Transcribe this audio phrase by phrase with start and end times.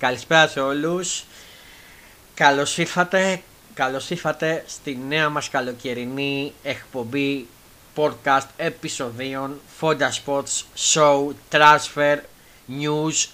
[0.00, 1.24] Καλησπέρα σε όλους.
[2.34, 3.42] Καλώς ήρθατε,
[3.74, 7.46] καλώς ήρθατε στη νέα μας καλοκαιρινή εκπομπή
[7.96, 10.62] podcast επεισοδίων Fonda Sports
[10.94, 12.18] Show Transfer
[12.80, 13.26] News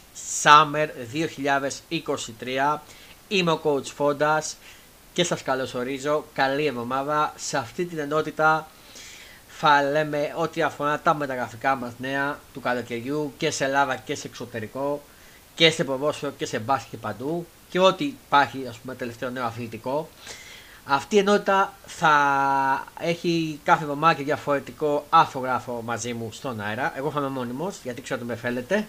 [0.43, 0.89] Summer
[1.91, 2.79] 2023.
[3.29, 4.55] Είμαι ο coach Fondas
[5.13, 6.25] και σας καλωσορίζω.
[6.35, 7.33] Καλή εβδομάδα.
[7.37, 8.69] Σε αυτή την ενότητα
[9.49, 14.27] θα λέμε ό,τι αφορά τα μεταγραφικά μας νέα του καλοκαιριού και σε Ελλάδα και σε
[14.27, 15.03] εξωτερικό
[15.57, 20.09] και σε ποδόσφαιρο και σε μπάσκετ παντού και ό,τι υπάρχει ας πούμε τελευταίο νέο αθλητικό.
[20.85, 22.15] Αυτή η ενότητα θα
[23.01, 26.93] έχει κάθε εβδομάδα και διαφορετικό άφογραφο μαζί μου στον αέρα.
[26.97, 28.87] Εγώ θα είμαι μόνιμος γιατί ξέρω ότι με θέλετε.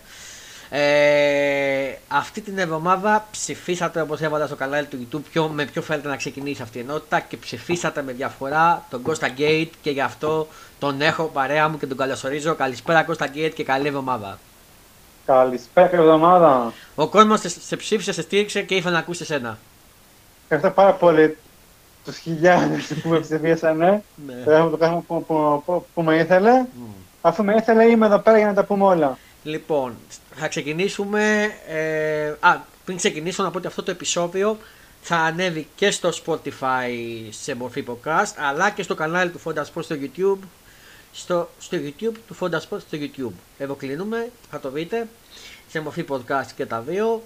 [0.69, 6.07] Ε, αυτή την εβδομάδα ψηφίσατε όπως έβαλα στο κανάλι του YouTube ποιο, με ποιο θέλετε
[6.07, 10.47] να ξεκινήσει αυτή η ενότητα και ψηφίσατε με διαφορά τον Κώστα Γκέιτ και γι' αυτό
[10.79, 12.55] τον έχω παρέα μου και τον καλωσορίζω.
[12.55, 14.39] Καλησπέρα Κώστα Γκέιτ και καλή εβδομάδα.
[15.27, 16.73] Καλησπέρα, καλή εβδομάδα.
[16.95, 19.57] Ο κόσμος σε, σε ψήφισε, σε στήριξε και ήθελε να ακούσει εσένα.
[20.43, 21.37] Ευχαριστώ πάρα πολύ
[22.05, 24.03] τους χιλιάδες που με ψηφίσανε.
[24.25, 24.33] Ναι.
[24.45, 26.65] Θα το κάνω που, που, που, που με ήθελε.
[27.21, 29.17] Αφού με ήθελε, είμαι εδώ πέρα για να τα πούμε όλα.
[29.43, 29.93] Λοιπόν,
[30.35, 31.51] θα ξεκινήσουμε.
[31.67, 34.57] Ε, α, πριν ξεκινήσω να πω ότι αυτό το επεισόδιο
[35.01, 36.89] θα ανέβει και στο Spotify
[37.29, 40.47] σε μορφή podcast, αλλά και στο κανάλι του Fonda Sports στο YouTube.
[41.19, 43.33] Στο, στο YouTube του Fonda Sports στο YouTube.
[43.57, 45.07] Εδώ κλείνουμε, θα το δείτε
[45.67, 47.23] σε μορφή podcast και τα δύο.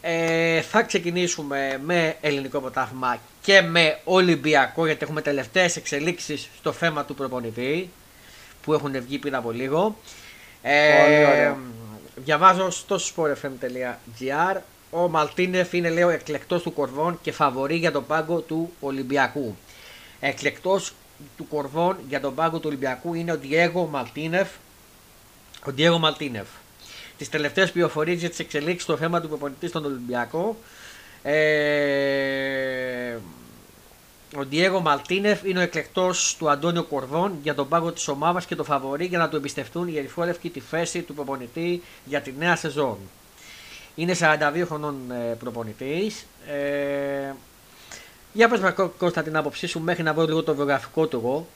[0.00, 7.04] Ε, θα ξεκινήσουμε με ελληνικό πρωτάθλημα και με Ολυμπιακό γιατί έχουμε τελευταίες εξελίξεις στο θέμα
[7.04, 7.90] του προπονητή
[8.62, 9.96] που έχουν βγει πριν από λίγο.
[10.62, 11.58] Πολύ ωραία.
[12.16, 14.60] διαβάζω στο sportfm.gr
[14.90, 19.56] ο Μαλτίνεφ είναι λέω εκλεκτός του Κορδών και φαβορεί για τον πάγκο του Ολυμπιακού.
[20.20, 20.92] Εκλεκτός
[21.36, 24.48] του Κορδών για τον πάγκο του Ολυμπιακού είναι ο Διέγο Μαλτίνεφ.
[25.66, 26.46] Ο Διέγο Μαλτίνεφ.
[27.18, 30.56] Τις τελευταίες πληροφορίες για τις εξελίξεις στο θέμα του προπονητή στον Ολυμπιακό.
[31.22, 33.16] Ε,
[34.36, 38.54] ο Διέγο Μαλτίνεφ είναι ο εκλεκτός του Αντώνιο Κορδόν για τον πάγκο της ομάδας και
[38.54, 42.56] το φαβορεί για να του εμπιστευτούν οι ερυθρόλευκοι τη θέση του προπονητή για τη νέα
[42.56, 42.98] σεζόν.
[43.94, 46.26] Είναι 42 χρονών ε, προπονητής.
[46.46, 47.34] Ε,
[48.32, 51.16] για πες μας Κώ- Κώστα την άποψή σου μέχρι να βρω λίγο το βιογραφικό του
[51.24, 51.46] εγώ.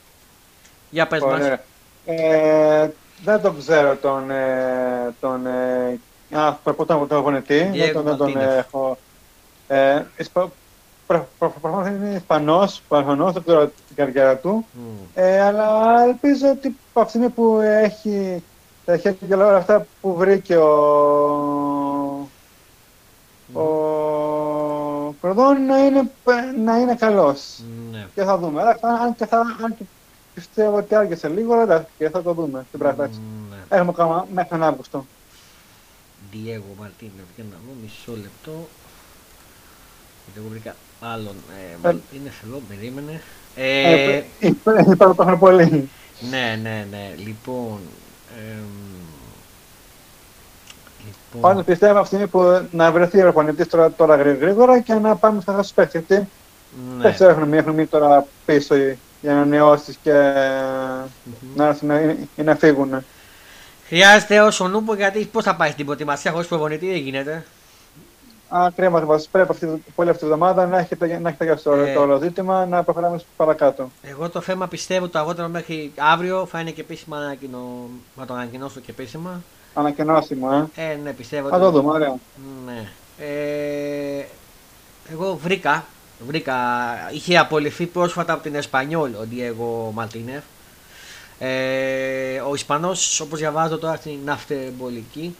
[0.91, 1.33] Για πες μας.
[1.33, 1.61] Ωραία.
[2.07, 2.91] Ε,
[3.25, 5.99] δεν τον ξέρω τον, ε, τον ε,
[6.39, 7.71] α, προ- τον προπονητή.
[7.75, 8.59] Δεν τον, δεν τον Μαρτίνεφ.
[8.59, 8.99] έχω.
[9.69, 10.51] Ε, Ισπα-
[11.07, 14.67] προ- προ- Προφανώς είναι Ισπανός, προφανώς δεν ξέρω την καριέρα του.
[14.73, 14.81] Μμ.
[15.15, 18.43] Ε, αλλά ελπίζω ότι από αυτή τη στιγμή που έχει
[18.85, 20.69] τα χέρια και όλα αυτά που βρήκε ο,
[23.53, 23.63] ο
[25.25, 26.11] Προδόν να είναι,
[26.65, 27.59] να είναι καλός.
[27.91, 28.07] Ναι.
[28.15, 28.61] Και θα δούμε.
[28.61, 29.85] Αλλά θα- αν και, θα, αν και
[30.35, 33.21] πιστεύω ότι άργησε λίγο, αλλά και θα το δούμε στην πράξη.
[33.51, 33.77] Ναι.
[33.77, 35.07] Έχουμε ακόμα μέχρι τον Αύγουστο.
[36.33, 38.69] Diego Martínez, για να δω μισό λεπτό.
[40.25, 41.35] Γιατί εγώ βρήκα άλλον.
[41.35, 43.21] Ε, Μαρτίνez εδώ, περίμενε.
[43.55, 45.89] Ε, Ε, Υπάρχει το πολύ.
[46.31, 47.15] ναι, ναι, ναι.
[47.17, 47.79] Λοιπόν.
[48.37, 48.65] εμ,
[51.35, 54.95] λοιπόν Πάντως πιστεύω αυτή τη στιγμή που να βρεθεί ο προπονητής τώρα, τώρα γρήγορα και
[54.95, 56.03] να πάμε στα στους παίκτες.
[56.07, 56.29] Γιατί
[56.97, 57.03] ναι.
[57.03, 58.75] Δεν ξέρω, έχουν μείνει, έχουν μείνει τώρα πίσω
[59.21, 60.13] για να νεώσεις και
[61.25, 61.57] Μμμ.
[61.57, 62.01] να έρθουν να,
[62.37, 63.05] ή να φύγουν.
[63.87, 67.45] Χρειάζεται όσο νούπο γιατί πώς θα πάει στην προετοιμασία χωρίς προπονητή, δεν γίνεται.
[68.49, 71.73] Α, κρίμα, μας πρέπει αυτή, πολύ αυτή τη εβδομάδα να έχει, να έχει τελειώσει το,
[71.73, 71.95] Ε.
[71.95, 73.91] το όλο ζήτημα, να προχωράμε παρακάτω.
[74.03, 77.89] Εγώ το θέμα πιστεύω το αργότερο μέχρι αύριο θα είναι και επίσημα ανακοινω...
[78.17, 79.43] να το ανακοινώσω και επίσημα.
[79.75, 80.91] Ανακοινώσιμο, ε.
[80.93, 82.17] Ε, ναι, πιστεύω Θα το δούμε, ωραία.
[82.67, 82.89] Ναι.
[83.19, 84.25] Ε,
[85.13, 85.85] εγώ βρήκα,
[86.27, 86.55] βρήκα,
[87.13, 90.43] είχε απολυθεί πρόσφατα από την Εσπανιόλ ο Διέγο Μαρτίνεφ.
[91.39, 95.37] Ε, ο Ισπανός, όπως διαβάζω τώρα στην ναυτεμπολική,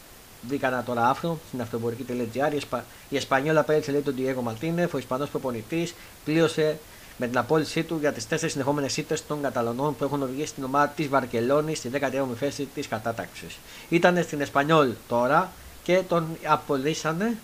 [0.47, 4.93] βρήκα ένα τώρα άφρο στην ναυτεμπολική.gr, η, Εσπα, η Εσπανιόλ απέριξε λέει τον Διέγο Μαρτίνεφ,
[4.93, 5.93] ο Ισπανός προπονητής,
[6.25, 6.79] πλήρωσε
[7.17, 10.63] με την απόλυσή του για τις τέσσερις συνεχόμενες ήττες των Καταλωνών που έχουν οδηγήσει την
[10.63, 13.57] ομάδα της Βαρκελόνης στη 17η θέση της κατάταξης.
[13.89, 15.51] Ήταν στην Εσπανιόλ τώρα
[15.83, 17.37] και τον απολύσανε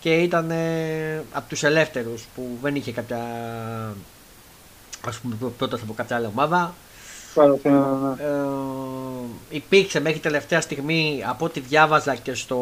[0.00, 3.18] και ήταν ε, από τους ελεύθερους που δεν είχε κάποια
[5.06, 6.74] ας πούμε πρόταση από κάποια άλλη ομάδα
[7.34, 8.22] Πάρα, ναι, ναι.
[8.22, 12.58] ε, υπήρξε μέχρι τελευταία στιγμή από ό,τι διάβαζα και στο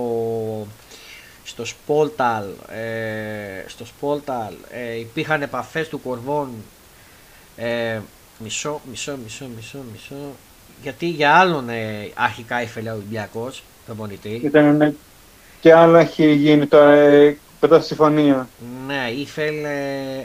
[1.45, 6.49] στο Σπόλταλ ε, στο Σπόλταλ ε, υπήρχαν επαφές του Κορβών
[7.57, 7.99] ε,
[8.39, 10.15] μισό, μισό, μισό, μισό, μισό
[10.83, 14.93] γιατί για άλλον ε, αρχικά ήθελε ο Ολυμπιακός προπονητή Ήταν, ναι.
[15.61, 18.49] και άλλο έχει γίνει τώρα ε, κοντά στη συμφωνία.
[18.87, 19.71] Ναι, ήθελε.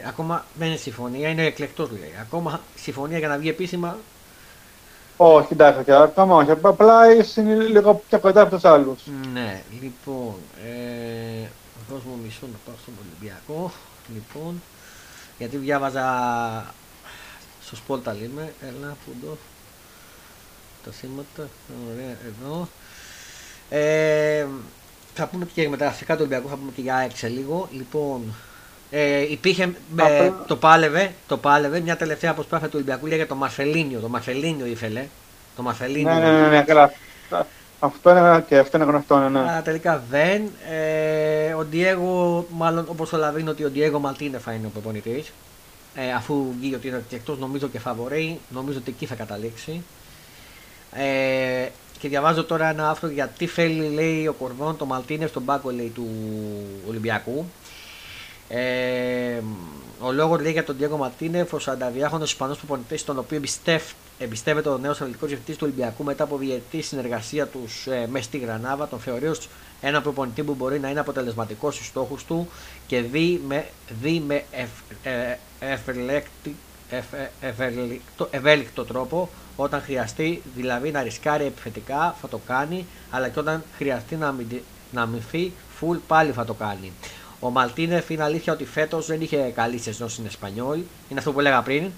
[0.06, 2.14] Ακόμα δεν είναι συμφωνία, είναι εκλεκτός λέει.
[2.20, 3.98] Ακόμα συμφωνία για να βγει επίσημα
[5.22, 6.50] Όχι, εντάξει, και ακόμα όχι.
[6.62, 9.02] Απλά είναι λίγο πιο κοντά από τους άλλους.
[9.32, 10.34] Ναι, λοιπόν.
[10.64, 11.46] Ε,
[11.90, 13.72] δώσ' μου μισό να πάω στον Ολυμπιακό.
[14.14, 14.62] Λοιπόν,
[15.38, 16.04] γιατί διάβαζα
[17.62, 18.52] στο Σπόλτα λέμε.
[18.60, 19.38] Έλα, πού
[20.84, 21.48] τα σήματα.
[21.92, 22.68] Ωραία, εδώ.
[23.68, 24.46] Ε,
[25.14, 27.68] θα πούμε και για μεταγραφικά του Ολυμπιακού, θα πούμε και για έξε λίγο.
[27.72, 28.34] Λοιπόν,
[28.90, 29.62] ε, υπήρχε,
[29.96, 34.00] ε, το, πάλευε, το πάλευε μια τελευταία αποσπάθεια του Ολυμπιακού για το Μαρσελίνιο.
[34.00, 35.06] Το Μαρσελίνιο ήθελε.
[35.56, 36.14] Το Μαρσελίνιο.
[36.14, 36.92] Ναι, ναι, ναι, ναι, καλά.
[37.82, 39.28] Αυτό είναι και αυτό είναι γνωστό, ναι.
[39.28, 39.38] ναι.
[39.38, 40.42] Αλλά τελικά δεν.
[40.70, 45.32] Ε, ο Ντιέγο, μάλλον όπως το λαβαίνει ότι ο Ντιέγο Μαλτίνε θα είναι ο προπονητής.
[45.94, 49.82] Ε, αφού βγει ότι είναι εκτός, νομίζω και φαβορεί, νομίζω ότι εκεί θα καταλήξει.
[50.92, 55.44] Ε, και διαβάζω τώρα ένα άρθρο για τι θέλει λέει ο Κορδόν το Μαλτίνε στον
[55.44, 56.08] πάκο λέει, του
[56.88, 57.46] Ολυμπιακού.
[58.52, 59.40] Ε,
[60.00, 63.40] ο λόγος λέει για τον Διέγκο Μαρτίνεφ, ο 42χρονο Ισπανός προπονητής, τον οποίο
[64.18, 68.38] εμπιστεύεται ο νέος αθλητικός διευθυντής του Ολυμπιακού μετά από διετή συνεργασία τους ε, μέσα στη
[68.38, 68.88] Γρανάβα.
[68.88, 69.48] Τον θεωρεί ως
[69.80, 72.48] ένα προπονητή που μπορεί να είναι αποτελεσματικός στους στόχους του
[72.86, 73.66] και δει με,
[74.00, 74.44] δει με
[75.02, 75.36] ε,
[78.30, 84.16] ευέλικτο τρόπο όταν χρειαστεί, δηλαδή να ρισκάρει επιθετικά θα το κάνει, αλλά και όταν χρειαστεί
[84.16, 84.34] να,
[84.92, 86.92] να αμυνθεί, full πάλι θα το κάνει.
[87.40, 90.78] Ο Μαλτίνεφ είναι αλήθεια ότι φέτος δεν είχε καλή σεζόν στην Εσπανιόλ.
[91.08, 91.90] Είναι αυτό που έλεγα πριν.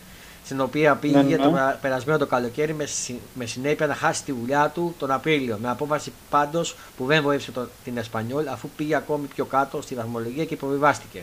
[0.44, 1.36] Στην οποία πήγε ναι, ναι.
[1.36, 2.86] το περασμένο το καλοκαίρι με,
[3.34, 5.58] με συνέπεια να χάσει τη δουλειά του τον Απρίλιο.
[5.62, 9.94] Με απόφαση πάντως που δεν βοήθησε το, την Εσπανιόλ αφού πήγε ακόμη πιο κάτω στη
[9.94, 11.22] βαθμολογία και υποβιβάστηκε.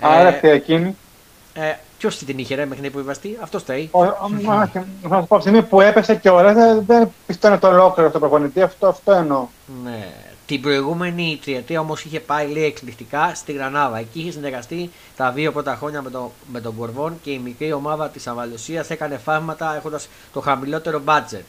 [0.00, 0.96] Άρα ε, εκείνη.
[1.54, 3.90] Ε, Ποιος την είχε ρε, μέχρι να υποβιβαστεί, αυτός θέλει.
[5.08, 8.62] Θα σου πω, στιγμή που έπεσε και ώρα δεν πιστεύω το ολόκληρο αυτό το προπονητή,
[8.62, 9.46] αυτό, αυτό εννοώ.
[9.84, 10.12] Ναι.
[10.46, 13.98] Την προηγούμενη τριετία όμως είχε πάει λέει εκπληκτικά στη Γρανάβα.
[13.98, 17.72] Εκεί είχε συνεργαστεί τα δύο πρώτα χρόνια με, το, με τον Κορβόν και η μικρή
[17.72, 21.44] ομάδα της Αβαλουσίας έκανε φάρματα έχοντας το χαμηλότερο μπάτζετ.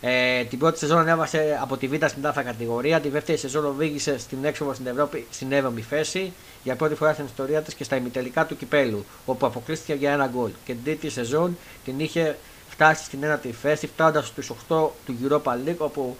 [0.00, 3.00] Ε, την πρώτη σεζόν ανέβασε από τη Β' στην τάφα κατηγορία.
[3.00, 6.32] Τη δεύτερη σεζόν οδήγησε στην έξοδο στην Ευρώπη στην 7η θέση
[6.62, 10.26] για πρώτη φορά στην ιστορία της και στα ημιτελικά του κυπέλου, όπου αποκλείστηκε για ένα
[10.26, 10.50] γκολ.
[10.64, 12.36] Και την τρίτη σεζόν την είχε
[12.68, 16.16] φτάσει στην 1η θέση, φτάνοντας στους 8 του Europa League, όπου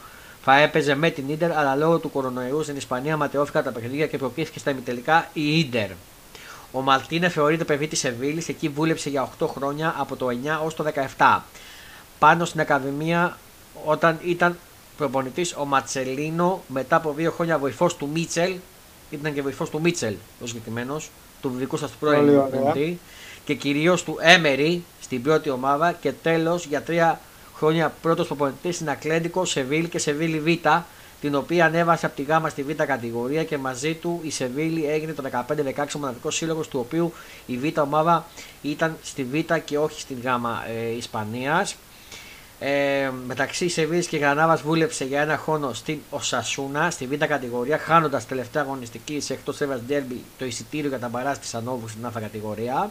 [0.50, 4.18] θα έπαιζε με την ντερ, αλλά λόγω του κορονοϊού στην Ισπανία ματαιώθηκαν τα παιχνίδια και
[4.18, 5.90] προκλήθηκε στα ημιτελικά η ντερ.
[6.72, 10.74] Ο Μαλτίνε θεωρείται παιδί της Σεβίλης, εκεί βούλεψε για 8 χρόνια από το 9 ως
[10.74, 10.84] το
[11.16, 11.40] 17.
[12.18, 13.38] Πάνω στην Ακαδημία,
[13.84, 14.58] όταν ήταν
[14.96, 18.54] προπονητής ο Ματσελίνο, μετά από 2 χρόνια βοηθός του Μίτσελ,
[19.10, 21.10] ήταν και βοηθός του Μίτσελ ο συγκεκριμένος,
[21.40, 22.98] του δικού σας πρώην προπονητή,
[23.44, 27.20] και κυρίως του Έμερι στην πρώτη ομάδα και τέλος για 3
[27.60, 30.66] χρόνια πρώτος προπονητής στην Ακλέντικο, Σεβίλη και Σεβίλη Β,
[31.20, 35.12] την οποία ανέβασε από τη Γάμα στη Β κατηγορία και μαζί του η Σεβίλη έγινε
[35.12, 35.22] το
[35.76, 37.12] 15-16 μοναδικός σύλλογος, του οποίου
[37.46, 38.26] η Β ομάδα
[38.62, 39.34] ήταν στη Β
[39.64, 41.76] και όχι στην Γάμα ε, Ισπανίας.
[42.58, 48.26] Ε, μεταξύ Σεβίλη και Γρανάβας βούλεψε για ένα χρόνο στην Οσασούνα, στη Β κατηγορία, χάνοντας
[48.26, 52.12] τελευταία αγωνιστική σε εκτός Εύα Ντέρμπι το εισιτήριο για τα μπαράς της Ανόβου στην Α
[52.20, 52.90] κατηγορία.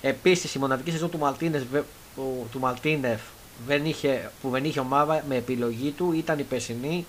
[0.00, 1.36] Επίσης η μοναδική σεζόν του
[2.50, 3.20] του Μαλτίνεφ
[3.66, 7.06] δεν είχε, που δεν είχε ομάδα με επιλογή του ήταν η περσινή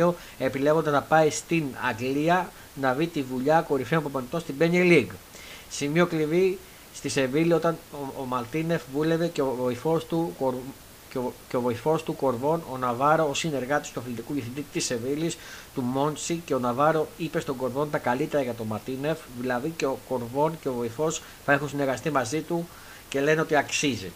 [0.00, 5.14] 21-22 επιλέγοντα να πάει στην Αγγλία να δει τη δουλειά κορυφαίων προπονητών στην Premier League.
[5.70, 6.58] Σημείο κλειδί
[6.94, 10.34] στη Σεβίλη όταν ο, ο Μαλτίνεφ βούλευε και ο βοηθός του
[11.12, 14.84] και ο, και ο βοηθός του Κορβόν, ο Ναβάρο, ο συνεργάτης του αθλητικού διευθυντή της
[14.84, 15.36] Σεβίλης,
[15.74, 19.86] του Μόντσι και ο Ναβάρο είπε στον Κορβόν τα καλύτερα για τον Μαρτίνεφ, δηλαδή και
[19.86, 21.10] ο Κορβόν και ο βοηθό
[21.44, 22.68] θα έχουν συνεργαστεί μαζί του
[23.08, 24.12] και λένε ότι αξίζει.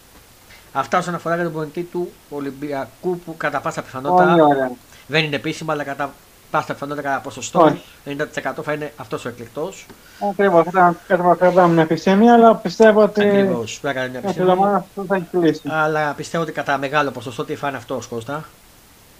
[0.79, 4.71] Αυτά όσον αφορά για τον πολιτή του Ολυμπιακού που κατά πάσα πιθανότητα
[5.07, 6.13] δεν είναι επίσημα, αλλά κατά
[6.51, 8.15] πάσα πιθανότητα κατά ποσοστό 90%
[8.63, 9.85] θα είναι αυτός ο εκλεκτός.
[10.29, 10.65] Ακριβώς.
[10.71, 10.95] Θα
[11.35, 13.21] κάνουμε μια επισήμη, αλλά πιστεύω ότι.
[13.21, 13.79] Ακριβώς.
[13.81, 15.61] Θα κάνει μια επισήμη.
[15.63, 18.45] Αλλά πιστεύω ότι κατά μεγάλο ποσοστό τι θα είναι αυτός Κώστα.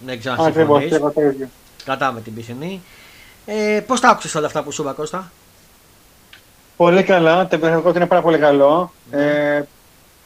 [0.06, 1.00] Δεν ξέρω αν συμφωνείς.
[1.84, 2.82] Κρατάμε την πισινή.
[3.46, 5.32] Ε, Πώς τα άκουσες όλα αυτά που σου είπα, Κώστα;
[6.78, 7.48] Πολύ καλά.
[7.48, 8.92] Το επιθυμητικό είναι πάρα πολύ καλό.
[9.12, 9.18] Mm.
[9.18, 9.62] Ε,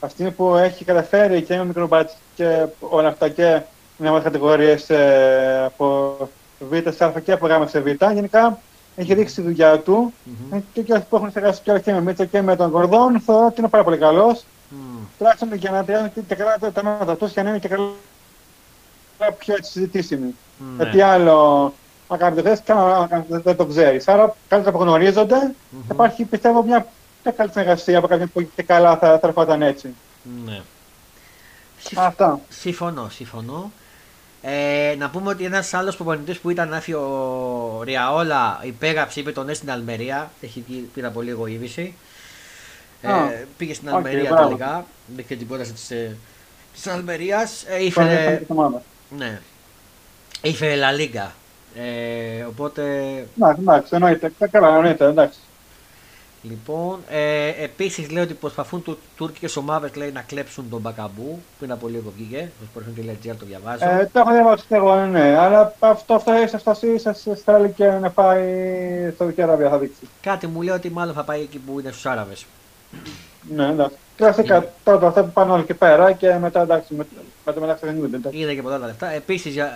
[0.04, 3.62] αυτή που έχει καταφέρει και με μικροπάτσι και όλα αυτά και
[3.98, 6.18] μια μάθη κατηγορίες ε, από
[6.60, 7.88] Β σε Α και από Γ σε Β.
[8.14, 8.60] Γενικά
[8.96, 10.60] έχει δείξει τη δουλειά του mm-hmm.
[10.74, 13.70] και, και που έχουν συνεργάσει και με Μίτσα και με τον Κορδόν θεωρώ ότι είναι
[13.70, 14.44] πάρα πολύ καλός.
[14.72, 15.08] Mm.
[15.18, 17.90] Τουλάχιστον για να τριάζουν και καλά τα μάτια τους και να είναι και καλά
[19.38, 20.36] πιο έτσι συζητήσιμοι.
[20.60, 20.64] Mm.
[20.76, 21.74] Γιατί άλλο
[22.10, 22.74] να κάνετε θέσει και
[23.28, 24.08] δεν το ξέρεις.
[24.08, 25.92] Άρα καλύτερα που γνωρίζονται mm-hmm.
[25.92, 26.88] υπάρχει πιστεύω μια
[27.24, 29.94] μια καλή συνεργασία από κάποιον που και καλά θα, θα ερχόταν έτσι.
[30.46, 30.62] Ναι.
[31.96, 32.40] Αυτά.
[32.50, 33.72] Συμφωνώ, συμφωνώ.
[34.42, 39.46] Ε, να πούμε ότι ένας άλλος προπονητής που ήταν άφη ο Ριαόλα υπέγραψε, είπε τον
[39.46, 40.32] ναι στην Αλμερία.
[40.42, 40.60] Έχει
[40.94, 41.94] πει από λίγο είδηση.
[43.02, 43.10] Ε,
[43.58, 44.86] πήγε στην Αλμερία okay, τελικά.
[45.08, 45.92] Μπήκε την πρόταση της
[46.74, 48.36] Της Αλμερία Τώρα είναι ήφερε.
[48.38, 48.82] της ομάδας.
[49.18, 49.40] Ναι.
[50.42, 51.30] Ήφερε La Liga.
[51.76, 52.92] Ε, οπότε
[53.38, 54.32] Εντάξει, εντάξει, εννοείται.
[54.40, 55.40] Κα- Καλά, εννοείται, εντάξει.
[56.44, 61.42] Λοιπόν, ε, επίσης λέει ότι προσπαθούν του τουρκικές ομάδες να κλέψουν τον Μπακαμπού.
[61.60, 62.52] Πριν από λίγο βγήκε.
[62.72, 63.86] Στο sportfm.gr το διαβάζω.
[63.86, 65.38] Ε, το έχω διαβάσει και εγώ, ναι, ναι.
[65.38, 70.08] Αλλά αυτό, αυτό ίσω φτάσει σε στέλνει και να πάει στο Δική Αραβία, θα δείξει.
[70.22, 72.46] Κάτι μου λέει ότι μάλλον θα πάει εκεί που είναι στους Άραβες.
[73.56, 73.96] Ναι, εντάξει.
[74.16, 77.08] Κλασικά τότε αυτά που πάνε όλοι εκεί πέρα και μετά εντάξει, με,
[77.46, 78.38] με το μεταξύ δεν εντάξει.
[78.40, 79.12] Είδα και πολλά τα λεφτά.
[79.12, 79.68] Επίσης, ε,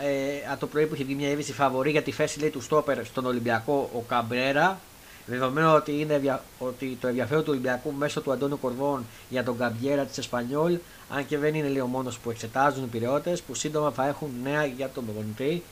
[0.51, 3.05] από το πρωί που είχε βγει μια είδηση φαβορή για τη θέση λέει, του στόπερ
[3.05, 4.79] στον Ολυμπιακό ο Καμπρέρα.
[5.25, 9.57] Δεδομένου ότι, είναι, δια- ότι το ενδιαφέρον του Ολυμπιακού μέσω του Αντώνου Κορδών για τον
[9.57, 10.77] Καμπιέρα τη Εσπανιόλ,
[11.09, 14.29] αν και δεν είναι λέει, ο μόνο που εξετάζουν οι πυρεώτε, που σύντομα θα έχουν
[14.43, 15.63] νέα για τον προπονητή.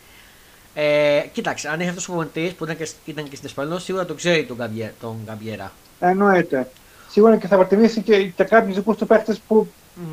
[0.74, 4.06] Ε, κοίταξε, αν έχει αυτό ο προπονητή που ήταν και, ήταν και στην Εσπανιόλ, σίγουρα
[4.06, 5.72] τον ξέρει τον, Καμπιέ, τον Καμπιέρα.
[6.00, 6.70] Εννοείται.
[7.10, 9.68] Σίγουρα και θα προτιμήσει και, και κάποιου δικού του παίχτε που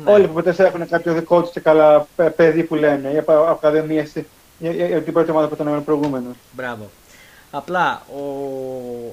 [0.05, 0.11] Ναι.
[0.11, 3.31] όλοι οι προπονητέ έχουν κάποιο δικό του και καλά παι- παιδί που λένε ή από
[3.33, 4.05] ακαδημίε
[4.59, 6.35] για, για, για την πρώτη ομάδα που ήταν προηγούμενο.
[6.51, 6.89] Μπράβο.
[7.51, 8.21] Απλά ο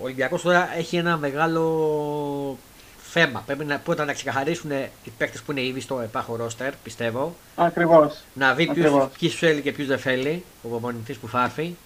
[0.02, 2.58] Ολυμπιακός τώρα έχει ένα μεγάλο
[3.02, 3.42] θέμα.
[3.46, 4.70] Πρέπει να, πρώτα να ξεκαθαρίσουν
[5.04, 7.36] οι παίκτες που είναι ήδη στο επάχο ρόστερ, πιστεύω.
[7.56, 8.18] Ακριβώς.
[8.34, 9.08] Να δει Ακριβώς.
[9.18, 10.44] ποιους θέλει και ποιους δεν θέλει.
[10.62, 11.76] Ο προπονητής που θα έρθει.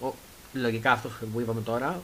[0.00, 0.06] Ο,
[0.52, 2.00] λογικά αυτός που είπαμε τώρα.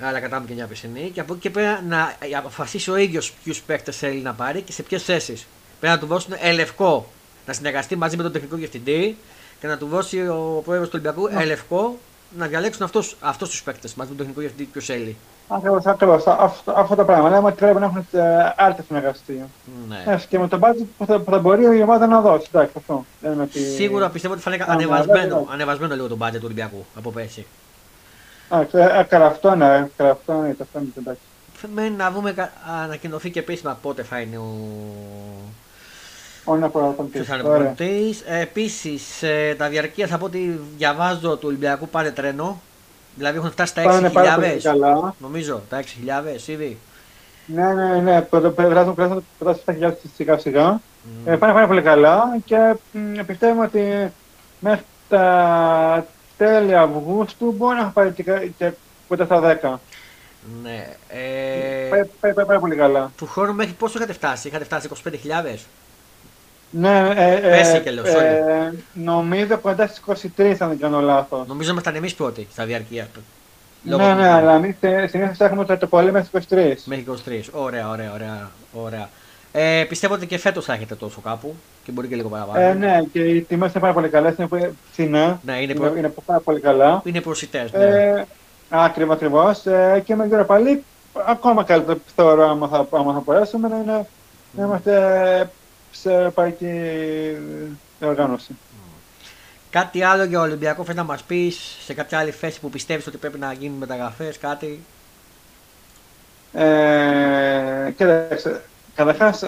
[0.00, 1.10] Αλλά κατάμε και μια πισινή.
[1.14, 4.72] Και από εκεί και πέρα να αποφασίσει ο ίδιος ποιους παίκτες θέλει να πάρει και
[4.72, 5.46] σε ποιες θέσεις.
[5.80, 7.10] Πρέπει να του δώσουν ελευκό
[7.46, 9.16] να συνεργαστεί μαζί με τον τεχνικό διευθυντή
[9.60, 11.98] και να του δώσει ο πρόεδρος του Ολυμπιακού ελευκό
[12.38, 15.16] να διαλέξουν αυτούς, αυτούς τους παίκτες μαζί με τον τεχνικό διευθυντή ποιος θέλει.
[15.48, 16.26] Ακριβώς, ακριβώς.
[16.26, 17.28] Αυτό, αυτό το πράγμα.
[17.28, 19.44] Λέμε ότι πρέπει να έχουν ε, άρτες συνεργαστεί.
[19.88, 20.12] Ναι.
[20.12, 22.46] Ε, και με τον budget που θα, που θα μπορεί η ομάδα να δώσει.
[22.52, 23.04] Εντάξει, αυτό.
[23.20, 23.64] Δεν είναι ότι...
[23.64, 25.52] Σίγουρα πιστεύω ότι θα είναι Α, ναι, ανεβασμένο, βέβαια.
[25.52, 27.46] ανεβασμένο λίγο το budget του Ολυμπιακού από πέρσι.
[28.48, 31.20] Α, ε, ε, καλά, αυτό ναι, καλά, αυτό ναι, το φαίνεται εντάξει.
[31.74, 34.54] Μένει να δούμε, κα- ανακοινωθεί και επίσημα πότε θα είναι ο.
[36.50, 37.66] Όλοι να προωθούν Ποιο θα είναι ο Ωραία.
[37.66, 38.20] προπονητής.
[38.26, 38.98] Ε, Επίση,
[39.56, 40.38] τα διαρκεία από ό,τι
[40.76, 42.60] διαβάζω του Ολυμπιακού πάνε τρένο.
[43.14, 44.60] Δηλαδή έχουν φτάσει τα Πάνε πάρα πολύ 6.000.
[44.62, 45.14] καλά.
[45.18, 46.78] Νομίζω, τα 6.000 ήδη.
[47.46, 48.20] Ναι, ναι, ναι.
[48.56, 49.24] Περάσουν περάσουν
[49.66, 50.70] 7.000 σιγά σιγά.
[50.70, 51.28] Μμ.
[51.28, 54.12] Ε, πάνε πάρα πολύ καλά και μ, πιστεύουμε ότι
[54.60, 58.22] μέχρι τα τέλη Αυγούστου μπορεί να πάει και,
[58.58, 58.70] και
[59.08, 59.74] κοντά στα 10.
[60.62, 60.86] Ναι.
[61.10, 63.10] Πάει, Ε, πάει, πάει πάρα πολύ καλά.
[63.16, 65.58] του χρόνου μέχρι πόσο είχατε φτάσει, είχατε φτάσει 25.000.
[66.70, 68.20] Ναι, ε, ε, Πέσει και λέω, sorry.
[68.20, 71.46] ε, νομίζω κοντά στις 23 αν δεν κάνω λάθος.
[71.46, 73.08] Νομίζω ήμασταν εμείς πρώτοι στα διαρκεία.
[73.82, 76.74] Ναι, ναι, αλλά εμείς ε, συνήθως έχουμε το, το πολύ μέχρι στις 23.
[76.84, 77.40] Μέχρι 23.
[77.52, 78.50] Ωραία, ωραία, ωραία.
[78.72, 79.08] ωραία.
[79.52, 82.60] Ε, πιστεύω ότι και φέτος θα έχετε τόσο κάπου και μπορεί και λίγο παραπάνω.
[82.60, 85.40] Ε, ναι, και οι τιμές είναι πάρα πολύ καλές, είναι πολύ φθηνά.
[85.44, 85.96] Ναι, είναι, Είναι, προ...
[85.96, 87.00] είναι πάρα πολύ καλά.
[87.04, 87.84] είναι προσιτές, ναι.
[87.84, 88.24] Ε,
[88.68, 89.66] ακριβώς, ακριβώς.
[89.66, 90.80] Ε, και με Europa League
[91.26, 94.06] ακόμα καλύτερο θεωρώ άμα θα, άμα θα μπορέσουμε να, είναι,
[94.50, 95.50] να είμαστε
[95.90, 96.70] σε ευρωπαϊκή
[98.00, 98.56] οργάνωση.
[99.70, 103.16] Κάτι άλλο για Ολυμπιακό θέλει να μας πεις σε κάποια άλλη θέση που πιστεύεις ότι
[103.16, 104.80] πρέπει να γίνουν μεταγραφές, κάτι;
[106.52, 108.62] Ε, κοίταξε,
[108.94, 109.44] καταρχάς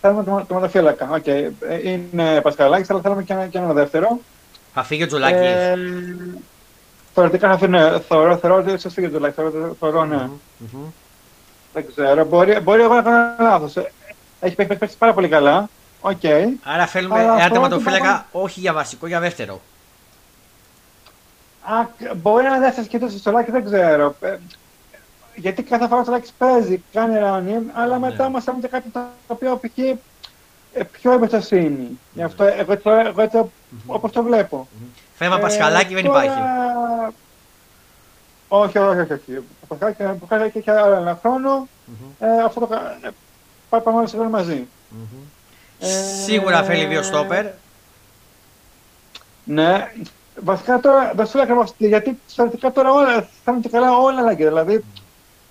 [0.00, 1.10] θέλουμε το, τερματοφύλακα.
[1.10, 4.20] Οκ, ε, είναι Πασκαλάκης, αλλά θέλουμε και ένα, και ένα δεύτερο.
[4.74, 5.36] Θα φύγει ο Τζολάκης.
[5.36, 5.74] Ε,
[7.14, 10.28] θεωρητικά θα φύγει, ναι, θεωρώ, θεωρώ ότι ίσως φύγει ο Τζολάκης, θεωρώ, θεωρώ ναι.
[11.72, 13.74] Δεν ξέρω, μπορεί, μπορεί εγώ να κάνω λάθος.
[14.40, 15.68] Ε, Έχει παίξει, παίξει πάρα πολύ καλά.
[16.00, 16.24] Οκ.
[16.64, 19.60] Άρα θέλουμε Αλλά ένα αυτό τερματοφύλακα όχι για βασικό, για δεύτερο.
[21.62, 24.14] Α, μπορεί να είναι δεύτερο και ο Τζολάκης, δεν ξέρω.
[24.20, 24.36] Ε,
[25.34, 28.06] γιατί κάθε φορά ο Τζολάκης παίζει, κάνει running, αλλά Ναι.
[28.08, 29.78] μετά μας έρχονται κάτι το οποίο π.χ.
[30.72, 31.98] ε, πιο εμπιστοσύνη.
[32.12, 33.50] Γι' αυτό εγώ, το, εγώ το,
[33.86, 34.68] όπως το βλέπω.
[35.14, 36.42] Θέμα Ε, Πασχαλάκη δεν τώρα- υπάρχει.
[38.48, 39.12] Όχι, όχι, όχι.
[39.12, 39.36] όχι.
[39.36, 41.68] Ο Πασχαλάκη ο Πασχαλάκη έχει άλλο ένα χρόνο.
[41.84, 43.08] Μμμ, Ε, αυτό το κα- ε,
[43.68, 44.66] πάει πάμε όλοι σε χρόνο μαζί.
[44.88, 45.20] μμμ.
[45.80, 45.86] Ε,
[46.24, 47.46] Σίγουρα θέλει δύο στόπερ.
[49.44, 49.92] Ναι.
[50.44, 53.96] Βασικά τώρα δεν σου λέω ακριβώς τι, γιατί θεωρητικά τώρα όλα θα είναι και καλά
[53.96, 54.44] όλα αλλαγή.
[54.44, 54.74] Δηλαδή,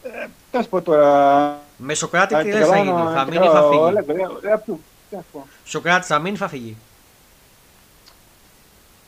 [0.03, 0.09] ε,
[0.51, 1.59] τι να σου πω τώρα.
[1.77, 3.61] Με Σοκράτη Α, τι και λες θα καλά, γίνει, να- θα και μείνει ή καλά,
[3.61, 3.81] θα φύγει.
[3.81, 5.47] όλα, ε, ε, πού, τι να σου πω.
[5.65, 6.77] Σοκράτης θα μείνει ή θα φύγει.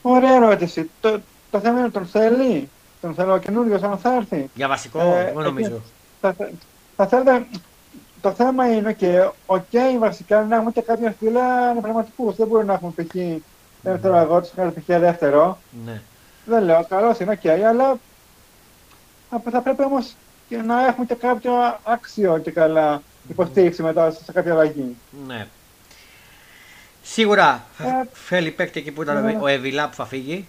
[0.02, 0.90] Ωραία ερώτηση.
[1.02, 1.20] Το,
[1.52, 2.70] το θέμα είναι τον θέλει;
[3.02, 5.82] Τον θέλω ο καινούριος αν θα έρθει; Για βασικό, Ε, δεν νομίζω.
[6.22, 6.50] Θα, θα,
[6.96, 7.46] θα θέλετε,
[8.22, 9.64] το θέμα είναι και οκ,
[10.00, 12.36] βασικά να έχουμε και κάποια φύλλα ανεπραγματικούς.
[12.36, 13.16] Δεν μπορούμε να έχουμε π.χ.
[13.82, 14.86] δεύτερο αγώτη, να π.χ.
[14.86, 15.58] δεύτερο.
[15.86, 16.02] Ναι.
[16.46, 18.00] Δεν λέω, καλό είναι, οκ, αλλά
[19.30, 20.16] απ- θα πρέπει όμως
[20.50, 21.52] και να έχουμε και κάποιο
[21.84, 24.96] άξιο και καλά υποστήριξη μετά σε κάποια αλλαγή.
[25.28, 25.48] ναι.
[27.04, 29.38] Σίγουρα Ε, θέλει παίκτη εκεί που ήταν ναι.
[29.42, 30.46] ο Εμβιλά που θα φύγει.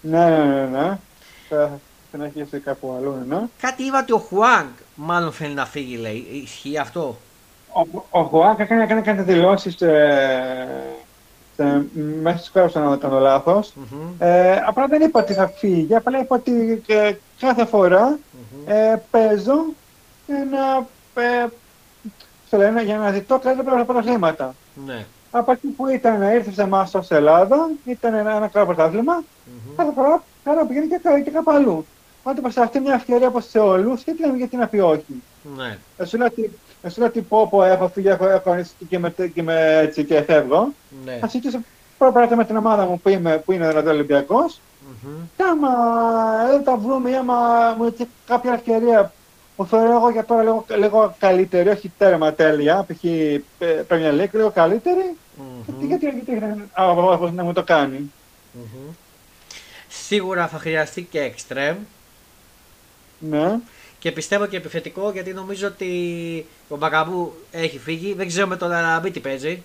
[0.00, 0.98] Ναι, ναι, ναι, ναι.
[1.48, 1.78] Θα
[2.10, 3.38] συνεχίσει κάπου αλλού, ναι.
[3.60, 6.26] Κάτι είπα ότι ο Χουάνγκ μάλλον θέλει να φύγει, λέει.
[6.44, 7.16] Ισχύει αυτό;
[7.72, 9.76] ο, ο Χουάνγκ έκανε, έκανε κάτι δηλώσεις
[12.22, 13.72] μέσα στις χώρες αν δεν κάνω λάθος.
[14.18, 18.18] Ε, απλά δεν είπα ότι θα φύγει, απλά είπα ότι ε, κάθε φορά
[18.66, 19.64] ε, παίζω
[20.26, 20.86] για να,
[21.22, 24.54] ε, λένε, για να ζητώ καλύτερα πρωταθλήματα.
[24.86, 25.06] Ναι.
[25.30, 29.22] Από εκεί που ήταν να ήρθε σε εμάς ως Ελλάδα, ήταν ένα, ένα καλό πρωτάθλημα,
[29.22, 29.72] mm-hmm.
[29.76, 31.86] κάθε φορά να πηγαίνει και, και κάπου αλλού.
[32.22, 35.22] Όταν σε αυτή μια ευκαιρία όπως σε όλους, γιατί, γιατί να πει όχι.
[35.56, 35.78] Ναι.
[35.96, 38.56] Εσύ λέω ότι, εσύ λέω ότι πω, πω, έχω φύγει, έχω, έχω
[38.88, 40.72] και, με, και, με, έτσι, και φεύγω.
[41.04, 41.18] Ναι.
[41.20, 41.58] Θα συζητήσω
[41.98, 44.60] πρώτα με την ομάδα μου που, είμαι, που είναι δηλαδή Ολυμπιακός.
[44.60, 45.26] Mm-hmm.
[45.36, 45.70] Και άμα
[46.50, 47.34] δεν τα βρούμε ή άμα
[47.78, 49.12] μου έτσι κάποια ευκαιρία
[49.56, 53.04] που θεωρώ εγώ για τώρα λίγο, λίγο καλύτερη, όχι τέρμα τέλεια, π.χ.
[53.88, 55.74] Premier League, λίγο καλύτερη, mm-hmm.
[55.86, 58.12] γιατί, γιατί, γιατί να μου το κάνει.
[58.54, 58.94] Mm-hmm.
[59.88, 61.76] Σίγουρα θα χρειαστεί και extreme.
[63.30, 63.58] Ναι.
[63.98, 68.14] Και πιστεύω και επιθετικό γιατί νομίζω ότι ο Μπακαμπού έχει φύγει.
[68.14, 69.62] Δεν ξέρω με τον Αραμπί τι παίζει.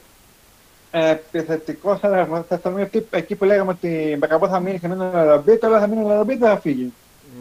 [0.91, 4.87] Ε, επιθετικό θα, θα, θα, μείνει εκεί που λέγαμε ότι ο Μπακαμπού θα μείνει και
[4.87, 6.93] μείνει ο Αραμπί, τώρα θα μείνει ο Αραμπί δεν θα φύγει.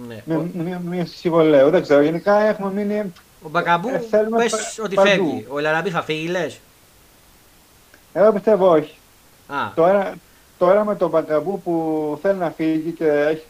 [0.09, 0.23] Ναι.
[0.27, 2.03] Με μία συμβολέου, δεν ξέρω.
[2.03, 3.13] Γενικά έχουμε μείνει.
[3.43, 4.01] Ο Μπακαμπού ε,
[4.37, 5.09] πες ότι παντού.
[5.09, 5.47] φεύγει.
[5.49, 6.61] Ο Λαραμπή θα φύγει, λες;
[8.13, 8.95] Εγώ πιστεύω όχι.
[9.47, 9.57] Α.
[9.75, 10.15] Τώρα,
[10.59, 13.45] τώρα με τον Μπακαμπού που θέλει να φύγει και έχει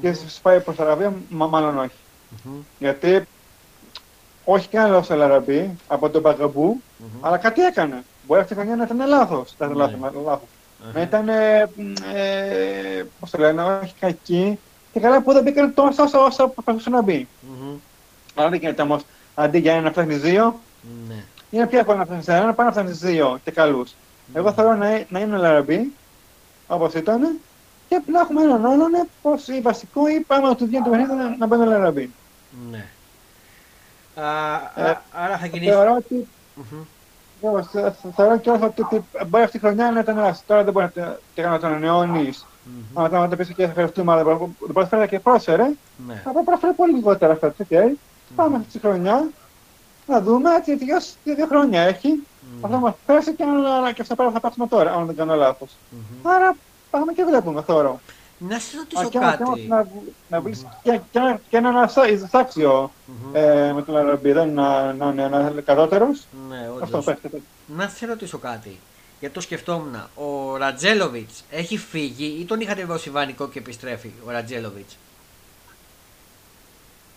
[0.00, 1.96] και πάει προς Αραβία, μα, μάλλον όχι.
[2.32, 2.62] Mm-hmm.
[2.78, 3.26] Γιατί
[4.44, 7.18] όχι καν λόγω του Λαραμπή από τον Μπαγκαμπού, mm-hmm.
[7.20, 8.04] αλλά κάτι έκανε.
[8.26, 9.54] Μπορεί αυτή η χρονιά να ήταν λάθος.
[9.58, 9.78] Να ήταν
[10.24, 10.48] λάθος.
[10.94, 11.28] Να ήταν.
[11.28, 11.60] Ε,
[12.14, 14.58] ε, Πώς το λένε, όχι κακή.
[14.92, 17.28] Και καλά που δεν μπήκαν τόσο όσο, όσο προσπαθούσε να μπει.
[17.42, 17.76] Mm-hmm.
[18.34, 19.02] Αλλά δεν γίνεται όμως
[19.34, 20.60] αντί για ένα να φτάνει δύο,
[21.08, 21.24] ναι.
[21.50, 23.90] είναι πιο εύκολο να φτάνει σε ένα, πάει να φτάνει δύο και καλούς.
[23.90, 24.36] Mm-hmm.
[24.36, 25.92] Εγώ θέλω να, να είναι ο Λαραμπή,
[26.66, 27.38] όπως ήταν,
[28.00, 28.90] και να έχουμε έναν άλλον
[29.22, 32.12] πώ ή βασικό ή πάμε να του βγαίνει το παιχνίδι να, να μπαίνει ο Λαραμπή.
[32.70, 32.86] Ναι.
[34.14, 35.70] Α, ε, άρα θα κινήσει.
[35.70, 36.28] Θεωρώ ότι.
[36.56, 36.84] Mm-hmm.
[38.16, 40.38] Θεωρώ και όχι ότι μπορεί αυτή η χρονιά να ήταν ένα.
[40.46, 40.92] Τώρα δεν μπορεί
[41.36, 42.32] να τον ανανεώνει.
[42.94, 45.70] Αν θα το πεις και θα χρειαστούμε, αλλά δεν προσφέρει και πρόσφερε.
[46.06, 46.22] Ναι.
[46.24, 47.64] Θα προσφέρει πολύ λιγότερα φέτο.
[47.70, 47.92] Okay.
[48.36, 49.28] Πάμε αυτή τη χρονιά
[50.06, 52.26] να δούμε έτσι δύο, δύο χρόνια έχει.
[52.60, 53.44] Αυτό μας πέρασε και,
[53.94, 55.76] και αυτά θα πάρουμε τώρα, αν δεν κάνω λάθος.
[56.22, 56.56] Άρα
[56.92, 58.00] πάμε και βλέπουμε, θεωρώ.
[58.48, 59.66] Να σε ρωτήσω και κάτι.
[59.68, 59.86] Να,
[60.28, 62.90] να βρεις και, και, και ένα εισάξιο
[63.32, 66.26] ε, με τον Αραμπί, δεν να, να είναι ένας κατώτερος.
[66.48, 67.06] Ναι, όντως.
[67.06, 67.28] Αυτό
[67.66, 68.78] Να σε ρωτήσω κάτι.
[69.20, 69.94] Γιατί το σκεφτόμουν.
[70.14, 74.88] Ο Ρατζέλοβιτ έχει φύγει ή τον είχατε δώσει βανικό και επιστρέφει ο Ρατζέλοβιτ.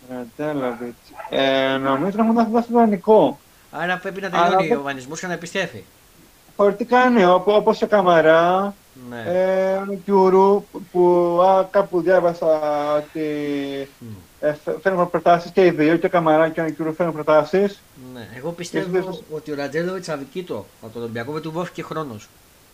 [0.10, 0.96] Ρατζέλοβιτ.
[1.30, 3.40] Ε, νομίζω να μου δώσει βανικό.
[3.72, 4.80] Άρα πρέπει να τελειώνει Αλλά...
[4.80, 5.84] ο βανισμός και να επιστρέφει.
[6.56, 8.74] Φορτικά ναι, όπως ο Καμαρά,
[9.10, 9.24] ναι.
[9.26, 12.48] ε, ο Κιούρου, που α, κάπου διάβασα
[12.96, 13.22] ότι
[14.02, 14.06] mm.
[14.40, 17.82] ε, φέρνουν προτάσεις και οι δύο, και ο Καμαρά και ο Κιούρου φέρνουν προτάσεις.
[18.14, 21.50] Ναι, εγώ πιστεύω και ότι ο Ρατζέλοβιτ θα δικεί το από τον Ολυμπιακό, δεν του
[21.50, 22.28] δόθηκε χρόνος.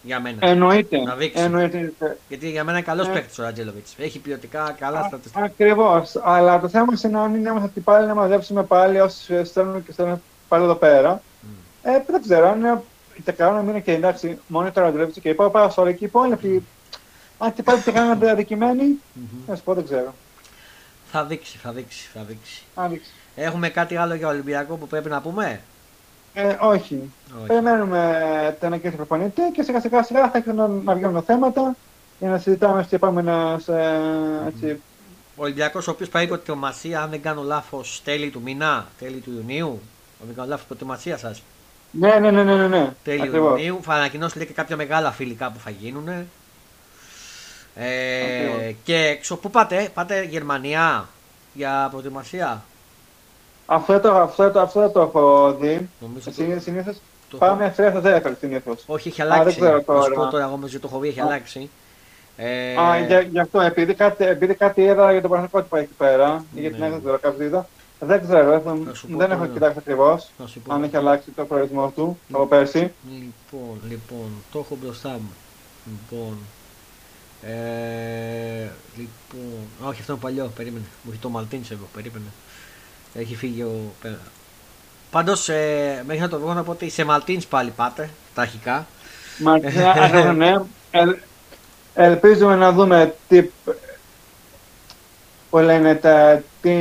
[0.03, 0.38] Για μένα.
[0.39, 0.97] Εννοείται.
[0.97, 1.43] Να δείξει.
[1.43, 1.93] Εννοείται.
[2.27, 3.12] Γιατί για μένα είναι καλός ε...
[3.12, 3.86] παίκτης ο Ρατζέλοβιτ.
[3.97, 5.43] Έχει ποιοτικά καλά στατιστικά.
[5.43, 6.15] Ακριβώς.
[6.23, 10.21] Αλλά το θέμα είναι να μην είμαστε πάλι να μαζέψουμε πάλι όσους στέλνουν και στέλνουν
[10.47, 11.17] πάλι εδώ πέρα.
[11.17, 11.45] Mm.
[11.81, 12.77] Ε, δεν ξέρω αν και
[13.36, 16.63] τα να μείνει και εντάξει, μόνο τώρα δουλεύεις και είπα πάω στο εκεί υπόλοιποι.
[17.38, 19.00] Αν και πάλι και κάνουν αδικημένοι,
[19.47, 20.13] να σου πω δεν ξέρω.
[21.12, 22.63] Θα δείξει, θα δείξει, θα δείξει.
[22.76, 23.12] Θα δείξει.
[23.36, 25.62] Έχουμε κάτι άλλο για Ολυμπιακό που πρέπει να πούμε;
[26.34, 26.60] Ε, όχι.
[26.62, 27.47] όχι.
[27.47, 31.76] Περιμένουμε την ανακοίνωση του προπονητή και σιγά σιγά σιγά θα έρθουν να βγαίνουν θέματα
[32.19, 33.56] για να συζητάμε στι επόμενε.
[33.65, 34.76] Mm.
[35.36, 39.32] Ο Ολυμπιακός, ο οποίος πάει προετοιμασία, αν δεν κάνω λάθος, τέλη του μήνα, τέλη του
[39.36, 39.82] Ιουνίου.
[40.21, 41.41] Αν δεν κάνω λάθος, προετοιμασία σας.
[41.91, 42.93] Ναι, ναι, ναι, ναι, ναι.
[43.04, 43.80] Τέλειο Ιουνίου.
[43.82, 46.08] Θα ανακοινώσετε και κάποια μεγάλα φιλικά που θα γίνουν.
[47.75, 51.10] Ε, και έξω, πού πάτε, πάτε Γερμανία
[51.54, 52.63] για προετοιμασία;
[53.65, 55.89] Αυτό το, αυτό, το, αυτό το έχω δει.
[56.60, 57.38] Συνήθως; το...
[57.38, 58.84] πάμε Αυστρία στο 10 συνήθως.
[58.86, 59.41] Όχι, έχει αλλάξει.
[59.41, 60.08] Α, δεν ξέρω τώρα.
[60.08, 61.69] Να τώρα, εγώ το έχω δει, έχει αλλάξει.
[62.38, 62.75] Ε...
[62.80, 65.93] Α, για, γι' αυτό, επειδή κάτι, επειδή κάτι είδα για το Παναγικό που πάει εκεί
[65.97, 66.62] πέρα, ναι.
[66.62, 67.67] γιατί δεν ξέρω, κάτι είδα,
[68.04, 70.30] δεν ξέρω, έχω, δεν έχω κοιτάξει ακριβώς
[70.68, 72.94] αν έχει αλλάξει το προορισμό του από πέρσι.
[73.10, 75.34] Λοιπόν, λοιπόν, το έχω μπροστά μου.
[75.86, 76.38] Λοιπόν,
[77.42, 80.86] ε, λοιπόν, όχι αυτό είναι παλιό, περίμενε.
[81.04, 82.26] Μου έχει το Μαλτίνσεβο, περίμενε.
[83.14, 83.94] Έχει φύγει ο.
[85.12, 88.88] Πάντως, ε, μέχρι να το βγω να πω ότι σε Μαλτίν πάλι πάτε, τα αρχικά.
[89.40, 89.72] Μαλτίν,
[90.38, 90.56] ναι.
[90.92, 91.04] Ε,
[91.94, 93.50] ελπίζουμε να δούμε τι,
[95.52, 96.76] που λένε τα, τι,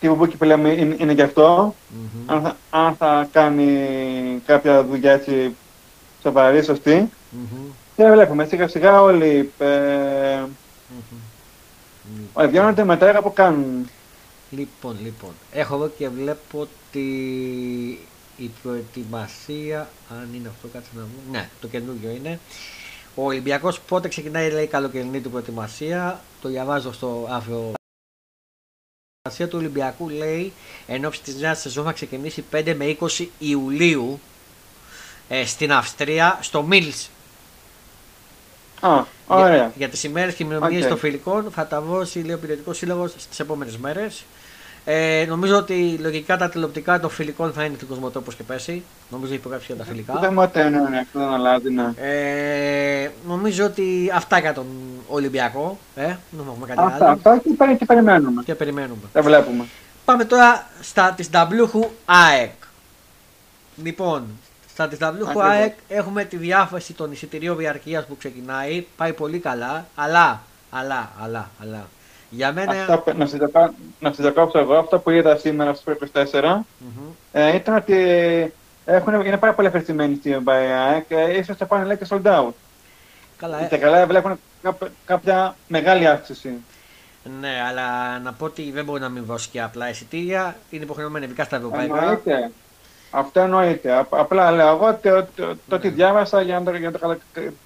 [0.00, 1.74] τι μπουμπούκι που λέμε είναι, είναι γι' αυτό.
[1.74, 2.22] Mm-hmm.
[2.26, 3.88] Αν, θα, αν θα κάνει
[4.46, 5.56] κάποια δουλειά έτσι
[6.22, 7.10] σοβαρή, σωστή.
[7.10, 7.72] Mm-hmm.
[7.96, 10.40] Και βλέπουμε σιγά σιγά όλοι ε,
[12.34, 12.48] mm-hmm.
[12.48, 13.88] βγαίνονται μετά από κάνουν.
[14.50, 15.30] Λοιπόν, λοιπόν.
[15.52, 17.08] Έχω εδώ και βλέπω ότι
[18.36, 21.08] η προετοιμασία, αν είναι αυτό, κάτσε να δω.
[21.30, 22.38] Ναι, το καινούριο είναι.
[23.14, 26.20] Ο Ολυμπιακός πότε ξεκινάει, λέει, η καλοκαιρινή του προετοιμασία.
[26.42, 27.56] Το διαβάζω στο αύριο.
[27.56, 27.74] Η
[29.22, 30.52] προετοιμασία του Ολυμπιακού λέει
[30.86, 34.20] εν ώψη της νέας σεζόν θα ξεκινήσει 5 με 20 Ιουλίου
[35.28, 37.10] ε, στην Αυστρία, στο Μίλς.
[38.80, 39.54] Α, ωραία.
[39.54, 40.88] Για, για τις ημέρες και ημερομηνίε Οκ.
[40.88, 44.24] των φιλικών θα τα δώσει λέει, ο Πειραϊκός Σύλλογος στις επόμενες μέρες.
[44.84, 48.82] Ε, νομίζω ότι λογικά τα τηλεοπτικά των φιλικών θα είναι στην Cosmote όπως και πέρσι.
[49.10, 50.18] Νομίζω έχει υπογράψει για τα φιλικά.
[50.18, 51.92] Δεν μου ναι, ναι, αυτό δεν αλλάζει, ναι.
[51.96, 54.66] Ε, νομίζω ότι αυτά για τον
[55.08, 55.78] Ολυμπιακό.
[55.94, 57.12] Ε, δεν έχουμε κάτι Αυτά, άλλο.
[57.14, 58.42] αυτά και, περι- και περιμένουμε.
[58.42, 59.00] Και περιμένουμε.
[59.12, 59.64] Τα βλέπουμε.
[60.04, 62.52] Πάμε τώρα στα της Νταμπλούχου ΑΕΚ.
[63.82, 64.26] Λοιπόν,
[64.72, 65.50] στα της Νταμπλούχου Ακριβώς.
[65.50, 68.86] ΑΕΚ έχουμε τη διάφαση των εισιτηρίων διαρκείας που ξεκινάει.
[68.96, 69.86] Πάει πολύ καλά.
[69.94, 71.86] Αλλά, αλλά, αλλά, αλλά.
[72.34, 72.70] Για μένα.
[72.72, 75.74] Αυτά, που- να, σας το κα- να σας το κάψω εγώ, αυτά που είδα σήμερα
[75.74, 77.10] στο 24 Μμμ.
[77.32, 77.94] ε, ήταν ότι
[78.84, 82.50] έχουν, είναι πάρα πολύ ευχαριστημένοι στην ΠΑΕΑ και ίσως θα πάνε λέει και sold out.
[83.36, 83.66] Καλά, ε.
[83.66, 86.50] Και καλά βλέπουν κάπ- κάποια μεγάλη αύξηση.
[87.40, 90.56] Ναι, αλλά να πω ότι δεν μπορεί να μην δώσει και απλά εισιτήρια.
[90.70, 91.98] Είναι υποχρεωμένο ειδικά στα ευρωπαϊκά.
[91.98, 92.50] Εννοείται.
[93.10, 93.92] Αυτό εννοείται.
[93.98, 95.94] Απ- απλά λέω εγώ το, το, το τι Ναι.
[95.94, 97.18] διάβασα για να το, για να το καλά-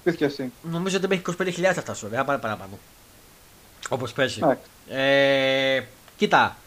[0.03, 0.51] πεις και εσύ.
[0.61, 1.23] Νομίζω ότι μέχρι
[1.61, 2.07] 25.000 θα φτάσω.
[2.07, 2.71] Δεν θα πάρει παραπάνω.
[3.89, 4.39] Όπως πέσει.
[4.43, 4.69] Εντάξει.
[4.89, 5.83] Ε,
[6.17, 6.57] κοίτα.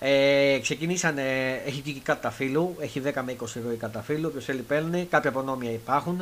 [0.00, 1.22] Ε, ξεκινήσανε,
[1.66, 4.62] έχει βγει και κατά φύλου, έχει 10 με 20 ευρώ η κατά φύλου, ποιος θέλει
[4.62, 6.20] παίρνει, κάποια απονόμια υπάρχουν.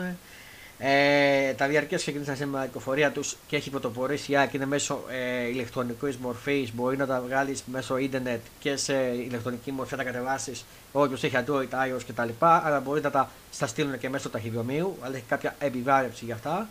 [0.78, 5.04] Ε, τα διαρκεία ξεκινήσαν σήμερα η κυκλοφορία τους και έχει πρωτοπορήσει η ΑΕΚ, είναι μέσω
[5.10, 6.74] ε, ηλεκτρονικής μορφής.
[6.74, 8.94] Μπορεί να τα βγάλεις μέσω ίντερνετ και σε
[9.28, 12.28] ηλεκτρονική μορφή να τα κατεβάσεις όποιος έχει Android, iOS κτλ.
[12.38, 16.68] Αλλά μπορεί να τα στα στείλουν και μέσω ταχυδρομείου, αλλά έχει κάποια επιβάρευση για αυτά.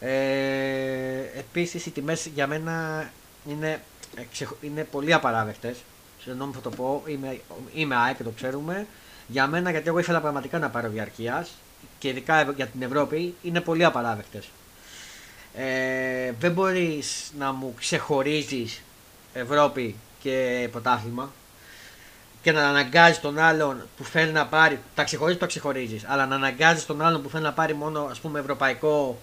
[0.00, 3.10] Ε, επίσης οι τιμές για μένα
[3.48, 3.80] είναι,
[4.16, 5.76] ε, ξεχ- είναι πολύ απαράδεκτες.
[6.22, 7.40] Συγγνώμη θα το πω, είμαι,
[7.74, 8.86] είμαι ΑΕΚ και το ξέρουμε.
[9.26, 11.50] Για μένα γιατί εγώ ήθελα πραγματικά να πάρω διαρκείας
[11.98, 14.48] και ειδικά ευ- για την Ευρώπη είναι πολύ απαράδεκτες.
[15.54, 18.82] Ε, δεν μπορείς να μου ξεχωρίζεις
[19.32, 21.32] Ευρώπη και πρωτάθλημα
[22.42, 24.80] και να αναγκάζεις τον άλλον που θέλει να πάρει.
[24.94, 26.04] Τα ξεχωρίζεις, το ξεχωρίζεις.
[26.06, 29.18] Αλλά να αναγκάζεις τον άλλον που θέλει να πάρει μόνο ας πούμε ευρωπαϊκό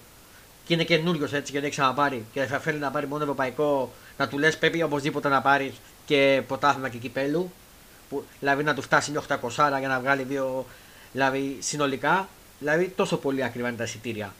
[0.66, 3.92] και είναι καινούριος έτσι και δεν έχει ξαναπάρει και θα θέλει να πάρει μόνο ευρωπαϊκό,
[4.18, 5.74] να του λες πρέπει οπωσδήποτε να πάρεις
[6.06, 7.52] και πρωτάθλημα και κυπέλου.
[8.10, 9.40] Που, δηλαδή να του φτάσει 800
[9.80, 10.66] για να βγάλει δύο
[11.12, 12.28] δηλαδή, συνολικά.
[12.60, 14.34] Δηλαδή τόσο πολύ ακριβά είναι τα εισιτήρια.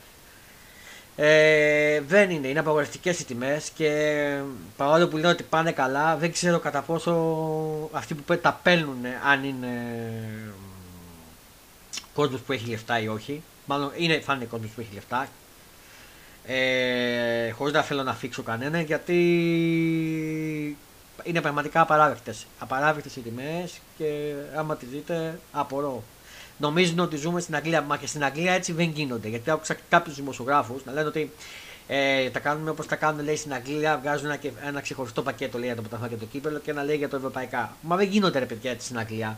[1.16, 4.40] Ε, δεν είναι, είναι απαγορευτικές οι τιμές και
[4.78, 7.12] παρόλο που λένε ότι πάνε καλά, δεν ξέρω κατά πόσο
[7.92, 9.68] αυτοί που πέ- τα παίρνουν αν είναι
[12.14, 13.44] κόσμος που έχει λεφτά ή όχι.
[13.66, 15.28] Μάλλον είναι, θα είναι κόσμος που έχει λεφτά.
[16.48, 19.16] Ε, Χωρίς να θέλω να φίξω κανένα γιατί
[21.24, 22.46] είναι πραγματικά απαράδεκτες.
[22.60, 26.04] Απαράδεκτες οι τιμές και άμα τις δείτε, απορώ.
[26.58, 29.28] Νομίζουν ότι ζούμε στην Αγγλία, μα και στην Αγγλία έτσι δεν γίνονται.
[29.28, 31.32] Γιατί άκουσα κάποιους δημοσιογράφους να λένε ότι
[31.88, 35.58] ε, τα κάνουμε όπως τα κάνουν λέει, στην Αγγλία, βγάζουν ένα, και- ένα ξεχωριστό πακέτο
[35.58, 37.76] λέει, για το πρωταθλήμα και το κύπελο και ένα λέει για το ευρωπαϊκά.
[37.82, 39.38] Μα δεν γίνονται ρε παιδιά έτσι στην Αγγλία.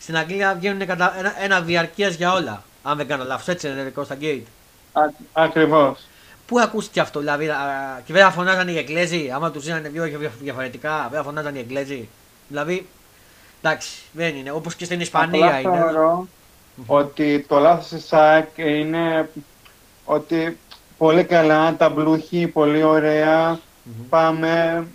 [0.00, 1.18] Στην Αγγλία βγαίνουν κατα...
[1.18, 2.64] ένα, ένα διαρκείας για όλα.
[2.82, 4.42] Αν δεν κάνω λάθος, έτσι είναι δικό στα gate.
[5.32, 6.06] Ακριβώς.
[6.46, 7.56] Πού ακούστηκε αυτό, δηλαδή, α,
[8.04, 11.58] και δεν θα φωνάζανε οι Εγγλέζοι, άμα τους δίνανε δύο δια- διαφορετικά, δεν θα φωνάζανε
[11.58, 12.08] οι Εγγλέζοι.
[12.48, 12.86] Δηλαδή,
[13.62, 14.50] εντάξει, δεν είναι.
[14.50, 15.76] Όπως και στην Ισπανία Απλά είναι.
[15.78, 16.28] θεωρώ
[16.86, 19.30] ότι το λάθος της ΣΑΚ είναι
[20.04, 20.58] ότι
[20.98, 23.48] πολύ καλά, τα μπλούχοι, πολύ ωραία,
[23.82, 24.08] Μμμ.
[24.08, 24.86] πάμε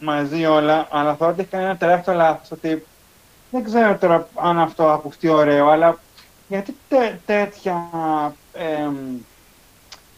[0.00, 2.84] μαζί όλα, αλλά θεωρώ ότι έχει κάνει ένα τεράστιο λάθος, ότι
[3.50, 5.98] δεν ξέρω τώρα αν αυτό ακουστεί ωραίο, αλλά
[6.48, 7.88] γιατί τέ, τέτοια
[8.52, 8.94] εμ,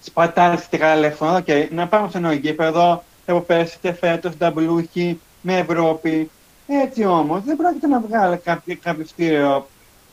[0.07, 4.51] σπατάληση και καλά λεφτά, okay, να πάμε σε ένα γήπεδο, από πέρσι και φέτος, τα
[4.51, 6.31] μπλούχοι, με Ευρώπη,
[6.67, 9.67] έτσι όμως, δεν πρόκειται να βγάλει κάποιο, κάποιο στήριο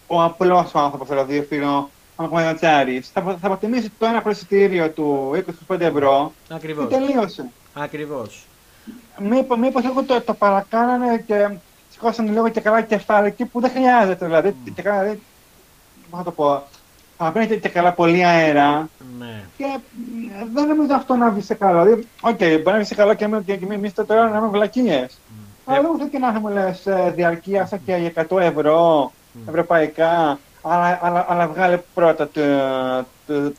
[0.08, 5.32] ο απλός άνθρωπος, δηλαδή φίλο, ο Μαγματζάρη, θα, θα αποτιμήσει το ένα προσιτήριο του
[5.68, 6.88] 25 ευρώ και Ακριβώς.
[6.88, 7.50] τελείωσε.
[7.74, 8.46] Ακριβώς.
[9.20, 11.50] Μήπως μήπως εγώ το, το παρακάνανε και
[11.92, 14.26] σηκώσανε λίγο και καλά κεφάλι εκεί που δεν χρειάζεται.
[14.26, 15.22] Δηλαδή, και καλά, δηλαδή,
[16.10, 16.64] πώς θα το πω,
[17.24, 19.44] θα παίρνει και, και καλά πολύ αέρα Ναι.
[19.58, 21.84] και ε, δεν νομίζω αυτό να βγει σε καλό.
[21.84, 25.20] Δηλαδή, οκ, μπορεί να βγει σε καλό και εμεί και εμείς τώρα να είμαι βλακίες.
[25.66, 26.84] Αλλά δεν μου και να μου λες
[27.16, 29.50] διαρκεία σαν και για 100 ευρώ Μμ.
[29.50, 32.42] ευρωπαϊκά, αλλά, αλλά, αλλά βγάλε πρώτα το,
[33.28, 33.52] το,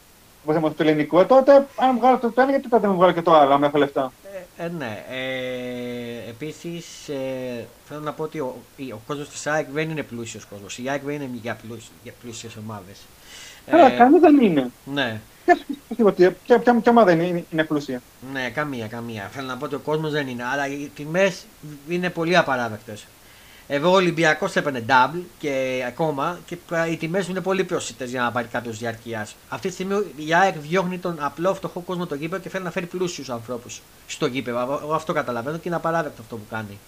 [0.45, 3.23] πώς λέμε, το ελληνικό, τότε αν βγάλω το, το ένα, γιατί τότε δεν βγάλω και
[3.23, 4.13] το άλλο, αν έχω λεφτά;
[4.59, 5.05] Ε, ε, ναι.
[5.11, 10.03] Ε, Επίσης, ε, θέλω να πω ότι ο, η- ο κόσμος της ΑΕΚ δεν είναι
[10.03, 10.79] πλούσιος κόσμος.
[10.79, 12.99] Η ΑΕΚ δεν είναι για, πλούσι, για πλούσιες ομάδες.
[13.71, 14.71] Αλλά κανεί δεν είναι.
[14.85, 15.21] Ναι.
[15.45, 16.13] Ποια,
[16.45, 19.29] ποια, ποια ομάδα είναι, είναι πλούσια; Ναι, καμία, καμία.
[19.33, 20.45] Θέλω να πω ότι ο κόσμος δεν είναι.
[20.53, 21.45] Αλλά οι τιμές
[21.89, 23.07] είναι πολύ απαράδεκτες.
[23.67, 26.57] Εδώ ο Ολυμπιακός έπαιρνε double και ακόμα και
[26.91, 29.37] οι τιμές είναι πολύ προσιτέ για να πάρει κάποιος διαρκείας.
[29.49, 32.71] Αυτή τη στιγμή η ΑΕΚ διώχνει τον απλό φτωχό κόσμο το γήπεδο και θέλει να
[32.71, 34.79] φέρει πλούσιους ανθρώπους στο γήπεδο.
[34.83, 36.79] Εγώ αυτό καταλαβαίνω και είναι απαράδεκτο αυτό που κάνει.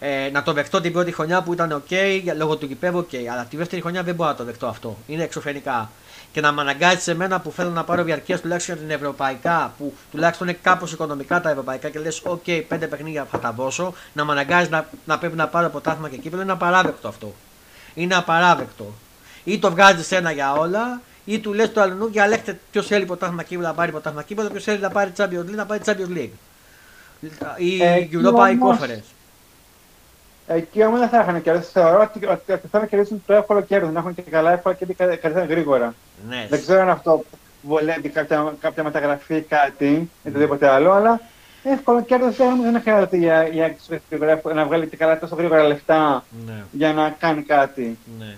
[0.00, 1.94] Ε, να το δεχτώ την πρώτη χρονιά που ήταν OK
[2.36, 3.16] λόγω του γηπέδου, OK.
[3.16, 4.96] Αλλά τη δεύτερη χρονιά δεν μπορώ να το δεχτώ αυτό.
[5.06, 5.90] Είναι εξωφρενικά
[6.34, 9.74] και να με αναγκάζεις σε μένα που θέλω να πάρω διαρκείας τουλάχιστον για την ευρωπαϊκά,
[9.78, 13.94] που τουλάχιστον είναι κάπως οικονομικά τα ευρωπαϊκά και λες: OK, πέντε παιχνίδια θα τα δώσω,
[14.12, 17.34] να με αναγκάζεις να, να πρέπει να πάρω ποτάθμα και κύπελο, είναι απαράδεκτο αυτό.
[17.94, 18.94] Είναι απαράδεκτο.
[19.44, 23.42] Ή το βγάζεις ένα για όλα, ή του λες το αλλού διαλέξτε ποιος θέλει ποτάθμα
[23.42, 26.30] κύπελο να πάρει ποτάθμα κύπελο, ποιος θέλει να πάρει Champions League να πάρει Champions League.
[27.56, 29.08] Ή ε, Europa Conference.
[30.46, 31.70] Εκεί όμως δεν θα είχαν κερδίσει.
[31.70, 33.92] Θεωρώ ότι, ότι θα να κερδίσουν το εύκολο κέρδος.
[33.92, 35.94] Να έχουν και καλά εύκολα και κερδίσαν γρήγορα.
[36.28, 36.46] Ναι.
[36.50, 37.24] Δεν ξέρω αν αυτό
[37.62, 41.20] βολεύει κάποια, κάποια μεταγραφή ή κάτι ή οτιδήποτε άλλο, αλλά
[41.62, 43.76] εύκολο κέρδος δεν χρειάζεται για, για,
[44.54, 46.64] να βγάλει και καλά τόσο γρήγορα λεφτά ναι.
[46.72, 47.98] για να κάνει κάτι.
[48.18, 48.34] Ναι.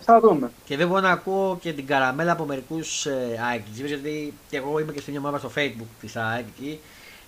[0.00, 0.50] Θα δούμε.
[0.64, 4.92] Και δεν μπορώ να ακούω και την καραμέλα από μερικούς ε, γιατί και εγώ είμαι
[4.92, 6.44] και στην μια ομάδα στο facebook της ΑΕΚ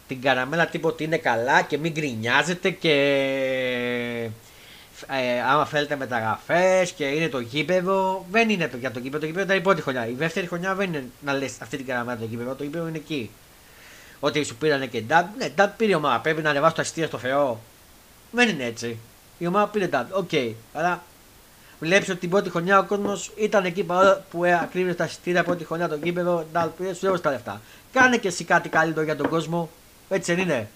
[0.08, 2.92] την καραμέλα τύπου ότι είναι καλά και μην γκρινιάζετε και
[5.06, 8.26] ε, άμα θέλετε μεταγραφές και είναι το γήπεδο.
[8.30, 9.18] Δεν είναι για το γήπεδο.
[9.20, 10.06] Το γήπεδο ήταν η πρώτη χρονιά.
[10.06, 12.54] Η δεύτερη χρονιά δεν είναι να λες αυτή την καραμέλα το γήπεδο.
[12.54, 13.30] Το γήπεδο είναι εκεί.
[14.20, 15.26] Ότι σου πήρανε και νταμπλ.
[15.36, 16.20] Ναι, νταμπλ πήρε η ομάδα.
[16.20, 17.60] Πρέπει να ανεβάσει τα εισιτήρια στο Θεό.
[18.30, 18.98] Δεν είναι έτσι.
[19.38, 20.14] Η ομάδα πήρε νταμπλ.
[20.14, 20.28] OK.
[20.32, 20.52] Okay.
[20.72, 21.02] Αλλά
[21.80, 23.86] βλέπεις ότι την πρώτη χρονιά ο κόσμος ήταν εκεί
[24.30, 26.46] που ε, ακρίβυνες τα εισιτήρια πρώτη χρονιά το γήπεδο.
[26.52, 27.60] Νταμπλ πήρε, σου έδωσε τα λεφτά.
[27.92, 29.70] Κάνε και εσύ κάτι καλύτερο για τον κόσμο.
[30.08, 30.68] Έτσι δεν είναι.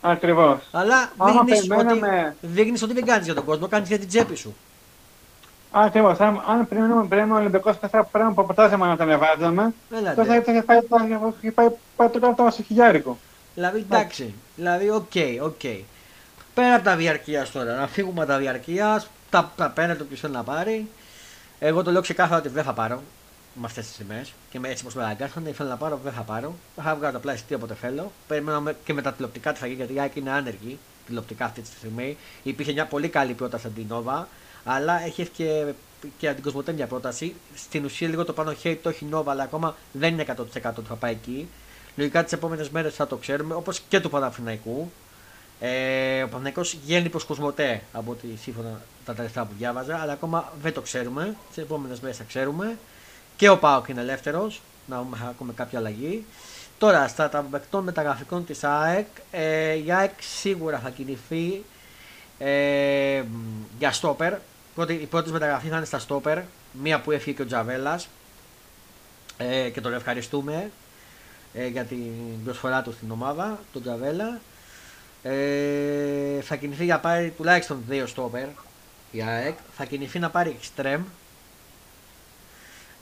[0.00, 0.60] Ακριβώς.
[0.70, 1.12] Αλλά
[2.40, 4.56] δείχνει ότι, ότι δεν κάνει για τον κόσμο, κάνει για την τσέπη σου.
[5.70, 6.16] Ακριβώς.
[6.18, 9.74] Αν, αν πριν πριν ο Ολυμπιακός πρέπει από αποτέλεσμα να τον ανεβάζαμε,
[10.16, 10.82] τότε θα είχε πάει,
[11.50, 13.18] πάει, πάει το κάτω στο χιλιάρικο.
[13.54, 14.34] Δηλαδή εντάξει.
[14.56, 15.54] Δηλαδή, OK, okay, OK.
[15.62, 15.80] Okay.
[16.54, 20.32] Πέρα από τα διαρκείας τώρα, να φύγουμε από τα διαρκείας, τα, τα παίρνετε όποιο θέλει
[20.32, 20.88] να πάρει.
[21.58, 23.02] Εγώ το λέω ξεκάθαρα ότι δεν θα πάρω
[23.54, 26.22] με αυτές τις τιμέ και με έτσι όπως με αναγκάσανε, ήθελα να πάρω, δεν θα
[26.22, 26.54] πάρω.
[26.76, 28.12] Θα βγάλω απλά εισιτήριο όποτε θέλω.
[28.28, 31.60] Περιμένω και με τα τηλεοπτικά τι θα γίνει γιατί η Άκη είναι άνεργη τηλεοπτικά αυτή
[31.60, 32.16] τη στιγμή.
[32.42, 34.24] Υπήρχε μια πολύ καλή πρόταση από την Nova,
[34.64, 35.64] αλλά έχει και,
[36.18, 37.34] και από την Κοσμοτέ μια πρόταση.
[37.54, 40.40] Στην ουσία λίγο το πάνω χέρι το έχει Nova, αλλά ακόμα δεν είναι 100%
[40.76, 41.48] ότι θα πάει εκεί.
[41.96, 44.90] Λογικά τις επόμενες μέρες θα το ξέρουμε, όπως και του Παναθηναϊκού.
[45.60, 50.52] Ε, ο Παναθηναϊκός βγαίνει προς Κοσμοτέ από ό,τι σύμφωνα τα τελευταία που διάβαζα, αλλά ακόμα
[50.62, 51.36] δεν το ξέρουμε.
[51.48, 52.78] Τις επόμενες μέρες θα ξέρουμε.
[53.42, 54.60] Και ο Πάοκ είναι ελεύθερος.
[54.86, 56.24] Να έχουμε κάποια αλλαγή.
[56.78, 61.64] Τώρα, στα των μεταγραφικών της ΑΕΚ, ε, η ΑΕΚ σίγουρα θα κινηθεί
[62.38, 63.22] ε,
[63.78, 64.32] για στόπερ.
[64.86, 66.38] Η πρώτη μεταγραφή θα είναι στα στόπερ.
[66.82, 68.08] Μία που έφυγε και ο Τζαβέλας.
[69.36, 70.70] Ε, και τον ευχαριστούμε
[71.54, 74.40] ε, για την προσφορά του στην ομάδα, τον Τζαβέλα.
[75.22, 78.46] Ε, θα κινηθεί για πάρει τουλάχιστον δύο στόπερ
[79.10, 79.56] η ΑΕΚ.
[79.76, 81.02] Θα κινηθεί να πάρει εξτρέμ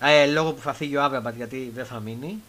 [0.00, 2.42] ε, λόγω που θα φύγει ο Άβραμπατ γιατί δεν θα μείνει.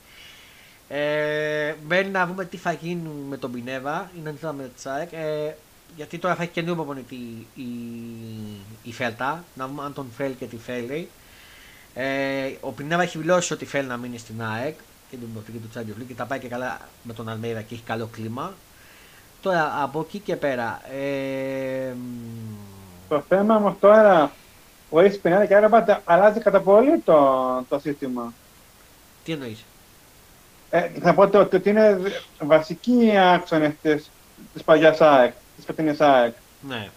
[0.88, 4.12] Ε, μπαίνει να δούμε τι θα γίνει με τον Πινέβα.
[4.18, 5.14] Είναι αντίθετα με Τσάεκ.
[5.14, 5.56] Ε,
[5.96, 7.68] γιατί τώρα θα έχει καινούριο προπονητή η, η,
[8.84, 9.44] η Φέλτα.
[9.54, 11.10] Να δούμε αν τον θέλει και τι θέλει.
[11.94, 14.76] Ε, ο Πινέβα έχει δηλώσει ότι θέλει να μείνει στην ΑΕΚ
[15.10, 17.84] και την προπονητή του Champions και τα πάει και καλά με τον Αλμέιδα και έχει
[17.84, 18.54] καλό κλίμα.
[19.42, 20.82] Τώρα από εκεί και πέρα.
[20.92, 21.94] Ε,
[23.10, 24.32] το θέμα όμως τώρα
[24.92, 27.18] χωρί πινέλα και άρα αλλάζει κατά πολύ το,
[27.70, 28.34] το σύστημα.
[29.24, 29.66] Τι εννοείς;
[30.70, 32.00] Ε, θα πω ότι, ότι είναι
[32.40, 33.76] βασική άξονα
[34.54, 36.34] της παλιάς ΑΕΚ, της φετινής ΑΕΚ.
[36.68, 36.90] Ναι.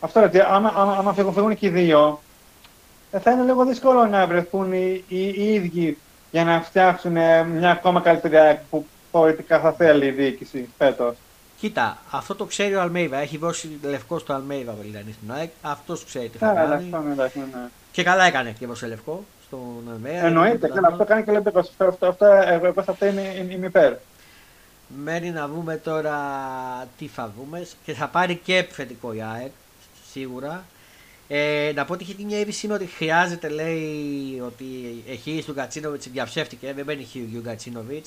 [0.00, 2.20] Αυτό ότι άμα, άμα, άμα φύγουν, φύγουν και οι δύο,
[3.10, 5.98] ε, θα είναι λίγο δύσκολο να βρεθούν οι, οι, οι ίδιοι
[6.30, 7.12] για να φτιάξουν
[7.46, 11.16] μια ακόμα καλύτερη ΑΕΚ που πολιτικά θα θέλει η διοίκηση φέτος.
[11.58, 13.16] Κοίτα, αυτό το ξέρει ο Αλμέιβα.
[13.16, 15.50] Έχει δώσει λευκό στο Αλμέιβα δηλαδή στην ΑΕΚ.
[15.62, 16.84] Αυτός ξέρει τι θα κάνει.
[16.84, 17.68] Ναι, ναι, ναι.
[17.92, 20.26] Και καλά έκανε και έδωσε λευκό στον Αλμέιβα.
[20.26, 23.94] Εννοείται, καλά, αυτό κάνει και λέει Αυτό, αυτό, εγώ, εγώ σε αυτά είμαι, είμαι υπέρ.
[25.02, 26.18] Μένει να δούμε τώρα
[26.98, 29.52] τι θα δούμε και θα πάρει και επιθετικό η ΑΕΚ
[30.10, 30.64] σίγουρα.
[31.28, 34.64] Ε, να πω ότι είχε μια είδηση ότι χρειάζεται, λέει, ότι
[35.08, 36.72] έχει του Γκατσίνοβιτ διαψεύτηκε.
[36.72, 38.06] Δεν μπαίνει χίλιου Γκατσίνοβιτ.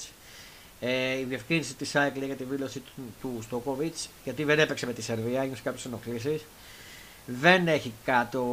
[0.79, 4.93] Ε, η διευκρίνηση της ΑΕΚ για τη δήλωση του, του Στόκοβιτς, γιατί δεν έπαιξε με
[4.93, 6.41] τη Σερβία, έγινε σε κάποιες ενοχλήσει.
[7.25, 8.43] Δεν έχει κάτω.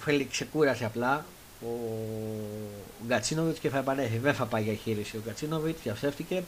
[0.00, 1.24] Θέλει ξεκούραση απλά
[1.62, 1.72] ο
[3.06, 4.18] Γκατσίνοβιτς και θα επανέλθει.
[4.18, 6.42] Δεν θα πάει για χείριση ο Γκατσίνοβιτς, διαψεύτηκε.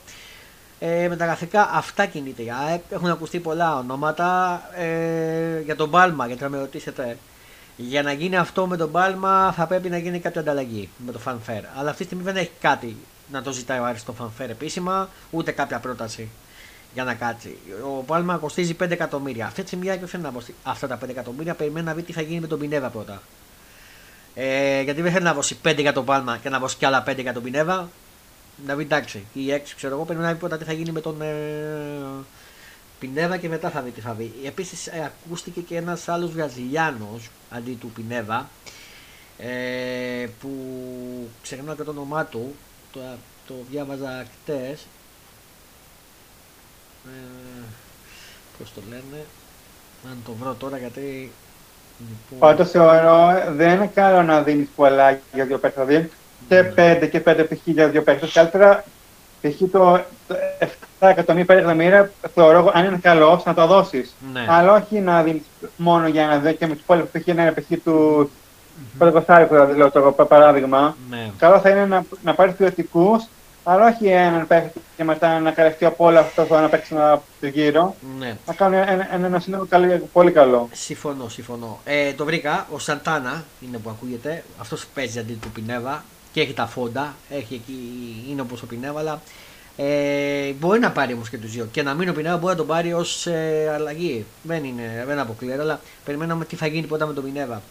[0.78, 2.82] Ε, με τα γραφικά αυτά κινείται η ΑΕΚ.
[2.90, 4.62] Έχουν ακουστεί πολλά ονόματα.
[4.76, 7.16] Ε, για τον Μπάλμα, γιατί θα με ρωτήσετε.
[7.76, 11.20] Για να γίνει αυτό με τον Πάλμα θα πρέπει να γίνει κάποια ανταλλαγή με το
[11.26, 11.64] fanfare.
[11.76, 12.96] Αλλά αυτή τη στιγμή δεν έχει κάτι
[13.30, 16.28] να το ζητάει ο Άρης το fanfare επίσημα, ούτε κάποια πρόταση
[16.94, 17.58] για να κάτσει.
[17.84, 19.46] Ο Πάλμα κοστίζει 5 εκατομμύρια.
[19.46, 22.12] Αυτή τη στιγμή δεν θέλει να δώσει αυτά τα 5 εκατομμύρια, περιμένει να δει τι
[22.12, 23.22] θα γίνει με τον Πινέβα πρώτα.
[24.34, 27.04] Ε, γιατί δεν θέλει να δώσει 5 για τον Πάλμα και να δώσει κι άλλα
[27.06, 27.88] 5 για τον Πινέβα.
[28.66, 31.00] Να πει εντάξει, ή 6 ξέρω εγώ, περιμένει να δει πρώτα τι θα γίνει με
[31.00, 31.34] τον ε,
[32.98, 34.32] Πινέβα και μετά θα δει τι θα δει.
[34.44, 38.48] Επίσης ε, ακούστηκε και ένας άλλος Βραζιλιάνος αντί του Πινέβα.
[39.38, 40.50] Ε, που
[41.42, 42.54] ξεχνάω και το όνομά του,
[42.92, 43.00] το,
[43.46, 44.86] το διάβαζα χτες.
[47.06, 47.64] Ε,
[48.58, 49.24] πώς το λένε,
[50.10, 51.32] αν το βρω τώρα γιατί...
[51.98, 52.38] Λοιπόν...
[52.38, 56.10] Πάντως θεωρώ δεν είναι καλό να δίνεις πολλά για δύο παίκτες, δηλαδή
[56.48, 56.62] και ναι.
[56.62, 57.60] πέντε και πέντε π.χ.
[57.64, 58.32] για δύο παίκτες.
[58.32, 58.84] Καλύτερα
[59.40, 59.58] π.χ.
[59.70, 60.66] το, το 7
[60.98, 64.14] εκατομμύρια, 5 εκατομμύρια θεωρώ αν είναι καλός να το δώσεις.
[64.32, 64.46] Ναι.
[64.48, 65.42] Αλλά όχι να δίνεις
[65.76, 67.26] μόνο για να δει και με τους υπόλοιπους π.χ.
[67.26, 67.82] να είναι π.χ.
[67.84, 68.30] του
[69.00, 69.46] mm-hmm.
[69.48, 70.96] δηλαδή λέω το παράδειγμα.
[71.10, 71.30] Ναι.
[71.38, 73.24] Καλό θα είναι να, να πάρεις ποιοτικούς
[73.64, 77.22] αλλά όχι έναν παίχτη και μετά να καλυφθεί από όλα αυτά που να παίξει ένα
[77.40, 77.96] γύρο.
[78.18, 78.36] Ναι.
[78.46, 79.68] Να κάνει ένα, ένα, ένα σύνολο
[80.12, 80.68] πολύ καλό.
[80.72, 81.80] Συμφωνώ, συμφωνώ.
[81.84, 82.66] Ε, το βρήκα.
[82.72, 84.44] Ο Σαντάνα είναι που ακούγεται.
[84.60, 87.14] Αυτός παίζει αντί του Πινέβα και έχει τα φόντα.
[87.30, 87.78] Έχει εκεί,
[88.30, 89.20] είναι όπως ο Πινέβα, αλλά
[89.76, 91.68] ε, μπορεί να πάρει όμως και τους δύο.
[91.72, 94.24] Και να μην ο Πινέβα μπορεί να τον πάρει ως ε, αλλαγή.
[94.42, 97.62] Δεν είναι, δεν αποκλείεται, αλλά περιμένουμε τι θα γίνει πρώτα με τον Πινέβα.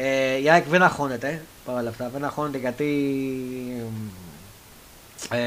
[0.00, 2.08] Ε, η ΑΕΚ δεν αγχώνεται παρόλα αυτά.
[2.08, 2.86] Δεν αγχώνεται γιατί
[5.30, 5.38] ε,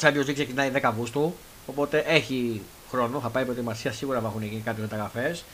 [0.00, 1.34] Champions League ξεκινάει 10 Αυγούστου,
[1.66, 5.44] οπότε έχει χρόνο, θα πάει προετοιμασία, σίγουρα θα έχουν γίνει κάποιες μεταγραφές.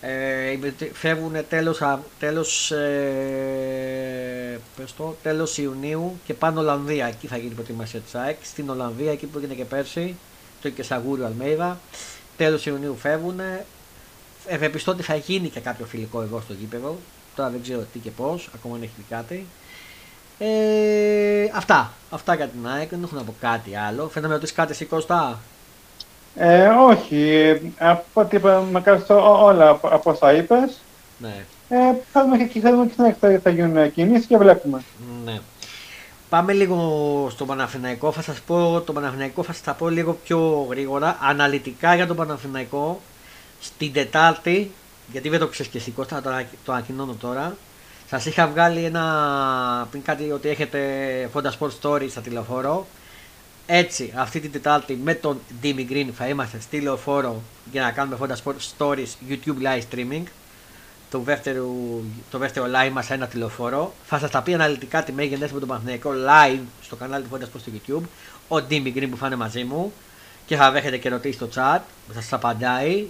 [0.00, 0.58] Ε,
[0.92, 1.82] φεύγουν τέλος,
[2.18, 4.60] τέλος, ε,
[4.96, 9.12] το, τέλος Ιουνίου και πάνω Ολλανδία, εκεί θα γίνει η προετοιμασία της ΑΕΚ, στην Ολλανδία,
[9.12, 10.16] εκεί που έγινε και πέρσι,
[10.62, 11.80] το και Σαγούριο Αλμέιδα,
[12.36, 13.40] τέλος Ιουνίου φεύγουν,
[14.48, 16.98] ευεπιστώ ότι θα γίνει και κάποιο φιλικό εδώ στο γήπεδο,
[17.36, 19.46] τώρα δεν ξέρω τι και πώς, ακόμα δεν έχει κάτι,
[20.38, 21.92] ε, αυτά.
[22.10, 22.88] Αυτά για την ΑΕΚ.
[22.88, 24.08] Δεν έχω να πω κάτι άλλο.
[24.08, 25.38] Φαίνεται με ρωτήσεις κάτι εσύ Κώστα;
[26.34, 27.72] Ε, όχι.
[27.78, 28.64] Από ό,τι είπα,
[29.42, 30.80] όλα από όσα είπες.
[31.18, 31.44] Ναι.
[31.68, 31.76] Ε,
[32.12, 34.82] θα δούμε και θα, δούμε και θα, θα γίνουν κινήσεις και βλέπουμε.
[35.24, 35.40] Ναι.
[36.28, 38.12] Πάμε λίγο στο Παναθηναϊκό.
[38.12, 41.18] Θα σας πω το Παναθηναϊκό, θα σας πω λίγο πιο γρήγορα.
[41.20, 43.00] Αναλυτικά για τον Παναθηναϊκό
[43.60, 44.70] στην Τετάρτη,
[45.12, 46.30] γιατί δεν το ξέρεις και εσύ Κώστα, το,
[46.64, 47.56] το ανακοινώνω τώρα.
[48.08, 50.80] Σας είχα βγάλει ένα πριν κάτι ότι έχετε
[51.34, 52.86] Fonda Sport Story στα τηλεφόρο.
[53.66, 57.42] Έτσι, αυτή την Τετάρτη με τον Dimi Green θα είμαστε στη λεωφόρο
[57.72, 60.22] για να κάνουμε Fonda Sport Stories YouTube live streaming.
[61.10, 61.66] Το δεύτερο,
[62.30, 63.94] το δεύτερο live μας ένα τηλεφόρο.
[64.04, 67.42] Θα σας τα πει αναλυτικά τι μέγενες με τον Παναθηναϊκό live στο κανάλι του Fonda
[67.42, 68.02] Sport στο YouTube.
[68.48, 69.92] Ο Dimi Green που θα είναι μαζί μου
[70.46, 71.80] και θα δέχεται και ερωτήσεις στο chat.
[72.08, 73.06] Θα σας απαντάει.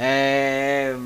[0.00, 0.96] Ε,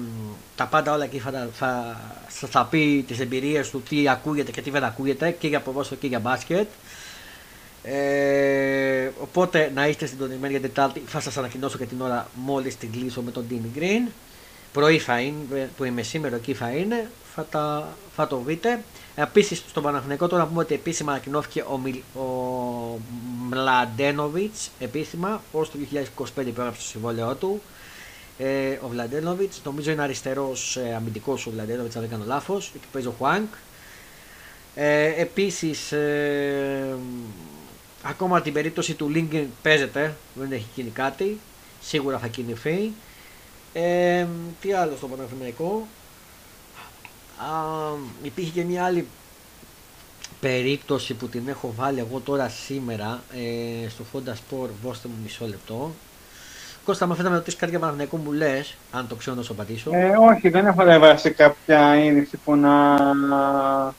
[0.57, 4.63] τα πάντα όλα εκεί θα, θα σα θα πει τις εμπειρίες του, τι ακούγεται και
[4.63, 6.69] τι δεν ακούγεται και για ποδόσφαιρο και για μπάσκετ.
[7.83, 11.03] Ε, οπότε να είστε συντονισμένοι για Τετάρτη.
[11.07, 14.11] Θα σας ανακοινώσω και την ώρα μόλις την κλείσω με τον Dini Green.
[14.73, 17.11] Πρωί θα είναι, που είμαι σήμερα εκεί θα είναι.
[17.35, 18.83] Θα, τα, θα το δείτε.
[19.15, 21.81] Επίσης στον Παναθηναϊκό τώρα να πούμε ότι επίσημα ανακοινώθηκε ο,
[22.21, 22.99] ο
[23.49, 25.79] Μλαντένοβιτς επίσημα ως το
[26.37, 27.63] 2025 υπέγραψε το συμβόλαιό του.
[28.39, 32.73] Ε, ο Βλαντένοβιτς, νομίζω είναι αριστερός ε, αμυντικός ο Βλαντένοβιτς, αν δεν κάνω λάθος.
[32.75, 33.55] Εκεί παίζει ο Χουάνκ.
[34.75, 36.97] Ε, Επίσης, ε,
[38.03, 41.41] ακόμα την περίπτωση του Λίγκεν παίζεται, δεν έχει γίνει κάτι.
[41.81, 42.93] Σίγουρα θα κινηθεί.
[43.73, 44.27] Ε,
[44.61, 45.87] τι άλλο στο Παναθηναϊκό;
[48.23, 49.07] υπήρχε και μια άλλη
[50.41, 53.23] περίπτωση που την έχω βάλει εγώ τώρα σήμερα
[53.85, 54.69] ε, στο Fonda Sport.
[54.83, 55.95] Δώστε μου μισό λεπτό.
[56.85, 59.53] Κώστα, μου να με ρωτήσεις κάτι για Παναθηναϊκό μου λες, αν το ξέρω να σου
[59.53, 59.91] απαντήσω.
[59.95, 63.93] Ε, όχι, δεν έχω διαβάσει κάποια είδηση που να mm-hmm.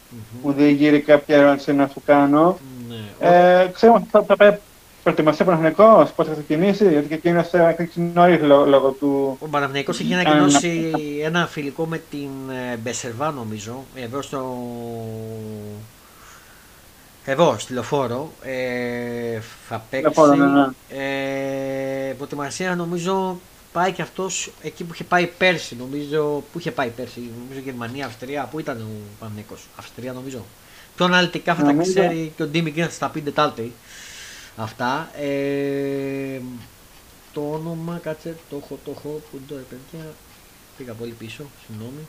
[0.43, 2.59] μου διηγείρει κάποια ερώτηση να σου κάνω.
[2.89, 3.27] Ναι.
[3.29, 4.57] Ε, ξέρω ότι θα, θα πάει
[5.03, 9.37] προετοιμασία Παναθηναϊκός, πώς θα ξεκινήσει, γιατί και εκείνος θα κλείσει νωρίς λόγω, του...
[9.39, 10.91] Ο Παναθηναϊκός έχει ανακοινώσει
[11.23, 12.29] ένα φιλικό με την
[12.71, 14.57] ε, Μπεσερβά νομίζω, εδώ στο
[17.25, 18.31] εδώ, στη λεωφόρο.
[18.43, 20.03] Ε, θα παίξει.
[20.03, 20.67] Λεωφόρο, ναι, ναι.
[22.09, 23.39] Ε, προετοιμασία νομίζω
[23.71, 25.75] πάει και αυτός εκεί που είχε πάει πέρσι.
[25.75, 26.43] Νομίζω.
[26.51, 28.47] Πού είχε πάει πέρσι, νομίζω Γερμανία, Αυστρία.
[28.51, 30.45] Πού ήταν ο Πανέκο, Αυστρία νομίζω.
[30.95, 33.74] Πιο αναλυτικά θα τα ξέρει και ο Ντίμι Γκριν θα τα πει Τετάλτη.
[34.55, 35.09] Αυτά.
[35.19, 36.41] Ε,
[37.34, 39.21] το όνομα, κάτσε, το έχω, το έχω.
[39.32, 40.05] Πού το παιδιά.
[40.78, 42.07] Πήγα πολύ πίσω, συγγνώμη.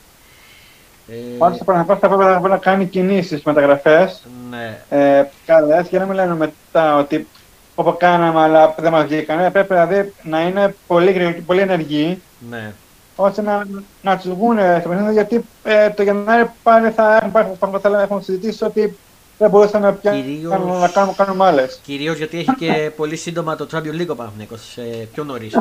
[1.08, 1.14] Ε...
[1.38, 4.22] Πάντως ο Παναθηναϊκός θα πρέπει να κάνει κινήσεις, μεταγραφές.
[4.50, 4.78] Ναι.
[4.88, 7.26] Ε, καλές, για να μην λένε μετά ότι
[7.74, 12.22] όπω κάναμε αλλά δεν μας βγήκανε, πρέπει δηλαδή να είναι πολύ, πολύ ενεργοί.
[12.50, 12.72] Ναι.
[13.16, 13.66] ώστε να,
[14.02, 15.12] να τους βγουν στο παιχνίδι.
[15.12, 18.96] Γιατί ε, το Γενάρη πάλι θα έχουν, θα, θα έχουν συζητήσει ότι
[19.38, 20.50] δεν μπορούσαμε πια Κυρίως...
[20.80, 21.80] να κάνουμε, κάνουμε άλλες.
[21.82, 25.54] Κυρίως γιατί έχει και πολύ σύντομα το Champions League ο Παναθηναϊκός, ε, πιο νωρίς.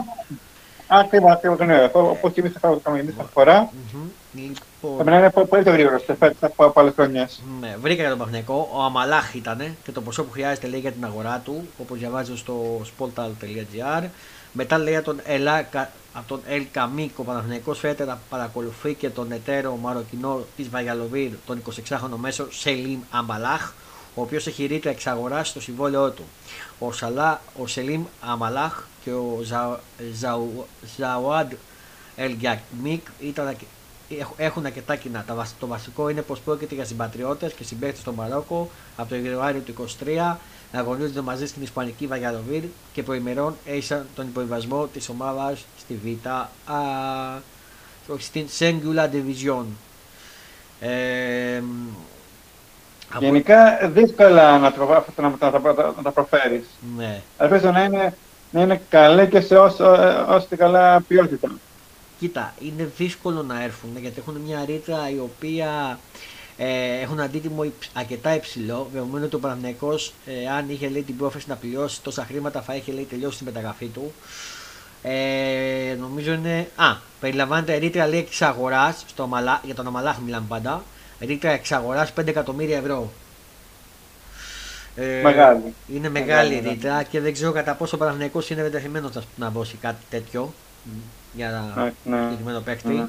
[1.00, 1.64] Ακριβώ, ακριβώ.
[1.66, 3.70] Ναι, όπως και εμείς θα κάνουμε εμείς αυτή φορά.
[4.34, 6.00] Λοιπόν, Θα είναι πολύ πιο γρήγορο
[6.56, 7.42] από άλλες χρονιές.
[7.60, 8.70] ναι, βρήκα για τον Παναθηναϊκό.
[8.74, 12.38] Ο Αμαλάχ ήταν και το ποσό που χρειάζεται λέει για την αγορά του, όπως διαβάζω
[12.38, 14.04] στο sportal.gr.
[14.52, 15.58] Μετά λέει από τον, Ελά,
[16.14, 21.32] από τον Ελ Γιαμίκ, ο Παναθηναϊκός φαίνεται να παρακολουθεί και τον εταίρο Μαροκινό της Βαγιαδολίδ,
[21.46, 23.72] τον 26χρονο μέσο Σελίμ Αμαλάχ,
[24.16, 26.24] ο οποίος έχει ρήτρα εξαγοράς στο συμβόλαιό του.
[26.80, 29.80] Ο, Σαλά, ο Σελίμ Αμαλάχ και ο Ζα,
[30.14, 30.66] Ζαου,
[30.98, 31.52] Ζαουάντ
[32.16, 33.48] Ελ Γιαμίκ ήταν
[34.10, 35.24] έχ- έχουν αρκετά κοινά.
[35.28, 39.16] Τα βασ- Το βασικό είναι πως πρόκειται για συμπατριώτες και συμπαίκτες στο Μαρόκο από το
[39.16, 40.38] Ιανουάριο του 23
[40.72, 46.28] να αγωνίζονται μαζί στην Ισπανική Βαγιαδοβίρ και προημερών έισαν τον υποβιβασμό της ομάδας στη Β'
[46.28, 46.42] α,
[48.08, 49.64] όχι, στην Singular Division.
[50.80, 51.62] Ε,
[53.14, 56.66] από- Γενικά δύσκολα να, το, αυτό να, να, να, να τα προφέρεις.
[56.98, 57.22] ναι.
[57.38, 58.18] Ελπίζω να είναι,
[58.54, 61.52] να είναι καλή και σε όσο, ε, όσο και καλά ποιότητα.
[62.20, 66.00] Κοίτα, είναι δύσκολο να έρθουν γιατί έχουν μια ρήτρα η οποία
[66.58, 68.90] ε, έχουν αντίτιμο υψ- αρκετά υψηλό.
[68.94, 69.94] Δεδομένου ότι ο Παναγενικό,
[70.26, 73.44] ε, αν είχε λέει, την πρόθεση να πληρώσει τόσα χρήματα, θα είχε λέει, τελειώσει τη
[73.44, 74.14] μεταγραφή του.
[75.02, 76.68] Ε, νομίζω είναι.
[76.76, 79.06] Α, περιλαμβάνεται ρήτρα λέει εξαγοράς
[79.64, 80.84] για τον Αμαλάχ μιλάμε πάντα.
[81.20, 83.12] Ρήτρα εξαγοράς 5 εκατομμύρια ευρώ.
[84.96, 85.74] Ε, Μεγάλη.
[85.94, 86.74] Είναι Μεγάλη, μεγάλη μεγάλη.
[86.74, 90.54] ρήτρα και δεν ξέρω κατά πόσο ο Παναγενικό είναι δεδεθειμένο να, να δώσει κάτι τέτοιο
[91.34, 92.24] για να Ναι, ναι.
[92.24, 92.88] συγκεκριμένο παίκτη.
[92.94, 93.06] Ναι.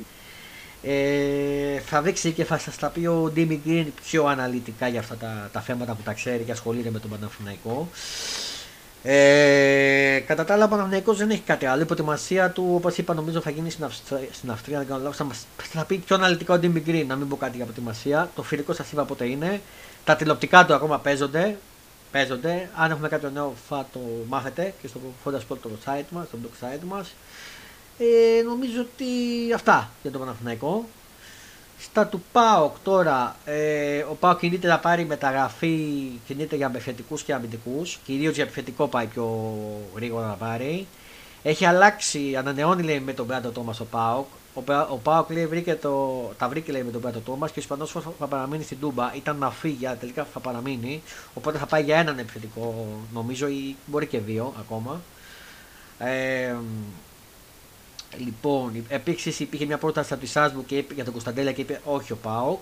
[0.86, 5.14] Ε, θα δείξει και θα σας τα πει ο Ντίμι Γκριν πιο αναλυτικά για αυτά
[5.14, 7.88] τα, τα θέματα που τα ξέρει και ασχολείται με τον Παναθηναϊκό.
[9.06, 11.82] Ε, κατά τα άλλα, ο Παναθηναϊκός δεν έχει κάτι άλλο.
[11.82, 14.78] Η προετοιμασία του, όπως είπα, νομίζω θα γίνει στην, Αυστρία, στην Αυστρία.
[14.78, 15.16] Αν δεν κάνω λάθος.
[15.18, 18.30] Θα, μας, θα πει πιο αναλυτικά ο Ντίμι Γκριν, να μην πω κάτι για προετοιμασία.
[18.34, 19.60] Το φιλικό σας είπα πότε είναι.
[20.04, 21.56] Τα τηλεοπτικά του ακόμα παίζονται.
[22.14, 22.68] Παίζονται.
[22.76, 26.38] Αν έχουμε κάτι νέο, θα το μάθετε και στο Fonda Sport το site μας, στο
[26.42, 27.14] blog site μας.
[27.98, 29.04] Ε, νομίζω ότι
[29.54, 30.84] αυτά για το Παναθηναϊκό.
[31.78, 37.34] Στα του ΠΑΟΚ τώρα, ε, ο ΠΑΟΚ κινείται να πάρει μεταγραφή, κινείται για επιθετικούς και
[37.34, 39.56] αμυντικούς, κυρίως για επιθετικό πάει πιο
[39.94, 40.86] γρήγορα να πάρει.
[41.42, 44.26] Έχει αλλάξει, ανανεώνει λέει με τον Μπράντο Τόμας ο ΠΑΟΚ.
[44.54, 47.58] Ο, Πα- ο ΠΑΟΚ λέει, βρήκε το, τα βρήκε λέει με τον Μπράντο Τόμας και
[47.58, 49.14] ο Ισπανός θα, θα παραμείνει στην Τούμπα.
[49.14, 51.02] Ήταν να φύγει, αλλά τελικά θα παραμείνει.
[51.34, 55.00] Οπότε θα πάει για έναν επιθετικό νομίζω ή μπορεί και δύο ακόμα.
[55.98, 56.54] Ε,
[58.18, 61.80] Λοιπόν, επίση υπήρχε μια πρόταση από τη Σάσμπου και είπε, για τον Κωνσταντέλια και είπε
[61.84, 62.60] όχι ο Πάοκ.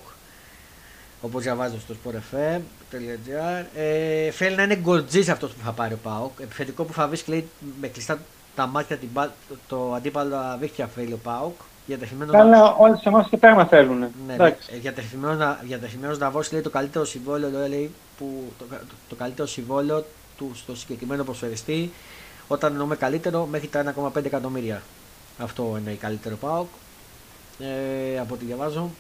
[1.21, 3.65] Όπως διαβάζω στο sportfm.gr.
[3.75, 6.33] Ε, θέλει να είναι γκολτζή αυτός που θα πάρει ο Πάοκ.
[6.41, 7.49] Επιθετικό που θα βρει λέει,
[7.81, 8.21] με κλειστά
[8.55, 11.61] τα μάτια την, μπάλ- το, το αντίπαλο δίχτυα θέλει ο Πάοκ.
[11.87, 13.99] Διατεθειμένος να, Καλά, όλοι σε εμάς και πράγμα θέλουν.
[14.27, 14.71] ναι, Εντάξει.
[14.73, 18.77] ε, διατεθειμένος να, διατεθειμένος να δώσει λέει, το καλύτερο συμβόλαιο λέει, που, το, το,
[19.09, 20.05] το καλύτερο συμβόλαιο
[20.37, 21.93] του στο συγκεκριμένο προσφερειστή
[22.49, 24.83] όταν εννοούμε καλύτερο μέχρι τα 1,5 εκατομμύρια.
[25.39, 26.69] Αυτό είναι η καλύτερο ΠΑΟΚ.
[27.59, 28.91] Ε, από ό,τι διαβάζω.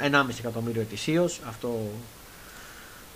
[0.00, 1.40] 1,5 εκατομμύριο ετησίως.
[1.48, 1.78] Αυτό.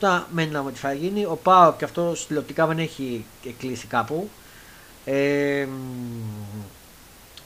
[0.01, 1.25] Τα μένει να δούμε τι θα γίνει.
[1.25, 3.25] Ο ΠΑΟΚ και αυτός τηλεοπτικά δεν έχει
[3.59, 4.29] κλείσει κάπου.
[5.05, 5.67] Ε,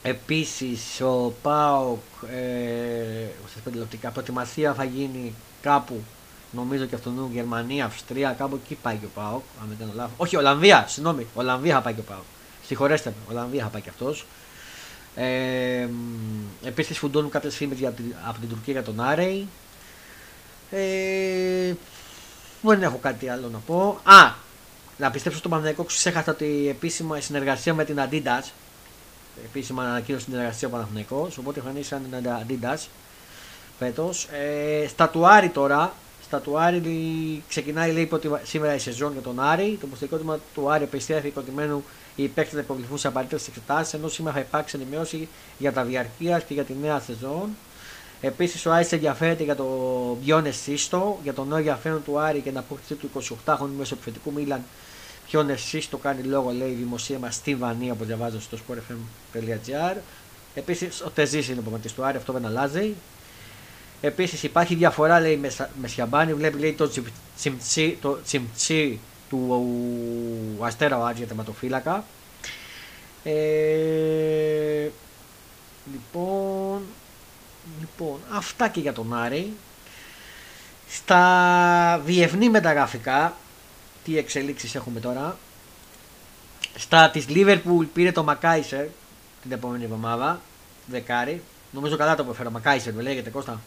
[0.03, 1.99] Επίσης ο ΠΑΟΚ
[2.31, 6.03] ε, σας πω τηλεοπτικά προετοιμασία θα γίνει κάπου
[6.51, 9.43] νομίζω και αυτόν Γερμανία, Αυστρία, κάπου εκεί πάει και ο ΠΑΟΚ.
[9.61, 10.13] Αν δεν κάνω λάθος.
[10.17, 12.23] Όχι, Ολλανδία, συγγνώμη, Ολλανδία θα πάει και ο ΠΑΟΚ.
[12.65, 14.25] Συγχωρέστε με, Ολλανδία θα πάει και αυτός.
[15.15, 15.87] Ε,
[16.63, 19.47] επίσης φουντώνουν κάποιες φήμες για την- από την Τουρκία για τον Άρεϊ.
[20.71, 21.73] Ε,
[22.61, 23.99] δεν έχω κάτι άλλο να πω.
[24.03, 24.33] Α,
[24.97, 28.49] να πιστέψω στον Παναγενικό ξέχασα ότι επίσημα η συνεργασία με την Adidas
[29.45, 32.87] επίσημα ανακοίνωσε την συνεργασία ο Παναθηναϊκός οπότε εμφανίσαν την Adidas
[33.79, 39.11] φέτος ε, στα του Άρη τώρα στα του Άρη ξεκινάει λέει ότι σήμερα η σεζόν
[39.11, 41.83] για τον Άρη το προστατικό του Άρη επιστρέφει προκειμένου
[42.15, 45.27] οι παίκτες να υποβληθούν σε απαραίτητες εξετάσεις ενώ σήμερα θα υπάρξει ενημέρωση
[45.57, 47.49] για τα διαρκείας και για τη νέα σεζόν
[48.21, 49.65] Επίσης, ο Άρης ενδιαφέρεται για το
[50.21, 54.31] Μπιόνε Σύστο, για τον νέο ενδιαφέρον του Άρη και την απόκτηση του 28χρονου μέσω επιθετικού
[54.31, 54.61] Μίλαν.
[55.31, 59.95] Ποιον Σύστο κάνει λόγο, λέει η δημοσίευμα στη Βανία, που διαβάζω στο sportfm.gr.
[60.55, 62.93] Επίσης, ο Τεζής είναι ο προπονητής του Άρη, αυτό δεν αλλάζει.
[64.01, 67.07] Επίσης, υπάρχει διαφορά, λέει με, Σα- με Σιαμπάνη, βλέπει λέει, το, τσιμ-
[67.37, 72.03] τσιμτσί, το τσιμτσί του Αστέρα ο Άρης για τερματοφύλακα.
[73.23, 74.89] Ε,
[75.91, 76.81] λοιπόν,
[77.79, 79.53] Λοιπόν, αυτά και για τον Άρη.
[80.89, 83.35] Στα διεθνή μεταγραφικά,
[84.03, 85.37] τι εξελίξεις έχουμε τώρα.
[86.75, 88.85] Στα της Liverpool πήρε το Μακάλιστερ
[89.41, 90.39] την επόμενη εβδομάδα,
[90.85, 91.41] δεκάρι.
[91.71, 92.49] Νομίζω καλά το προφέρω.
[92.49, 93.59] Μακάλιστερ, με λέγεται Κώστα.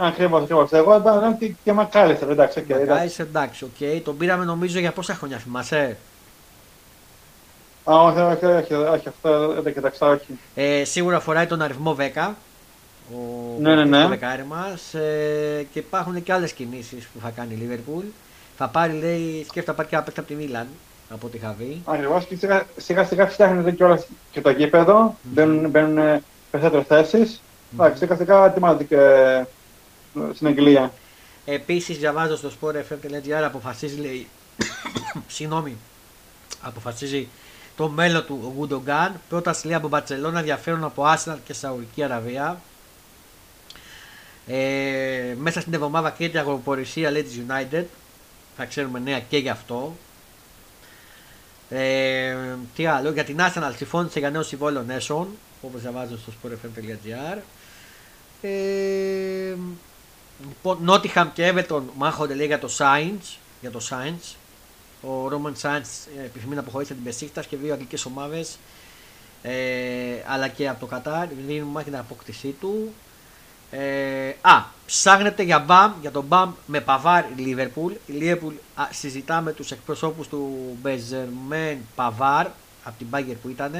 [0.00, 0.68] Ακριβώ, ακριβώ.
[0.70, 2.64] Εγώ είπα και, και Μακάλιστερ, εντάξει.
[2.68, 3.70] Okay, Μακάλιστερ, εντάξει, OK.
[3.80, 4.00] Okay.
[4.04, 5.96] Τον πήραμε νομίζω για πόσα χρόνια θυμάσαι;
[7.84, 10.38] Α, όχι, όχι, όχι, όχι, αυτό δεν κοίταξα, όχι.
[10.54, 12.30] Ε, σίγουρα φοράει τον αριθμό 10.
[13.12, 13.16] Ο
[13.60, 14.06] ναι, ναι, ναι.
[14.06, 18.04] δεκάρι μας, ε, και υπάρχουν και άλλες κινήσεις που θα κάνει η Λίβερπουλ.
[18.62, 20.66] Θα πάρει, λέει, σκέφτεται να πάρει και ένα από τη Μίλαν
[21.10, 21.82] από ό,τι είχα δει.
[21.84, 25.08] Ακριβώς και σιγά σιγά, σιγά φτιάχνεται και, όλα, και το γήπεδο.
[25.08, 25.28] Mm-hmm.
[25.32, 27.40] Μπαίνουν, μπαίνουν περισσότερες θέσεις.
[27.72, 28.98] Εντάξει, σιγά σιγά ετοιμάζεται και
[30.34, 30.92] στην Αγγλία.
[31.44, 34.26] Επίσης, διαβάζω στο sportfm.gr αποφασίζει, λέει.
[35.36, 35.76] Συγγνώμη.
[36.60, 37.28] Αποφασίζει
[37.76, 39.20] το μέλλον του ο Γκουντογκάν.
[39.28, 42.60] Πρόταση λέει από Μπαρσελόνα ενδιαφέρον από Arsenal και Σαουδική Αραβία.
[44.46, 47.84] Ε, μέσα στην εβδομάδα και η αγροπορησία λέει της United.
[48.60, 49.96] Θα ξέρουμε νέα και γι' αυτό.
[51.70, 52.36] Ε,
[52.74, 55.28] τι άλλο, για την Arsenal συμφώνησε για νέο συμβόλαιο Νέσον,
[55.62, 57.38] όπως διαβάζω στο sportfm.gr.
[58.40, 59.54] Ε,
[60.80, 64.34] Νότιχαμ και Everton μάχονται λέει για το Sainz, για το Sainz.
[65.02, 65.84] Ο Ρόμαν Σάιντ
[66.24, 68.58] επιθυμεί να αποχωρήσει από την Πεσίκτα και δύο αγγλικές ομάδες.
[69.42, 69.52] Ε,
[70.26, 72.92] αλλά και από το Κατάρ δίνουν μάχη την απόκτησή του.
[73.70, 77.92] Ε, α, ψάχνεται για μπαμ, για τον μπαμ με παβάρ Λίβερπουλ.
[78.06, 78.54] Η Λίβερπουλ
[78.90, 80.50] συζητά με τους εκπροσώπους του
[80.82, 82.46] Μπεζερμέν Παβάρ
[82.84, 83.72] από την Μπάγκερ που ήταν.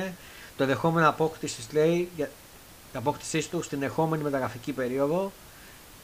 [0.57, 2.30] Το ενδεχόμενο απόκτησης λέει, για
[2.95, 5.32] απόκτησής του στην ερχόμενη μεταγραφική περίοδο.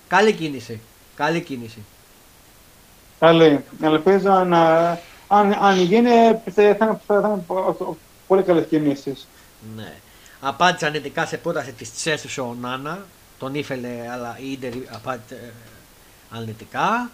[0.08, 0.80] Καλή κίνηση.
[1.16, 1.84] Καλή κίνηση.
[3.18, 3.64] Καλή.
[3.82, 4.90] Ελπίζω να.
[5.28, 6.10] Αν, αν γίνει,
[6.54, 7.44] θα είναι, θα είναι
[8.26, 9.28] πολύ καλές κινήσεις.
[9.76, 9.94] Ναι.
[10.40, 13.04] Απάντησε αρνητικά σε πρόταση της Τσέσου ο Νάνα.
[13.38, 15.52] Τον ήθελε, αλλά η Ιντερ απάντησε
[16.30, 17.10] αρνητικά.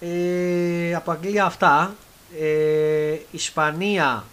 [0.00, 1.94] Ε, από Αγγλία αυτά.
[2.40, 4.24] Ε, Ισπανία,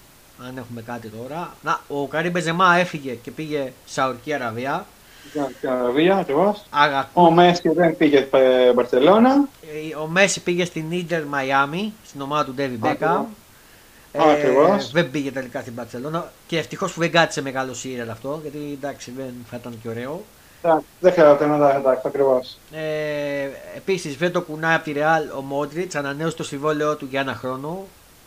[0.47, 1.55] αν έχουμε κάτι τώρα.
[1.61, 4.86] Να, ο Καρύμπε Μπεζεμά έφυγε και πήγε Σαουρική Αραβία.
[5.57, 6.63] Στην Αραβία, ακριβώς.
[7.13, 9.47] Ο Μέση δεν πήγε στην Μπαρσελόνα.
[9.91, 13.25] Ε, ο Μέση πήγε στην Ιντερ Μαϊάμι, στην ομάδα του Ντέβι Μπέκα.
[14.11, 14.21] Ε,
[14.91, 19.11] δεν πήγε τελικά στην Μπαρσελόνα και ευτυχώς που δεν κάτσε μεγάλο σύρελ αυτό, γιατί εντάξει
[19.17, 20.25] δεν θα ήταν και ωραίο.
[20.99, 22.57] Δεν χρειάζεται να τα εντάξει, ακριβώς.
[22.72, 27.20] Ε, Επίσης, δεν το κουνάει από τη Ρεάλ ο Μόντριτς, ανανέωσε το συμβόλαιό του για
[27.20, 27.86] ένα χρόνο.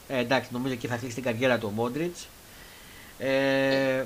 [0.08, 2.28] Ε, εντάξει, νομίζω εκεί θα κλείσει την καριέρα του ο Μόντριτς.
[3.18, 4.04] Ε,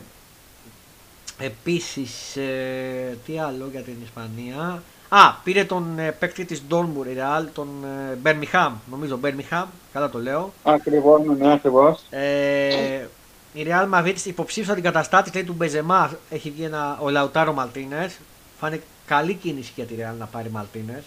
[1.39, 4.83] Επίσης, ε, τι άλλο για την Ισπανία.
[5.09, 8.75] Α, πήρε τον ε, παίκτη της Ντόρμπουρ, η Ρεάλ, τον ε, Μπέρμιχαμ.
[8.91, 10.53] Νομίζω Μπέρμιχαμ, καλά το λέω.
[10.63, 12.03] Ακριβώς, ναι, ναι ακριβώς.
[12.11, 13.07] Ε,
[13.55, 16.11] η Ρεάλ Μαδρίτη υποψήφισε την καταστάτη λέει, του Μπεζεμά.
[16.31, 18.19] Έχει βγει ένα, ο Λαουτάρο Μαλτίνες.
[18.59, 21.03] Φάνε καλή κίνηση για τη Ρεάλ να πάρει Μαλτίνες.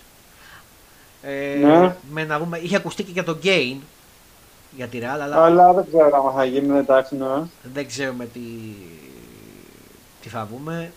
[1.22, 1.96] Ε, ναι.
[2.12, 3.78] με να δούμε, είχε ακουστεί και για τον Γκέιν
[4.76, 5.44] για τη Ρεάλ, αλλά...
[5.44, 7.44] αλλά δεν ξέρω αν θα γίνει εντάξει, ναι.
[7.74, 8.40] Δεν ξέρουμε τι,
[10.22, 10.92] τι θα βγούμε.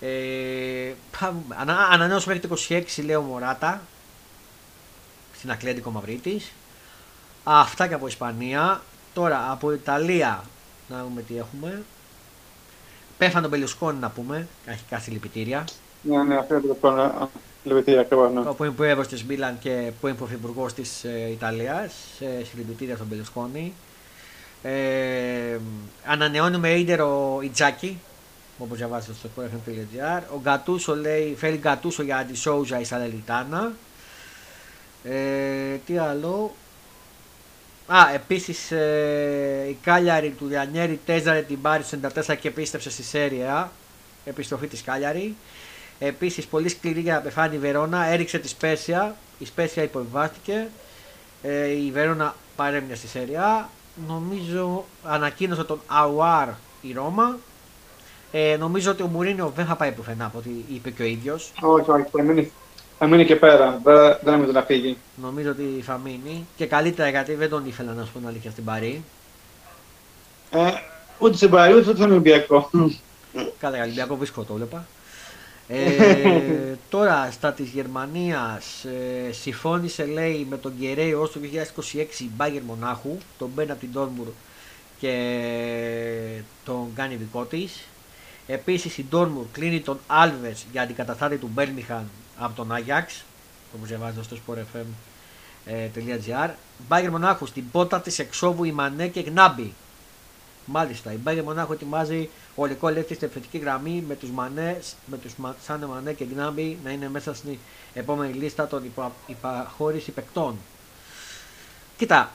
[0.00, 0.92] Ε,
[1.92, 3.80] ανανέωσε μέχρι το 26 λέω Μοράτα
[5.36, 6.52] στην Ατλέτικο Μαδρίτης.
[7.44, 8.82] Αυτά και από Ισπανία.
[9.14, 10.44] Τώρα από Ιταλία
[10.88, 11.82] να δούμε τι έχουμε.
[13.18, 14.46] Πέθανε τον Μπερλουσκόνι να πούμε.
[14.66, 15.64] Έχει κάνει συλληπιτήρια.
[16.02, 17.28] Ναι, ναι, αυτό είναι το
[17.62, 18.32] Συλληπιτήρια ακριβώς.
[18.32, 18.40] Ναι.
[18.40, 21.94] Που είναι πρόεδρο της Μίλαν και που είναι πρωθυπουργός της ε, Ιταλίας.
[22.20, 23.72] Ε, συλληπιτήρια στον Μπερλουσκόνι.
[24.62, 25.58] Ε,
[26.04, 27.98] ανανεώνουμε ίντερο Ιτζάκη
[28.58, 30.22] όπως διαβάζετε στο sportfm.gr.
[30.34, 33.72] Ο Γκατούσο λέει, φέρει Γκατούσο για αντισόουζα η Σαλεριτάνα.
[35.04, 36.54] Ε, τι άλλο;
[37.92, 41.84] Α, επίσης ε, η Κάλιαρη του Διανιέρη τέζαρε την πάρει
[42.26, 43.72] 94 και επίστρεψε στη Σέρια.
[44.24, 45.36] Επιστροφή της Κάλιαρη.
[45.98, 48.04] Επίσης πολύ σκληρή για να πεθάνει η Βερόνα.
[48.04, 49.16] Έριξε τη Σπέσια.
[49.38, 50.68] Η Σπέσια υποβιβάστηκε.
[51.42, 53.68] Ε, η Βερόνα παρέμεινε στη Σέρια.
[54.06, 56.48] Νομίζω ανακοίνωσε τον Αουάρ
[56.80, 57.38] η Ρώμα
[58.32, 61.52] ε, νομίζω ότι ο Μουρίνιο δεν θα πάει πουθενά από ό,τι είπε και ο ίδιος.
[61.60, 62.04] Όχι, όχι,
[62.98, 63.80] θα μείνει, θα μείνει και πέρα.
[63.84, 64.96] Δεν, δεν νομίζω να φύγει.
[65.16, 66.46] Νομίζω ότι θα μείνει.
[66.56, 69.04] Και καλύτερα γιατί δεν τον ήθελα να σου πω αλήθεια στην Παρή.
[70.50, 70.70] Ε,
[71.18, 72.70] ούτε στην Παρή, ούτε στον Ολυμπιακό.
[73.60, 74.86] Καλά, Ολυμπιακό βρίσκω το βλέπα.
[75.68, 75.78] Ε,
[76.90, 81.40] τώρα στα της Γερμανίας ε, συμφώνησε λέει με τον Γκερέι ως το
[81.92, 84.26] 2026 η Μπάγκερ Μονάχου τον μπαίνει από την Τόρμπουρ
[84.98, 85.12] και
[86.64, 87.88] τον κάνει δικό της
[88.50, 93.24] Επίσης η Ντόρμουρ κλείνει τον Άλβες για αντικαταστάτη του Μπέρμιχαν από τον Άγιαξ,
[93.74, 96.50] όπως διαβάζετε στο sportfm.gr.
[96.88, 99.74] Μπάγκερ Μονάχου στην πότα της εξόβου η Μανέ και Γνάμπι.
[100.64, 105.32] Μάλιστα, η Μπάγκερ Μονάχου ετοιμάζει ολικό ελεύθερη στην επιθετική γραμμή με τους Μανέ, με τους
[105.64, 107.58] Σάνε Μανέ και Γνάμπι να είναι μέσα στην
[107.94, 110.56] επόμενη λίστα των υπα, υπαχώρηση παικτών.
[111.96, 112.32] Κοίτα,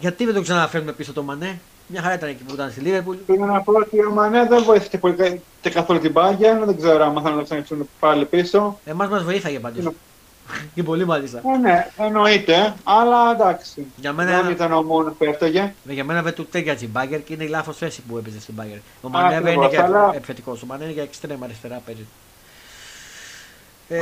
[0.00, 1.60] γιατί δεν το ξαναφέρουμε πίσω το Μανέ,
[1.92, 3.16] Μια χαρά ήταν εκεί που ήταν στη Λίβερπουλ.
[3.26, 6.64] Πήγα να πω ότι ο Μανέ δεν βοήθησε πολύ κα- και καθόλου την Bayern.
[6.64, 8.78] Δεν ξέρω αν θα να το ξαναρχίσουν πάλι πίσω.
[8.84, 9.78] Εμάς μας βοήθαγε πάντως.
[9.84, 9.94] Είναι-
[10.74, 11.40] Και πολύ μάλιστα.
[11.54, 13.86] Ε, ναι, εννοείται, αλλά εντάξει.
[13.96, 15.74] Για μένα- Δεν ήταν ο μόνος που έφταιγε.
[15.84, 18.54] Για μένα δεν του τέριαζε η Μπάγκερ και είναι η λάθος θέση που έπαιζε στην
[18.54, 18.76] Μπάγκερ.
[19.00, 20.62] Ο Μανέβε είναι ακριβώς, για αλλά- επιθετικός.
[20.62, 22.06] Ο Μανέ είναι για εξτρέμα αριστερά παίζει.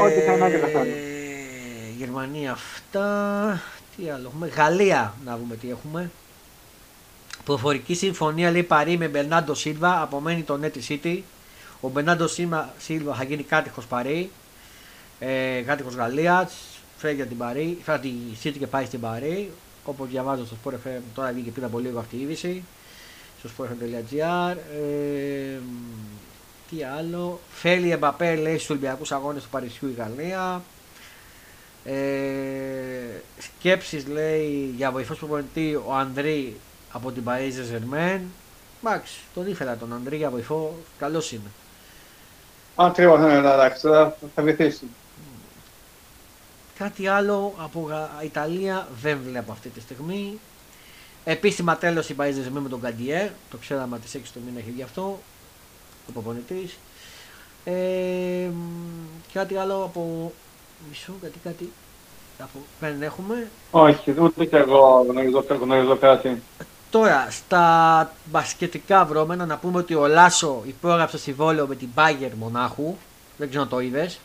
[0.04, 0.88] Ό,τι θα ανάγκη θα κάνει.
[0.88, 3.60] Ε, Γερμανία αυτά.
[3.96, 6.10] Τι άλλο έχουμε; Γαλλία να δούμε τι έχουμε.
[7.50, 10.02] Προφορική συμφωνία λέει Παρή με Μπερνάντο Σίλβα.
[10.02, 11.20] Απομένει το Νέτι City.
[11.80, 14.30] Ο Μπερνάντο Σίλβα Σίλβα θα γίνει κάτοικος Παρή.
[15.18, 16.52] Ε, κάτοικος Γαλλίας.
[16.96, 17.78] Φέρει για την Παρή.
[17.82, 18.10] Φέρει τη
[18.42, 19.50] City και πάει στην Παρή.
[19.84, 22.62] Όπως διαβάζω στο Sport FM, τώρα βγήκε πριν από λίγο αυτή η είδηση.
[23.38, 24.56] Στο sportfm.gr.
[24.56, 25.58] Ε,
[26.70, 27.40] τι άλλο.
[27.50, 30.62] Φέλη Εμπαπέ λέει στους Ολυμπιακούς Αγώνες του Παρισιού η Γαλλία.
[31.84, 31.94] Ε,
[33.38, 36.56] σκέψεις λέει για βοηθός προπονητή ο Ανδρή
[36.92, 38.20] από την Paris Ζερμέν.
[38.84, 41.50] Εντάξει, τον ήθελα τον Ανδρή για βοηθό, καλός είναι.
[42.76, 44.86] Ακριβώ, ναι, ναι, εντάξει, θα, θα βοηθήσει.
[46.78, 50.38] Κάτι άλλο από Γα- Ιταλία δεν βλέπω αυτή τη στιγμή.
[51.24, 54.70] Επίσημα τέλος η Paris Ζερμέν με τον Καντιέ, το ξέραμε τις 6 του μήνα έχει
[54.70, 55.20] βγει αυτό,
[56.08, 56.76] ο προπονητής.
[57.64, 58.58] Ε, μ,
[59.32, 60.32] κάτι άλλο από
[60.88, 61.72] μισό, κάτι, κάτι,
[62.38, 63.50] από, δεν έχουμε.
[63.70, 66.42] Όχι, ούτε κι εγώ γνωρίζω, γνωρίζω κάτι.
[66.90, 72.96] Τώρα, στα μπασκετικά βρώμενα να πούμε ότι ο Λάσο υπόγραψε συμβόλαιο με την Bayern Μονάχου.
[73.36, 74.18] Δεν ξέρω αν το είδες.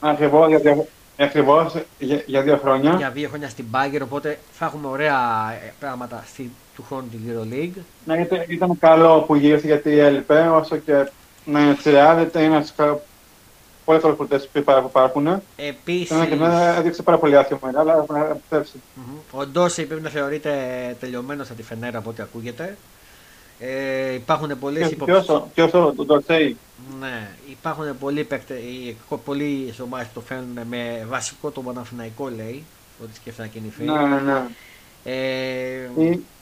[0.00, 0.86] Ακριβώς για, δύο-
[1.18, 2.94] ακριβώς, για, για δύο χρόνια.
[2.94, 4.00] Για δύο χρόνια στην Bayern.
[4.02, 5.16] Οπότε θα έχουμε ωραία
[5.64, 7.80] ε, πράγματα στη, του χρόνου την EuroLeague.
[8.04, 11.08] Ναι, ήταν, ήταν καλό που γύρισε γιατί έλειπε, όσο και
[11.44, 12.64] να είναι στη Real, ήταν ένα
[13.88, 14.58] πολύ καλό πολιτέ που
[14.88, 15.42] υπάρχουν.
[15.56, 18.72] Επίσης, Ένα και ένα έδειξε πάρα πολύ άθλημα, αλλά έχουν επιστρέψει.
[19.30, 20.52] ο Ντόση πρέπει να θεωρείται
[21.00, 22.76] τελειωμένος από τη Φενέρα από ό,τι ακούγεται.
[23.58, 26.56] Ε, υπάρχουν πολλές Και όσο, και όσο τον Ντορσέη.
[27.00, 32.64] Ναι, υπάρχουν πολλοί, παίκτε, οι- πολλοί ομάδες που το φέρνουν με βασικό το Παναθηναϊκό λέει.
[33.02, 33.84] Ότι σκέφτεται να κινηθεί.
[33.84, 34.42] Ναι, ναι, ναι.
[35.04, 35.88] Ε,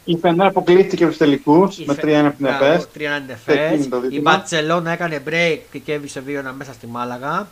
[0.09, 2.85] Η, η Φενέρα αποκλείστηκε στους τελικούς η με Φε- 3-1 από την Μπράβο, ΕΠΕΣ.
[2.85, 2.89] 3-1
[3.27, 3.89] την Σε εκείνη ΕΦΕΣ.
[3.89, 4.21] το Η δίπλα.
[4.31, 7.49] Μπαρτσελώνα έκανε break και κέβησε 2-1 μέσα στη Μάλαγα.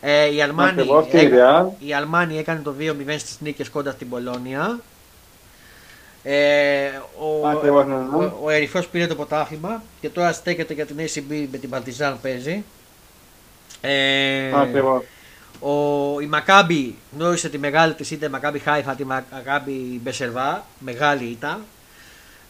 [0.00, 1.84] Ε, η, Αλμάνη, Ακριβώς, και η έκα- Real.
[1.86, 4.80] η Αλμάνη έκανε το 2-0 στις νίκες κοντά στην Πολώνια.
[6.22, 6.86] Ε,
[7.18, 8.24] ο, Ακριβώς, ναι, ναι.
[8.24, 12.18] ο, ο Ερυθρός πήρε το πρωτάθλημα και τώρα στέκεται για την ACB με την Παρτιζάν
[12.22, 12.64] παίζει.
[13.80, 15.02] Ε, Ακριβώς.
[15.60, 15.70] ο,
[16.20, 21.60] η Μακάμπη γνώρισε τη μεγάλη της ήττα, η Μακάμπη Χάιφα, τη Μακάμπη Μπεσερβά, μεγάλη ήττα.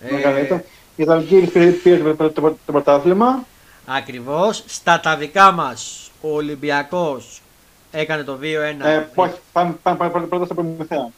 [0.01, 0.59] Ε, Μεγάλη ήταν.
[0.97, 3.45] Η Ιταλική πήρε πήρε το- το- το το πρωτάθλημα.
[3.87, 4.63] Ακριβώς.
[4.67, 7.43] Στα τα δικά μας, ο Ολυμπιακός
[7.91, 8.87] έκανε το 2-1.
[8.89, 11.09] Ε, όχι, πάμε, πάμε, πάμε πρώτα- πρώτα στο Προμηθέα.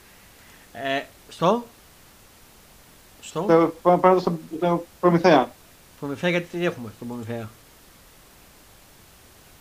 [0.73, 1.65] Ε, στο;
[3.21, 5.51] Στο; Το- Πάμε πρώτα στο στο Προμηθέα.
[6.01, 7.49] Προμηθέα, γιατί τι έχουμε στον Προμηθέα.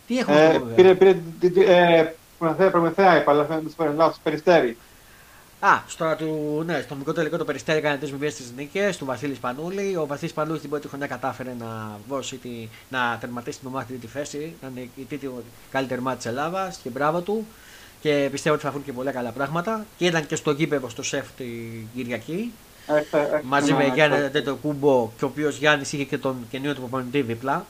[0.07, 0.75] Τι έχουμε Ε, στον Προμηθέα.
[0.75, 4.77] πήρε, πήρε, την- την- ε, Προμηθέα, Προμηθέα, είπα, αλλά φαίνεται στο λάθος, Περιστέρι.
[5.63, 9.05] Α, στο, του, ναι, στο μικρό τελικό το Περιστέρι έκανε τρεις μηδέ στις νίκες του
[9.05, 9.95] Βασίλης Πανούλη.
[9.97, 12.49] Ο Βασίλης Πανούλης την πρώτη χρονιά κατάφερε να, δώσει τη,
[12.89, 14.53] να τερματίσει την ομάδα στην τρίτη θέση.
[14.61, 15.29] Να είναι η τρίτη
[15.71, 17.45] καλύτερη ομάδα της Ελλάδας και μπράβο του.
[18.01, 19.85] Και πιστεύω ότι θα βγουν και πολλά καλά πράγματα.
[19.97, 22.51] Και ήταν και στο γήπεδο στο σεφ την Κυριακή.
[22.87, 26.35] Έχετε- έχετε μαζί με ένα- Γιάννη Τέτο Κούμπο και ο οποίος Γιάννης είχε και τον
[26.49, 27.65] καινούριο του προπονητή δίπλα.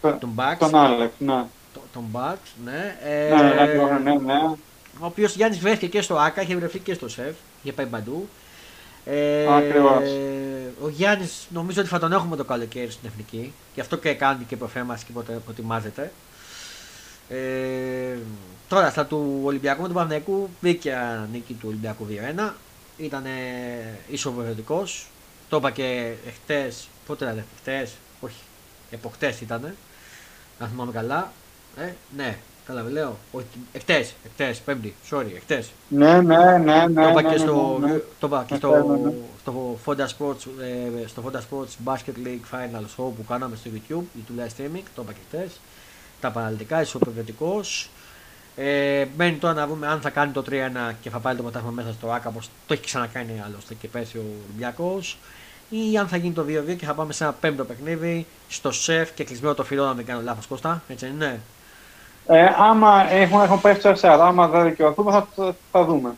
[0.00, 0.58] τον- Τον Μπαξ.
[0.58, 1.44] Τον Άλεξ, ναι.
[1.72, 2.96] Τον, τον Μπαξ, ναι.
[3.36, 4.54] Ναι, ναι, Ε, ναι, ναι, ναι.
[5.00, 8.28] Ο οποίος Γιάννης βρέθηκε και στο ΑΚΑ, είχε βρεθεί και στο ΣΕΦ, είχε πάει παντού.
[9.04, 10.02] Ε, Ακριβώς.
[10.82, 13.52] Ο Γιάννης νομίζω ότι θα τον έχουμε το καλοκαίρι στην εθνική.
[13.74, 16.12] Γι' αυτό και κάνει και προφέμαση και προτε- προετοιμάζεται.
[17.28, 18.16] Ε,
[18.68, 20.98] τώρα στα του Ολυμπιακού με τον Παναγιακού βγήκε
[21.32, 22.54] νίκη του Ολυμπιακού 2-1.
[22.96, 23.24] Ήταν
[24.10, 25.06] ισοβεβαιωτικός.
[25.48, 26.88] Το είπα και εχθές.
[27.06, 28.36] Πότε ήταν, εχθές, όχι,
[28.90, 29.74] εποχτές ήταν.
[30.58, 31.32] Αν θυμάμαι καλά.
[31.76, 33.16] Ε, ναι, καλά δεν λέω.
[33.32, 35.70] Όχι, εχθές, εχθές, πέμπτη, sorry, εχθές.
[35.88, 37.02] Ναι, ναι, ναι, ναι.
[37.02, 38.00] το είπα ναι, και ναι, στο, ναι, ναι.
[38.18, 39.14] το είπα και Ναι, στο, ναι, ναι.
[39.40, 44.04] στο Fonda Sports, ε, στο Fonda Sports Basket League Final Show που κάναμε στο YouTube
[44.16, 45.60] ή του live streaming, το είπα και χθες.
[46.20, 47.90] Τα παραλυτικά, ισοπρεβετικός.
[48.56, 51.74] Ε, μένει τώρα να δούμε αν θα κάνει το 3-1 και θα πάρει το πρωτάθλημα
[51.74, 55.18] μέσα στο ΆΚΑ, όπως το έχει ξανακάνει άλλωστε και πέσει ο Ολυμπιακός
[55.70, 59.12] ή αν θα γίνει το 2-2 και θα πάμε σε ένα πέμπτο παιχνίδι στο σεφ
[59.14, 61.40] και κλεισμένο το φιλό, αν δεν κάνω λάθος Κώστα, έτσι δεν είναι;
[62.26, 66.10] Ε, άμα έχουν, έχουν πέσει στο εσένα, άμα δεν δικαιωθούμε θα, θα, θα δούμε.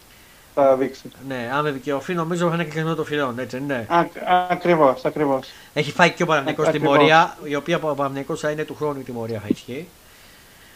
[0.55, 1.11] Θα δείξει.
[1.29, 3.87] Ναι, αν με δικαιωθεί, νομίζω θα είναι και κλεισμένο το φιλό, έτσι δεν είναι.
[3.89, 4.07] Α,
[4.49, 5.49] ακριβώς, ακριβώς.
[5.75, 9.01] Έχει φάει και ο Παναγενικό Α, τιμωρία, η οποία ο Παναγενικό θα είναι του χρόνου
[9.01, 9.89] η τιμωρία θα ισχύει.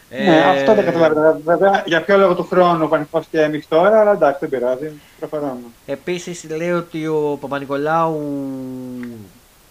[0.09, 1.39] Ναι, Ε, αυτό δεν καταλαβαίνω.
[1.45, 4.91] Βέβαια, για ποιο λόγο του χρόνου ο Πανικός και εμείς τώρα, αλλά εντάξει, δεν πειράζει.
[5.19, 5.59] Προχωράμε.
[5.85, 8.21] Επίσης λέει ότι ο Παπα-Νικολάου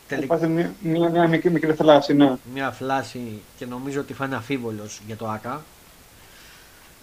[0.09, 2.33] τελικά Υπάρχει μια, μια, μια μικρή, μικρή θλάση, ναι.
[2.55, 5.63] μια φλάση και νομίζω ότι θα είναι αφίβολος για το ΑΚΑ.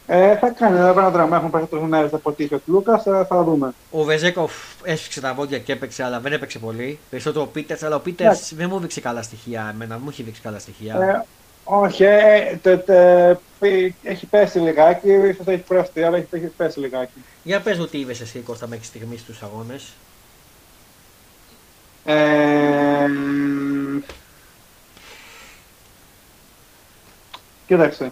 [0.08, 1.36] Ε, θα κάνει ένα ένα δράμα.
[1.36, 3.74] Έχουμε πάρει τρει μέρες από τύχη ο Λούκας, θα, θα δούμε.
[3.92, 4.54] Ο Βεζέκοφ
[4.84, 7.00] έσφιξε τα βόδια και έπαιξε, αλλά δεν έπαιξε πολύ.
[7.10, 8.56] Περισσότερο ο Πίτερς, αλλά ο Πίτερς Εντάξει.
[8.56, 9.70] δεν μου δείξε καλά στοιχεία.
[9.74, 10.96] Εμένα μου έχει δείξει καλά στοιχεία.
[11.02, 11.26] Ε,
[11.64, 16.80] όχι, ε, τε, τε, πι- έχει πέσει λιγάκι, ίσως έχει κουραστεί, αλλά έχει, έχει πέσει
[16.80, 17.24] λιγάκι.
[17.44, 19.94] Για πες μου τι είδες εσύ Κώστα μέχρι στιγμής στους αγώνες.
[22.06, 23.08] Ε,
[27.68, 28.12] κοίταξε.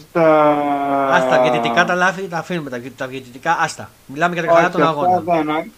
[0.00, 0.54] Στα...
[1.14, 2.70] Άστα, τα διαιτητικά τα λάθη τα αφήνουμε.
[2.70, 3.90] Τα, τα διαιτητικά, άστα.
[4.06, 5.20] Μιλάμε για τα καλά Όχι, των αυτά αγώνα.
[5.52, 5.72] δεν-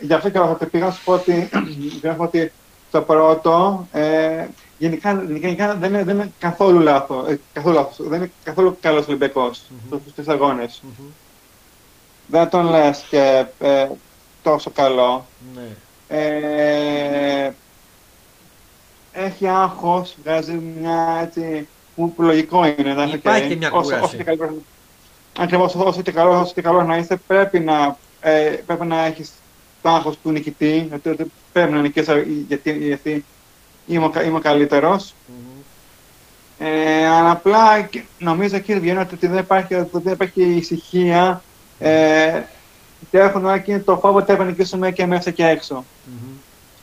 [0.00, 1.48] Γι' αυτό και θα πήγα να σου πω ότι,
[2.00, 2.52] πήγα να σου πω ότι
[2.90, 4.46] το πρώτο ε,
[4.78, 7.28] γενικά, γενικά δεν, είναι, δεν είναι καθόλου λάθος.
[7.28, 7.96] Ε, καθόλου λάθος.
[8.08, 9.98] Δεν είναι καθόλου καλός Ολυμπιακός Μμμ.
[10.12, 10.80] στους αγώνες.
[10.82, 11.06] Μμμ.
[12.26, 13.88] Δεν τον λες και ε,
[14.42, 15.26] τόσο καλό.
[15.54, 15.62] Ναι.
[16.08, 17.50] Ε,
[19.12, 22.94] έχει άγχος, βγάζει μια έτσι που που λογικό είναι.
[22.94, 23.48] να είναι Υπάρχει οκ.
[23.48, 24.04] και μια Όσο- κούραση.
[24.04, 24.62] όσο και καλό-
[25.38, 28.32] Ακριβώς, όσο και καλό, όσο και καλός να είσαι, πρέπει να, ε,
[28.66, 29.30] πρέπει να έχεις
[29.82, 32.16] το άγχος του νικητή, γιατί ότι πρέπει να νικήσω
[32.48, 33.24] γιατί, γιατί
[33.86, 35.14] είμαι, ο κα- είμαι ο καλύτερος.
[35.26, 35.46] Μμμ.
[36.68, 41.42] Ε, αλλά απλά και- νομίζω εκεί βγαίνει ότι δεν υπάρχει, ότι δεν υπάρχει ησυχία
[41.78, 42.40] ε,
[43.10, 45.74] και έχουν όλα εκείνο το φόβο ότι πρέπει να νικήσουμε και μέσα και έξω.
[46.04, 46.32] Μμμ.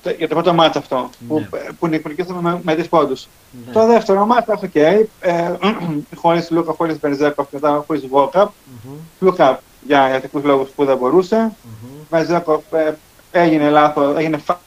[0.03, 1.59] Το- Για το πρώτο ματς αυτό, που, Ναι.
[1.80, 3.28] που νικήσαμε με, με τρεις πόντους.
[3.66, 3.72] Ναι.
[3.74, 5.05] Το δεύτερο μάτς, οκ, ε,
[6.22, 8.49] χωρίς Λούκα, χωρίς Μπερζέκοφ και μετά χωρίς Βόκαπ.
[8.86, 8.93] Μμμ.
[9.20, 11.38] Λούκα για ηθικούς λόγους που δεν μπορούσε.
[11.38, 11.89] Μμμ.
[12.09, 12.97] Μπερζέκοφ ε,
[13.32, 14.59] έγινε λάθος, έγινε φα...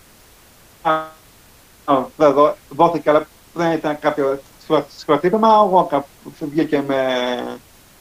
[1.85, 4.41] Α, δεν δώ- δόθηκε, αλλά δεν ήταν κάποιο
[4.97, 5.61] σκορτύπημα.
[5.61, 6.05] Ο Βόκαπ
[6.41, 7.05] βγήκε με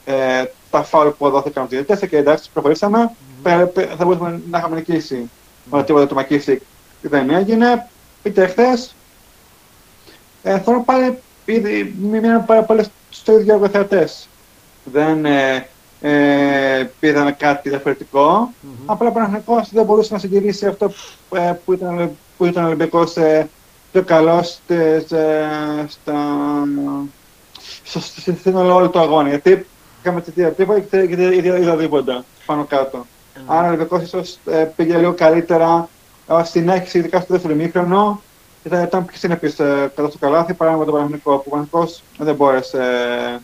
[0.05, 0.43] ε,
[0.77, 3.11] τα φάουλ που δόθηκαν από τους διαιτητές και εντάξει, προχωρήσαμε.
[3.43, 5.29] Ε, ε, θα μπορούσαμε να είχαμε νικήσει.
[5.69, 6.61] Αλλά τίποτα του Μακίσικ
[7.01, 7.87] δεν έγινε.
[8.23, 8.95] Είτε χθες.
[10.43, 14.27] Ε, θέλω πάλι ήδη μείναν πάρα πολλές στο ίδιο οι θεατές.
[14.83, 15.67] Δεν ε,
[16.01, 18.51] ε, πήραν κάτι διαφορετικό.
[18.61, 18.71] Μμμ.
[18.85, 20.91] Απλά ο Παναγενικό δεν μπορούσε να συγκυρίσει αυτό
[21.29, 23.49] που, ε, που ήταν, που ήταν ο Ολυμπιακός ε,
[23.91, 24.59] πιο καλός
[25.89, 26.13] στα.
[27.87, 29.29] στο στο σύνολο όλο του αγώνα.
[29.29, 29.65] Γιατί
[30.07, 33.05] είχαμε τη τίποτα και είδα- είδα τίποτα πάνω κάτω.
[33.45, 35.89] Άρα ο Ολυμπιακός ίσως ε, πήγε λίγο καλύτερα
[36.27, 38.21] ε, συνέχιση, ειδικά στο δεύτερο ημίχρονο.
[38.63, 41.33] Ήταν, ήταν πιο συνεπής ε, κατά στο καλάθι παρά με τον Παναγενικό.
[41.33, 43.39] Ο Παναγενικός δεν μπόρεσε ε,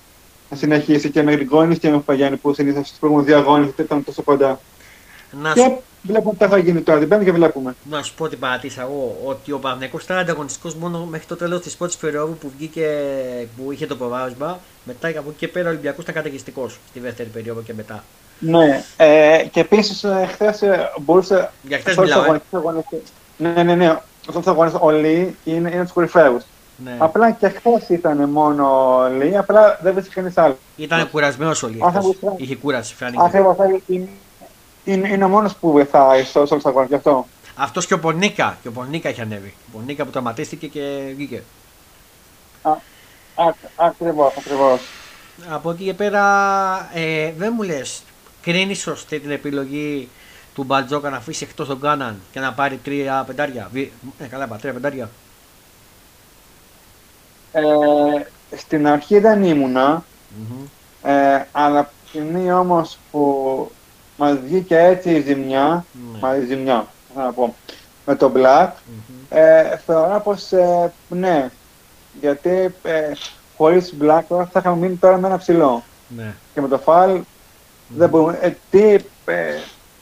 [0.49, 4.03] να συνεχίσει και με Γρηγόνης και με Παγιάννη που συνήθως στους προηγούμενους δύο αγώνες ήταν
[4.03, 4.59] τόσο κοντά.
[5.41, 5.72] Να σου, Και
[6.04, 6.99] βλέπουμε τι θα γίνει τώρα.
[6.99, 7.76] Την πέμπτη και βλέπουμε.
[7.89, 9.18] να σου πω τι παρατήρησα εγώ.
[9.26, 12.88] Ότι ο Παναγενικός ήταν ανταγωνιστικός μόνο μέχρι το τέλος της πρώτης περίοδου που βγήκε,
[13.58, 14.60] που είχε το προβάδισμα.
[14.84, 18.04] Μετά από εκεί και πέρα ο Ολυμπιακός ήταν καταιγιστικός στη δεύτερη περίοδο και μετά.
[18.39, 21.51] Ναι, ε, και επίσης ε, χθες ε, μπορούσε...
[21.68, 22.41] Για χθες σε όλους τους μιλάω, ε.
[22.51, 23.04] αγώνες- αγώνες-
[23.38, 23.86] Ναι, ναι, ναι.
[23.86, 26.43] Σε όλους τους αγώνες ο Λί είναι, είναι τους κορυφαίους.
[26.84, 26.95] Ναι.
[26.97, 30.58] Απλά και χθες ήταν μόνο ο Λί, απλά δεν βρίσκει κανείς άλλο.
[30.76, 32.04] Ήταν κουρασμένος ο Α, θα Λίχτος.
[32.04, 32.34] βοηθάει.
[32.38, 33.24] Είχε κούραση, φάνηκε.
[33.26, 33.56] Ακριβώς,
[33.88, 34.08] είναι,
[34.84, 37.27] είναι, είναι ο μόνος που βοηθάει σε όλους τους αγώνες γι' αυτό.
[37.55, 38.57] Αυτός και ο Πονίκα.
[38.61, 39.53] Και ο Πονίκα είχε ανέβει.
[39.67, 41.43] Ο Πονίκα που τραυματίστηκε και βγήκε.
[42.61, 42.71] Α,
[43.36, 44.81] α, ακριβώς, ακριβώς.
[45.49, 46.23] Από εκεί και πέρα
[46.93, 48.03] ε, δεν μου λες
[48.41, 50.09] κρίνεις σωστή την επιλογή
[50.53, 54.43] του Μπαλτζόκα να αφήσει εκτός τον Κάναν και να πάρει τρία πεντάρια; Βι- Ε, καλά
[54.45, 55.09] είπα, τρία πεντάρια.
[57.51, 57.61] Ε,
[58.55, 60.65] στην αρχή δεν ήμουνα, Μμμ.
[61.01, 63.71] ε, αλλά από τη στιγμή όμως που
[64.18, 66.20] μας βγήκε έτσι η ζημιά, Ναι.
[66.22, 67.55] μα η ζημιά, θα να πω,
[68.05, 69.16] με τον Black, Μμμ.
[69.30, 71.49] ε, θεωρώ πως ε, ναι,
[72.22, 72.49] γιατί
[72.84, 73.11] ε,
[73.57, 75.84] χωρίς Black τώρα θα είχαμε μείνει τώρα με ένα ψηλό.
[76.07, 76.34] Ναι.
[76.53, 77.20] Και με το Φαλ
[77.88, 78.38] δεν μπορούμε.
[78.41, 78.93] Ε, τι
[79.26, 79.55] ε,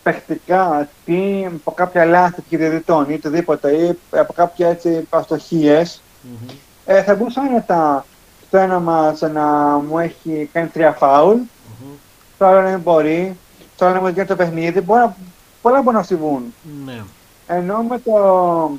[0.03, 6.47] παιχτικά, τι από κάποια λάθη διαιτητών ή οτιδήποτε, ή από κάποια έτσι αστοχίες, Μμμ.
[6.85, 8.05] ε, θα μπορούσα άνετα
[8.47, 9.43] στο ένα μας να
[9.87, 11.91] μου έχει κάνει τρία φάουλ, Μμμ.
[12.35, 13.37] στο άλλο να μην μπορεί,
[13.81, 15.15] στο άλλο να μου έχει κάνει το παιχνίδι, μπορεί, να-
[15.61, 16.53] πολλά μπορούν να συμβούν.
[16.85, 17.01] Ναι.
[17.47, 18.71] Ενώ με, το,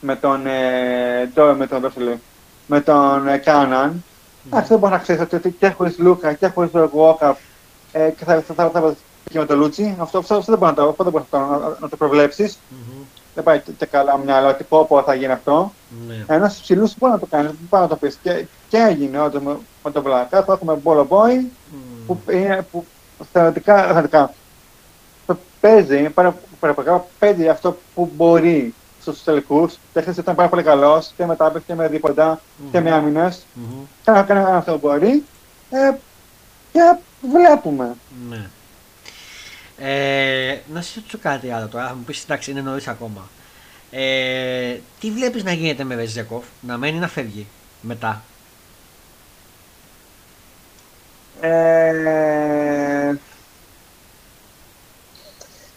[0.00, 2.18] με τον, ε, το, με τον, πώς το λέω,
[2.66, 4.04] με τον ε, Κάναν,
[4.46, 7.32] εντάξει, δεν μπορεί να ξέρει ότι και χωρίς Λούκα και χωρίς τον Walkup
[7.92, 8.94] ε, και θα, θα, θα, θα,
[9.30, 11.38] και με τον Λούτσι, αυτό, αυτό, αυτό δεν μπορεί να το, αυτό δεν μπορείς να,
[11.38, 12.58] το- να, να το προβλέψεις.
[12.68, 13.02] Μμμ.
[13.34, 15.72] Δεν πάει και, και καλά μυαλό ότι πω πω θα γίνει αυτό.
[16.08, 16.24] Ναι.
[16.34, 18.18] Ενώ στους ψηλούς μπορεί να το κάνεις, μπορεί να το πεις.
[18.22, 22.06] Και, και έγινε όντως με, με τον Βλάκα, θα έχουμε Bolo Boy, Μμμ.
[22.06, 22.86] που, είναι, που
[23.32, 24.34] θεωρητικά, θεωρητικά
[25.26, 29.74] το παίζει, είναι πάρα, πάρα, παίζει αυτό που μπορεί στους τελικούς.
[29.92, 32.40] Και χθες ήταν πάρα πολύ καλός και με τάπες και με δίποτα
[32.70, 33.46] και με άμυνες.
[33.54, 33.84] Μμμ.
[34.04, 35.24] Κάνει κάνει αυτό που μπορεί.
[35.70, 35.92] Ε,
[36.72, 36.96] και
[37.32, 37.94] βλέπουμε.
[38.28, 38.48] Ναι.
[39.78, 43.28] Ε, να σου ρωτήσω κάτι άλλο τώρα, θα μου πεις εντάξει είναι νωρίς ακόμα.
[43.90, 47.46] Ε, τι βλέπεις να γίνεται με Βεζέκοφ, να μένει να φεύγει
[47.80, 48.22] μετά;
[51.40, 53.14] Ε,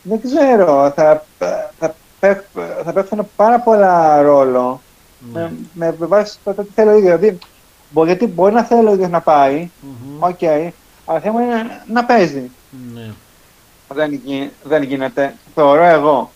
[0.01, 0.91] δεν ξέρω.
[0.95, 1.25] Θα,
[1.79, 1.95] θα,
[2.83, 4.81] θα παίξουν πάρα πολλά ρόλο.
[5.33, 5.51] Ναι.
[5.73, 7.17] Με, με βάση το τι θέλει ο ίδιος.
[7.17, 7.37] Δηλαδή,
[7.89, 10.23] μπο- γιατί μπορεί να θέλει ο ίδιος να πάει, Μμμ.
[10.23, 10.43] οκ,
[11.05, 12.51] αλλά θέμα είναι να παίζει.
[12.93, 13.11] Ναι.
[13.87, 15.35] Δεν, γι- δεν γίνεται.
[15.55, 16.31] Θεωρώ εγώ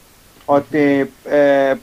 [0.46, 1.74] ότι ε,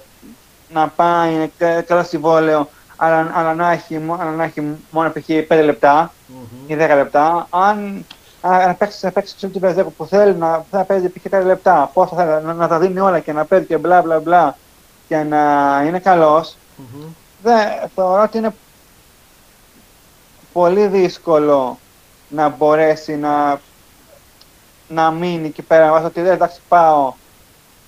[0.72, 5.10] να πάει είναι κα- καλό συμβόλαιο, αλλά, αλλά, να έχει, μο- αλλά να έχει μόνο
[5.10, 5.24] π.χ.
[5.48, 6.70] 5 λεπτά Μμμ.
[6.70, 7.46] ή 10 λεπτά.
[7.50, 8.04] Αν
[8.40, 11.24] αν να παίξεις, να παίξεις σε του Βεζέκο που θέλει να, να παίζει π.χ.
[11.30, 14.02] 5 λεπτά, πώς θα θέλει, να, να τα δίνει όλα και να παίζει και μπλα
[14.02, 14.56] μπλα μπλα
[15.08, 17.04] και να είναι καλός, Μμμ.
[17.42, 18.54] δεν, θεωρώ ότι είναι
[20.52, 21.78] πολύ δύσκολο
[22.28, 23.60] να μπορέσει να,
[24.88, 25.90] να μείνει εκεί πέρα.
[25.90, 27.12] Βάζει ότι «Ε, εντάξει πάω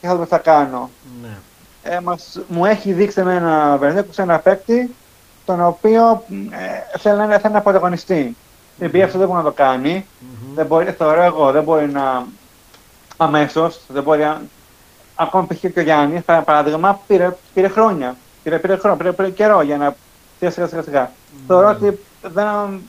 [0.00, 0.90] και θα δούμε τι θα κάνω.
[1.22, 1.36] Ναι.
[1.88, 4.94] Ε, μας, μου έχει δείξει εμένα Βερνέκο σε ένα παίκτη
[5.44, 6.24] τον οποίο
[6.92, 8.36] ε, θέλει να είναι θέλει να πρωταγωνιστεί.
[8.78, 10.06] Η οποία αυτό δεν μπορεί να το κάνει.
[10.20, 10.54] Μμμ.
[10.54, 12.26] Δεν μπορεί, θεωρώ εγώ, δεν μπορεί να
[13.16, 14.40] αμέσως, δεν μπορεί να.
[15.14, 15.58] Ακόμα π.χ.
[15.58, 18.16] και ο Γιάννης, παρά- παράδειγμα, πήρε, πήρε χρόνια.
[18.42, 19.96] Πήρε, πήρε χρόνο, πήρε, πήρε καιρό για να.
[20.38, 20.82] Σιγά σιγά σιγά.
[20.82, 21.10] σιγά.
[21.46, 22.80] Θεωρώ ότι δεν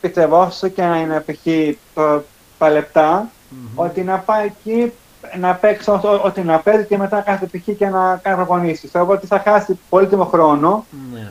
[0.00, 1.46] πιστεύω όσο και να είναι π.χ.
[1.94, 2.22] το-
[2.58, 3.66] τα λεπτά, Μμμ.
[3.74, 4.92] ότι να πάει εκεί
[5.38, 7.76] να παίξει ό- ό- ό,τι να παίζει και μετά να κάθεται π.χ.
[7.76, 8.86] και να κάνει προπονήσεις.
[8.86, 11.30] Θεωρώ ότι θα χάσει πολύτιμο χρόνο Ναι.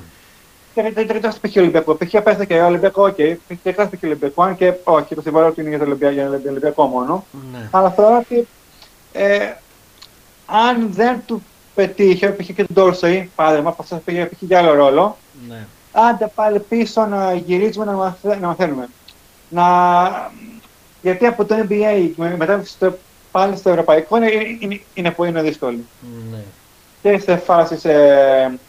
[0.73, 1.55] και δεν δεν εκτός π.χ.
[1.57, 1.95] Ολυμπιακό.
[1.95, 2.21] Π.χ.
[2.23, 3.15] πέστε και Ολυμπιακό, οκ.
[3.15, 4.03] Και εκτός π.χ.
[4.03, 7.25] Ολυμπιακό, αν και όχι, το συμβόλαιο του είναι για το Ολυμπιακό, για το Ολυμπιακό μόνο.
[7.51, 7.67] Ναι.
[7.71, 8.47] Αλλά θεωρώ ότι
[9.13, 9.37] ε,
[10.45, 11.43] αν δεν του
[11.75, 12.45] πετύχει, π.χ.
[12.45, 14.41] και τον Ντόρσεϊ, παράδειγμα, που αυτό πήγε π.χ.
[14.41, 15.17] για άλλο ρόλο,
[15.47, 15.65] Ναι.
[15.91, 18.87] άντε πάλι πίσω να γυρίζουμε να, μαθε, να μαθαίνουμε.
[19.49, 19.63] Να...
[21.01, 22.97] Γιατί από το NBA με- μετά στο,
[23.33, 25.77] πάλι στο ευρωπαϊκό είναι, είναι, είναι πολύ είναι δύσκολο.
[26.31, 26.43] Ναι.
[27.01, 28.59] Και σε φάσεις ε,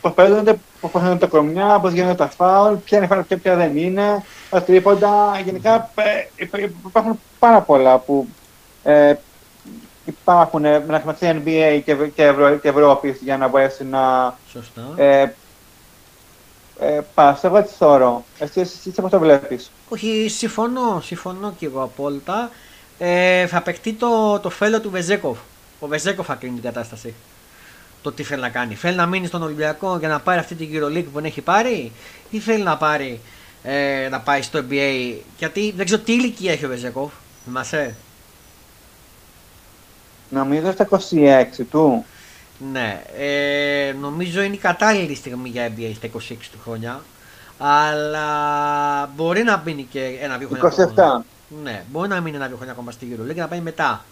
[0.00, 3.36] πώ παίζονται, πώ παίζονται τα κορμιά, πώς γίνονται τα φάουλ, ποια είναι η φάουλ και
[3.36, 5.40] ποια δεν είναι, τα τρίποντα.
[5.44, 6.02] Γενικά ε,
[6.36, 8.28] υπ- υπάρχουν πάρα πολλά που
[8.82, 9.14] ε,
[10.04, 14.92] υπάρχουν ε, μεταξύ NBA και, Ευ- και, Ευρω, και Ευρώπη για να μπορέσει να Σωστά.
[14.96, 15.26] ε,
[16.80, 17.44] ε, πας.
[17.44, 18.24] Εγώ έτσι θεωρώ.
[18.38, 22.50] Εσύ, εσύ, εσύ πώς το βλέπεις; Όχι, συμφωνώ, συμφωνώ και εγώ απόλυτα.
[22.98, 25.38] Ε, θα παιχτεί το, το φέλο του Βεζέκοφ.
[25.80, 27.14] Ο Βεζέκοφ θα κρίνει την κατάσταση.
[28.02, 28.74] Το τι θέλει να κάνει.
[28.74, 31.92] Θέλει να μείνει στον Ολυμπιακό για να πάρει αυτή την EuroLeague που δεν έχει πάρει,
[32.30, 33.20] ή θέλει να πάρει
[33.62, 35.14] ε, να πάει στο NBA.
[35.38, 37.12] Γιατί δεν ξέρω τι ηλικία έχει ο Βεζέκοφ.
[37.44, 37.94] Θυμάσαι;
[40.28, 40.98] Νομίζω στα 26
[41.70, 42.04] του.
[42.72, 47.00] Ναι, ε, νομίζω είναι η κατάλληλη στιγμή για NBA στα 26 του χρόνια.
[47.58, 48.26] Αλλά
[49.16, 51.22] μπορεί να μείνει και ένα-δύο χρόνια ακόμα.
[51.22, 51.33] 27.
[51.62, 54.04] Ναι, μπορεί να μείνει ένα-δύο χρόνια ακόμα στη EuroLeague και να πάει μετά.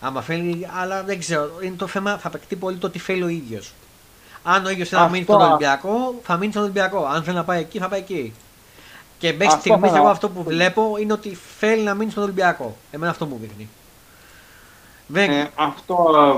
[0.00, 1.50] Άμα θέλει, αλλά δεν ξέρω.
[1.62, 3.72] Είναι το θέμα, θα παιχτεί πολύ το τι θέλει ο ίδιος.
[4.42, 5.32] Αν ο ίδιος θέλει να μείνει Αυτό.
[5.34, 7.04] στον Ολυμπιακό, θα μείνει στον Ολυμπιακό.
[7.06, 8.32] Αν θέλει να πάει εκεί, θα πάει εκεί.
[9.18, 12.22] Και μέχρι Αυτό στιγμής, θα- εγώ αυτό που βλέπω είναι ότι θέλει να μείνει στον
[12.22, 12.76] Ολυμπιακό.
[12.90, 13.68] Εμένα αυτό μου δείχνει.
[15.06, 15.30] Δεν...
[15.30, 15.96] Ε, αυτό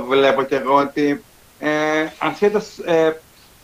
[0.08, 1.22] βλέπω και εγώ ότι
[1.58, 1.70] ε,
[2.18, 3.20] ασχέτως ε,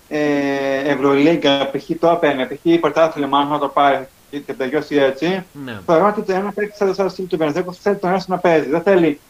[0.09, 1.91] ε, Ευρωλίγκα, π.χ.
[2.01, 2.81] το έπαιρνε, π.χ.
[2.81, 5.79] πρωτάθλημα, αν θα το πάρει και και τελειώσει έτσι, ναι.
[5.87, 8.69] θεωρώ ότι το ένα παίκτη σαν το στυλ του Βενεζέκο θέλει τον ένα να παίζει.
[8.69, 9.21] Δεν θέλει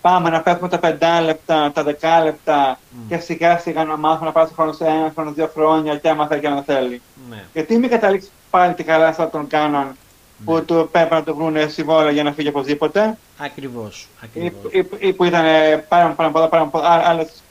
[0.00, 0.80] πάμε να παίξουμε τα
[1.20, 3.08] 5 λεπτά, τα 10 λεπτά Μμ.
[3.08, 6.26] και σιγά σιγά να μάθουμε να πάρει χρόνο σε ένα χρόνο, δύο χρόνια και άμα
[6.26, 7.02] θέλει και αν θέλει.
[7.30, 7.44] ναι.
[7.52, 10.44] Γιατί μην καταλήξει πάλι τη καλά σαν τον κάναν Ναι.
[10.44, 13.18] που του πρέπει να του βρουν συμβόλαιο για να φύγει οπωσδήποτε.
[13.38, 14.08] Ακριβώς.
[14.22, 14.72] ή, Ακριβώς.
[14.72, 17.42] ή, ή που ήταν ε, πάρα πάρα πολλά, πάρα πολλά άλλες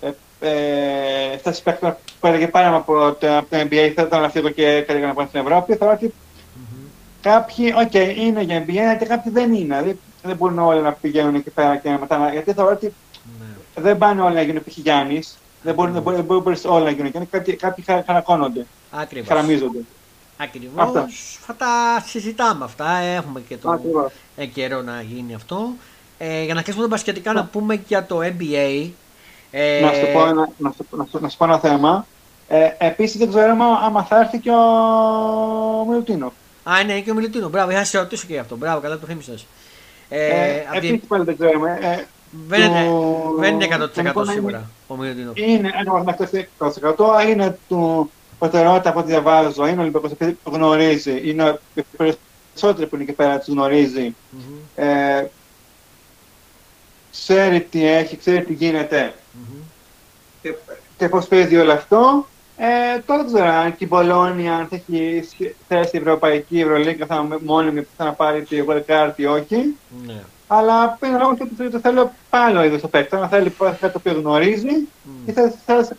[0.00, 4.28] ε, ε, θέσεις παίκτων που έλεγε πάρα από το, από το NBA θα ήταν να
[4.30, 5.74] φύγω και καλύτερα να πάω στην Ευρώπη.
[5.76, 6.10] Θεωρώ ότι Μμμ.
[7.30, 9.76] Κάποιοι, οκ, είναι για NBA και κάποιοι δεν είναι.
[9.80, 12.32] Δηλαδή δεν μπορούν όλοι να πηγαίνουν εκεί πέρα και μετά να...
[12.32, 12.92] Γιατί θεωρώ ότι
[13.40, 13.82] Ναι.
[13.82, 14.76] δεν πάνε όλοι να γίνουν π.χ.
[14.76, 15.38] Γιάννης.
[15.62, 17.12] Δεν μπορεί, δεν μπορεί, δεν μπορείς όλοι να γίνουν.
[17.12, 19.28] Και κάποιοι, κάποιοι χαρα- χαρακώνονται, Ακριβώς.
[19.28, 19.78] χαραμίζονται.
[20.36, 20.72] Ακριβώς.
[20.84, 21.06] Αυτά.
[21.46, 21.66] Θα τα
[22.06, 22.90] συζητάμε αυτά.
[22.96, 24.12] Έχουμε και το Ακριβώς.
[24.36, 25.68] ε, καιρό να γίνει αυτό.
[26.18, 28.90] Ε, για να κλείσουμε τα μπασκετικά, να πούμε και για το NBA.
[29.50, 32.06] Ε, Να σου πω ένα, να σου, να σου, να σου πω ένα θέμα.
[32.48, 36.32] Ε, Επίσης δεν ξέρω άμα- άμα θα έρθει και ο Μιλουτίνοφ.
[36.68, 37.48] Α, ναι, και ο Μιλουτίνο.
[37.48, 38.56] Μπράβο, είχα να σε ρωτήσω και γι' αυτό.
[38.56, 39.34] Μπράβο, καλά το θύμισε.
[40.08, 41.78] Ε, Ε, απ' τη- Επίσης πάλι δεν ξέρουμε.
[41.82, 42.04] Ε,
[42.48, 45.32] δεν, είναι, του- δεν είναι 100% γενικό να είναι- σίγουρα ο Μιλουτίνο.
[45.34, 47.20] Είναι ένα βαθμό 100%.
[47.28, 49.66] Είναι του προτεραιότητα από ό,τι διαβάζω.
[49.66, 51.20] Είναι ο Ολυμπιακός επειδή το γνωρίζει.
[51.24, 54.14] Είναι οι περισσότεροι που είναι εκεί πέρα τους γνωρίζει.
[54.30, 55.26] Μμμ, Ε,
[57.12, 59.56] ξέρει τι έχει, ξέρει τι γίνεται μμμ.
[60.42, 60.54] και,
[60.98, 62.26] και πώς παίζει όλο αυτό.
[62.58, 66.60] Ε, τώρα δεν ξέρω αν και η Μπολόνια, αν θα έχει σχε- θέση η Ευρωπαϊκή
[66.60, 69.76] Ευρωλίγκα, θα είναι μόνιμη που θα να πάρει τη World Card ή όχι.
[70.06, 70.22] Ναι.
[70.46, 73.18] Αλλά είναι λόγο ότι το θέλω πάλι είδο το παίκτης.
[73.18, 74.88] Αν θέλει κάτι το οποίο γνωρίζει
[75.26, 75.96] ή θα σε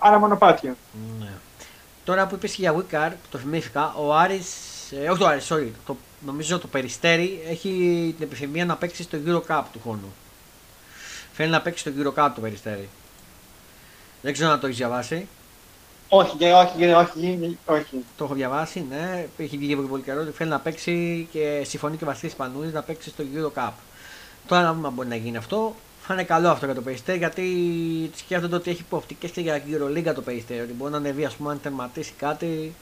[0.00, 0.76] άλλα μονοπάτια.
[1.18, 1.30] Ναι.
[2.04, 4.56] Τώρα που είπες για Wiccar, το θυμήθηκα, ο Άρης,
[5.04, 5.96] ε, όχι το Άρης, sorry, το,
[6.26, 7.68] νομίζω το Περιστέρι έχει
[8.18, 10.12] την επιθυμία να παίξει στο Euro Cup του χρόνου.
[11.32, 12.88] Θέλει να παίξει στο Euro Cup το Περιστέρι.
[14.22, 15.28] Δεν ξέρω αν το έχεις διαβάσει.
[16.08, 18.04] Όχι, όχι, όχι, όχι.
[18.16, 19.26] Το έχω διαβάσει, ναι.
[19.36, 20.24] Έχει βγει και πολύ καιρό.
[20.24, 23.70] Θέλει να παίξει και συμφωνεί και ο Βασίλης Πανούλης να παίξει στο Euro Cup.
[24.46, 25.74] Τώρα να δούμε αν μπορεί να γίνει αυτό.
[26.02, 27.44] Θα είναι καλό αυτό για το Περιστέρι γιατί
[28.16, 30.60] σκέφτονται ότι έχει προοπτικές και για Euroliga το Περιστέρι.
[30.60, 32.74] Ότι μπορεί να ανεβεί, ας πούμε, αν τερματίσει κάτι.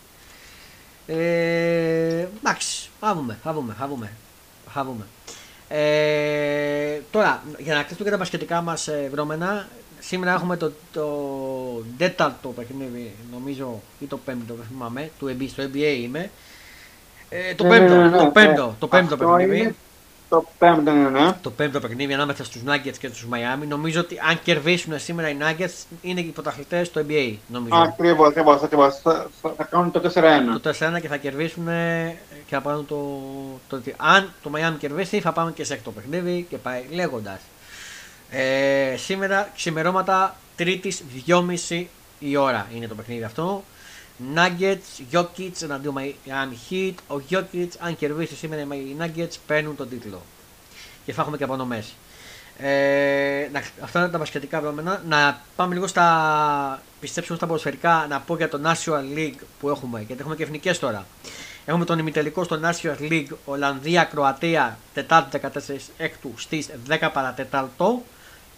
[1.07, 4.13] Ε, εντάξει, θα δούμε, θα δούμε, θα δούμε.
[4.73, 5.07] Θα δούμε.
[5.69, 9.69] Ε, τώρα, για να κλείσουμε και τα πασχετικά μας ε, βρώμενα,
[10.07, 11.09] σήμερα έχουμε το, το
[11.99, 16.31] τέταρτο παιχνίδι, νομίζω, ή το πέμπτο, δεν θυμάμαι, του NBA, στο NBA είμαι.
[17.29, 19.75] Ε, το, πέμπτο, ναι, ναι, ναι, το πέμπτο, το πέμπτο παιχνίδι.
[20.29, 21.33] Το πέμπτο, ναι, ναι.
[21.43, 23.67] Το πέμπτο παιχνίδι ανάμεσα στους Nuggets και του Miami.
[23.69, 27.35] Νομίζω ότι αν κερδίσουν σήμερα οι Nuggets είναι οι πρωταθλητές στο NBA.
[27.71, 29.01] Ακριβώς, ακριβώς.
[29.01, 30.61] Θα, θα κάνουν το 4-1.
[30.63, 31.67] Το 4-1 και θα κερδίσουν
[32.47, 33.21] και θα πάρουν το,
[33.69, 33.93] το, το.
[33.97, 37.41] Αν το Miami κερδίσει, θα πάμε και σε έκτο παιχνίδι και πάει λέγοντας.
[38.31, 41.85] Ε, σήμερα ξημερώματα Τρίτης 2.30
[42.19, 43.65] η ώρα είναι το παιχνίδι αυτό.
[44.35, 46.95] Nuggets, Jokic εναντίον Miami Heat.
[47.09, 50.23] Ο Jokic, αν κερδίσει σήμερα οι Nuggets, παίρνουν τον τίτλο.
[51.05, 51.95] Και θα έχουμε και απονομές.
[52.59, 53.49] Ε,
[53.81, 55.03] αυτά είναι τα βασιλετικά δεδομένα.
[55.09, 58.07] Να πάμε λίγο στα πιστέψουμε στα ποδοσφαιρικά.
[58.09, 59.99] Να πω για το National League που έχουμε.
[60.07, 61.07] Γιατί έχουμε και εθνικές τώρα.
[61.65, 68.03] Έχουμε τον ημιτελικό στο National League Ολλανδία-Κροατία Τετάρτη 14 έκτου στις 10 παρατέταρτο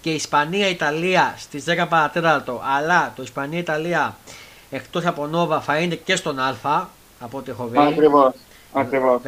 [0.01, 4.16] και Ισπανία-Ιταλία στις 10 παρατέταρτο αλλά το Ισπανία-Ιταλία
[4.70, 6.57] εκτός από Νόβα θα είναι και στον Α
[7.20, 7.78] από ό,τι έχω δει.
[7.78, 8.34] Ακριβώς.
[8.72, 9.20] Ακριβώς.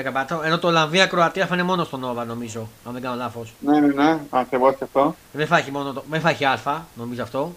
[0.44, 3.52] Ενώ το Ολλανδία-Κροατία θα είναι μόνο στον Νόβα νομίζω, αν δεν κάνω λάθος.
[3.60, 5.14] Ναι, ναι, ναι, ακριβώς και αυτό.
[5.32, 6.04] Δεν θα έχει, μόνο το...
[6.10, 7.52] δεν θα έχει Α, νομίζω αυτό.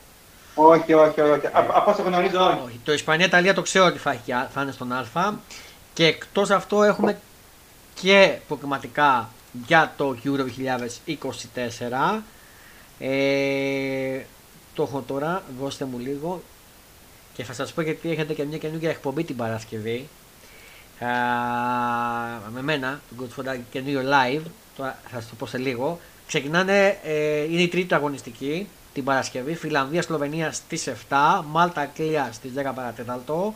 [0.55, 1.47] Όχι, όχι, όχι.
[1.53, 2.79] Από όσο γνωρίζω, όχι.
[2.83, 5.33] Το Ισπανία-Ιταλία το ξέρω ότι θα, έχει, θα είναι στον Α.
[5.93, 7.19] Και εκτός αυτό έχουμε
[8.01, 9.29] και προκριματικά
[9.67, 10.45] για το Euro
[11.07, 12.19] 2024
[13.05, 14.25] ε,
[14.73, 16.41] το έχω τώρα, δώστε μου λίγο.
[17.33, 20.07] Και θα σας πω γιατί έχετε και μια καινούργια εκπομπή την Παρασκευή.
[20.99, 21.07] Α,
[22.53, 24.41] με μένα, τον Godfather καινούριο live,
[24.75, 25.99] τώρα θα σας το πω σε λίγο.
[26.27, 33.53] Ξεκινάνε, ε, είναι η τρίτη αγωνιστική την Παρασκευή, Φιλανδία-Σλοβενία στις 7, Μάλτα-Αγγλία στις 10 παρατέταλτο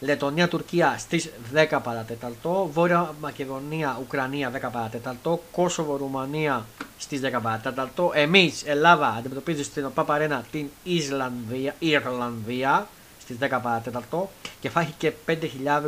[0.00, 6.66] Λετωνία-Τουρκία στις 10 παρατέταλτο, Βόρεια Μακεδονία-Ουκρανία 10 παρατέταλτο, Κόσοβο-Ρουμανία
[6.98, 12.88] στις 10 παρατέταλτο, εμείς Ελλάδα αντιμετωπίζει στην ΟΠΑΠΑΡΕΝΑ την Ισλανδία, Ιρλανδία
[13.20, 14.30] στις 10 παρατέταλτο
[14.60, 15.36] και θα έχει και 5.000,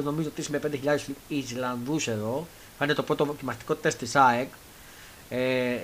[0.04, 0.60] νομίζω ότι με
[1.08, 2.46] 5.000 Ισλανδούς εδώ,
[2.78, 4.48] θα είναι το πρώτο δοκιμαστικό τεστ της ΑΕΚ
[5.28, 5.76] ε,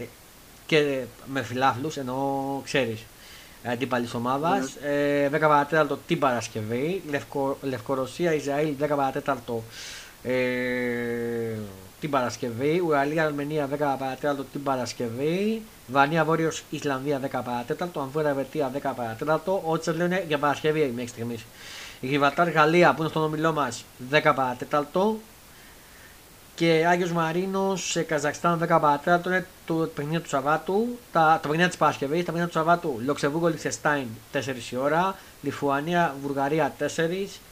[0.66, 3.00] και με φιλάθλους ενώ ξέρεις
[3.72, 4.72] αντίπαλης ομάδας.
[4.74, 4.86] Mm.
[4.86, 7.02] Ε, 10 παρατέταρτο την Παρασκευή.
[7.10, 9.62] Λευκο, Λευκορωσία, Ισραήλ 10 παρατέταρτο
[10.22, 10.32] ε,
[12.00, 12.82] την Παρασκευή.
[12.86, 15.62] Ουραλία, Αρμενία 10 παρατέταρτο την Παρασκευή.
[15.86, 18.00] Βανία, Βόρειος, Ισλανδία 10 παρατέταρτο.
[18.00, 19.62] Αμβούρα, Βετία 10 παρατέταρτο.
[19.64, 21.44] Ό,τι λένε για Παρασκευή μέχρι στιγμής.
[22.00, 25.18] Η Γιβατάρ Γαλλία που είναι στον ομιλό μας 10 παρατέταρτο
[26.56, 31.68] και Άγιος Μαρίνος σε Καζακστάν 10 παρατέταρτο είναι το παιχνίδι του Σαββάτου, τα, τα παιχνίδια
[31.68, 33.00] της Παρασκευής, τα παιχνίδια του Σαββάτου.
[33.04, 34.38] Λοξεβούργο Λιχτεστάιν 4
[34.70, 36.84] η ώρα, Λιθουανία Βουλγαρία 4,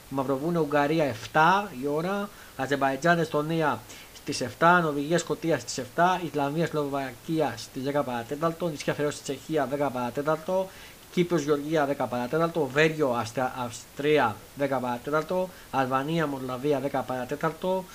[0.09, 3.79] Μαυροβούνιο Ουγγαρία 7 η ώρα, Αζερμπαϊτζάν Εστονία
[4.15, 9.89] στις 7, Νορβηγία Σκοτία στις 7, Ισλανδία Σλοβακία στις 10 παρατέταρτο, Νησιά Φερός Τσεχία 10
[9.93, 10.69] παρατέταρτο,
[11.11, 13.23] Κύπρος Γεωργία 10 παρατέταρτο, Βέργιο
[13.65, 17.85] Αυστρία 10 παρατέταρτο, Αλβανία Μολδαβία 10 παρατέταρτο.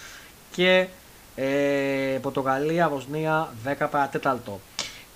[0.53, 0.87] Και
[1.35, 4.61] ε, Πορτογαλία, Βοσνία 10 παρατέταλτο.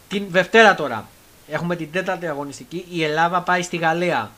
[0.08, 1.08] Την Δευτέρα τώρα
[1.48, 2.86] έχουμε την τέταρτη αγωνιστική.
[2.90, 4.30] Η Ελλάδα πάει στη Γαλλία.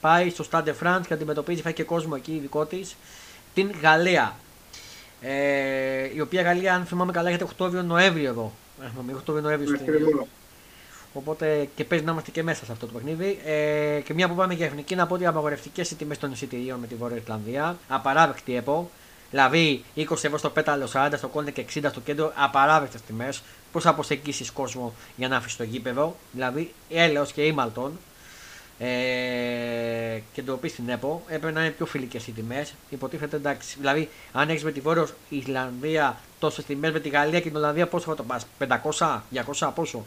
[0.00, 2.96] Πάει στο Stade France και αντιμετωπίζει, θα και κόσμο εκεί δικό της.
[3.54, 4.36] Την Γαλλία.
[5.20, 8.52] Ε, η οποία Γαλλία, αν θυμάμαι καλά, έχετε Οκτώβριο-Νοέμβριο εδώ.
[8.84, 10.26] Έχουμε Οκτώβριο-Νοέμβριο στην
[11.12, 13.38] Οπότε και παίζει να είμαστε και μέσα σε αυτό το παιχνίδι.
[13.44, 16.78] Ε, και μια που πάμε για εθνική, να πω ότι απαγορευτικές οι τιμές των εισιτηρίων
[16.78, 17.76] με τη Βόρεια Ιρλανδία.
[17.88, 18.90] Απαράδεκτη ΕΠΟ.
[19.30, 23.42] Δηλαδή 20 ευρώ στο πέταλο, 40 στο κόντε και 60 στο κέντρο, απαράδεκτε τιμές.
[23.72, 27.98] Πώς θα προσεγγίσεις κόσμο για να αφήσεις το γήπεδο; Δηλαδή έλεος και ήμαλτον.
[28.78, 32.74] Ε, και το πεις στην ΕΠΟ, έπρεπε να είναι πιο φιλικές οι τιμές.
[32.90, 33.76] Υποτίθεται εντάξει.
[33.78, 37.86] Δηλαδή, αν έχεις με τη Βόρειος Ισλανδία τόσες τιμές, με τη Γαλλία και την Ολλανδία,
[37.86, 39.22] πόσο θα το πα, 500,
[39.58, 40.04] 200, πόσο;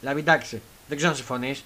[0.00, 1.64] Δηλαδή, εντάξει, δεν ξέρω αν συμφωνείς.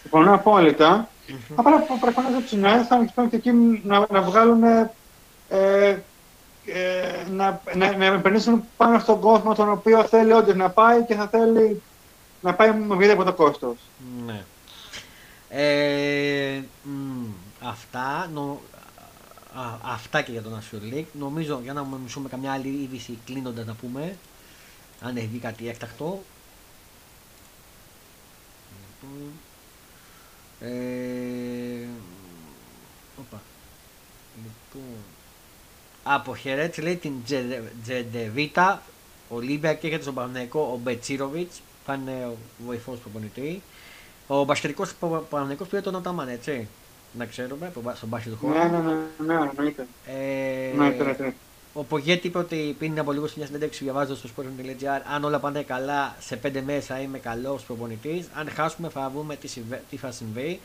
[0.00, 1.08] Συμφωνώ απόλυτα.
[1.28, 1.54] Mm-hmm.
[1.54, 3.52] Απλά προφανώς από τις νέε θα και εκεί
[3.84, 4.62] να, να βγάλουν
[5.52, 5.98] ε,
[6.66, 11.14] ε, να, να, να περνήσουν πάνω στον κόσμο τον οποίο θέλει όντως να πάει και
[11.14, 11.82] θα θέλει
[12.40, 13.76] να πάει με οποιοδήποτε κόστος.
[14.26, 14.44] Ναι.
[15.48, 16.62] Ε,
[17.60, 18.60] αυτά, νο,
[19.54, 21.06] α, αυτά και για τον National League.
[21.12, 24.16] Νομίζω για να μισούμε καμιά άλλη είδηση κλείνοντας να πούμε,
[25.00, 26.22] αν έχει κάτι έκτακτο.
[28.80, 29.32] Λοιπόν,
[30.60, 31.86] ε,
[33.20, 33.40] οπα.
[34.36, 35.11] Λοιπόν,
[36.02, 37.12] αποχαιρέτησε λέει την
[37.82, 38.82] Τζεντεβίτα,
[39.28, 42.36] Ολύμπια και έχετε στον Παναγενικό ο Μπετσίροβιτς, θα είναι ο
[42.66, 43.62] βοηθός προπονητή.
[44.26, 44.86] Ο μπασκετικό
[45.30, 46.68] Παναγενικό πήρε τον Οταμάν, έτσι.
[47.18, 48.52] Να ξέρουμε, στον μπάσκετ του χώρου.
[48.52, 49.86] Ναι, ναι, ναι, ναι, εννοείται.
[50.06, 51.32] Ε, Ναι, ναι, ναι.
[51.72, 55.38] ο Πογέτη είπε ότι πριν από λίγο σε μια συνέντευξη διαβάζω στο sport.gr αν όλα
[55.38, 58.28] πάνε καλά σε πέντε μέρες θα είμαι καλός προπονητής.
[58.34, 60.60] Αν χάσουμε θα δούμε τι, συμβε- τι θα συμβεί.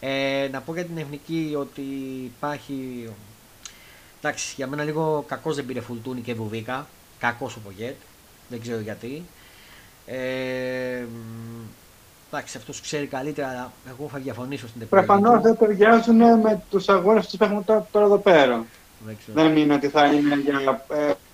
[0.00, 1.82] Ε, να πω για την εθνική ότι
[2.24, 3.08] υπάρχει.
[4.22, 6.86] Εντάξει, για μένα λίγο κακός δεν πήρε φουλτούνι και βουβίκα.
[7.18, 7.94] Κακός ο Πογέτ.
[8.48, 9.22] Δεν ξέρω γιατί.
[10.06, 10.16] Ε,
[11.12, 11.64] μ,
[12.30, 15.06] εντάξει, αυτός ξέρει καλύτερα, αλλά εγώ θα διαφωνήσω στην επιλογή.
[15.06, 15.42] Προφανώς του.
[15.42, 18.64] δεν ταιριάζουν με τους αγώνες που έχουμε τώρα, τώρα εδώ πέρα.
[19.06, 19.42] Δεν ξέρω.
[19.42, 20.84] Δεν είναι ότι θα είναι για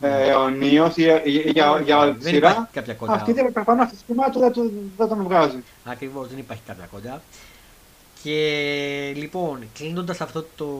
[0.00, 2.68] ε, ε, αιωνίως ή για, για, για, για όλη τη δεν υπάρχει σειρά.
[2.72, 3.12] κάποια κοντά.
[3.12, 5.62] Αυτή είναι προφανώς τη σχήμα του δεν, του- δεν τον βγάζει.
[5.84, 7.22] Ακριβώς, δεν υπάρχει κάποια κοντά.
[8.22, 10.78] Και λοιπόν, κλείνοντας αυτό το,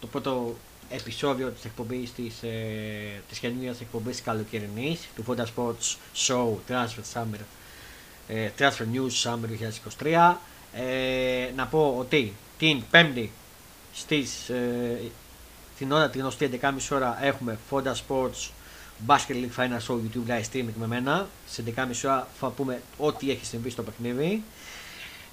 [0.00, 0.56] το πρώτο
[0.88, 5.96] επεισόδιο της εκπομπής της, ε, της καινούριας εκπομπής καλοκαιρινής του Fonda Sports
[6.26, 7.40] Show Transfer Summer
[8.28, 9.48] ε, Transfer News Summer
[10.02, 10.34] 2023
[10.72, 13.32] ε, να πω ότι την πέμπτη
[13.94, 15.00] στις ε,
[15.78, 18.50] την ώρα την γνωστή 11.30 ώρα έχουμε Fonda Sports
[19.06, 21.28] Basket League Final Show YouTube Live Streaming με μένα.
[21.48, 24.42] Σε 11.30 ώρα θα πούμε ό,τι έχει συμβεί στο παιχνίδι.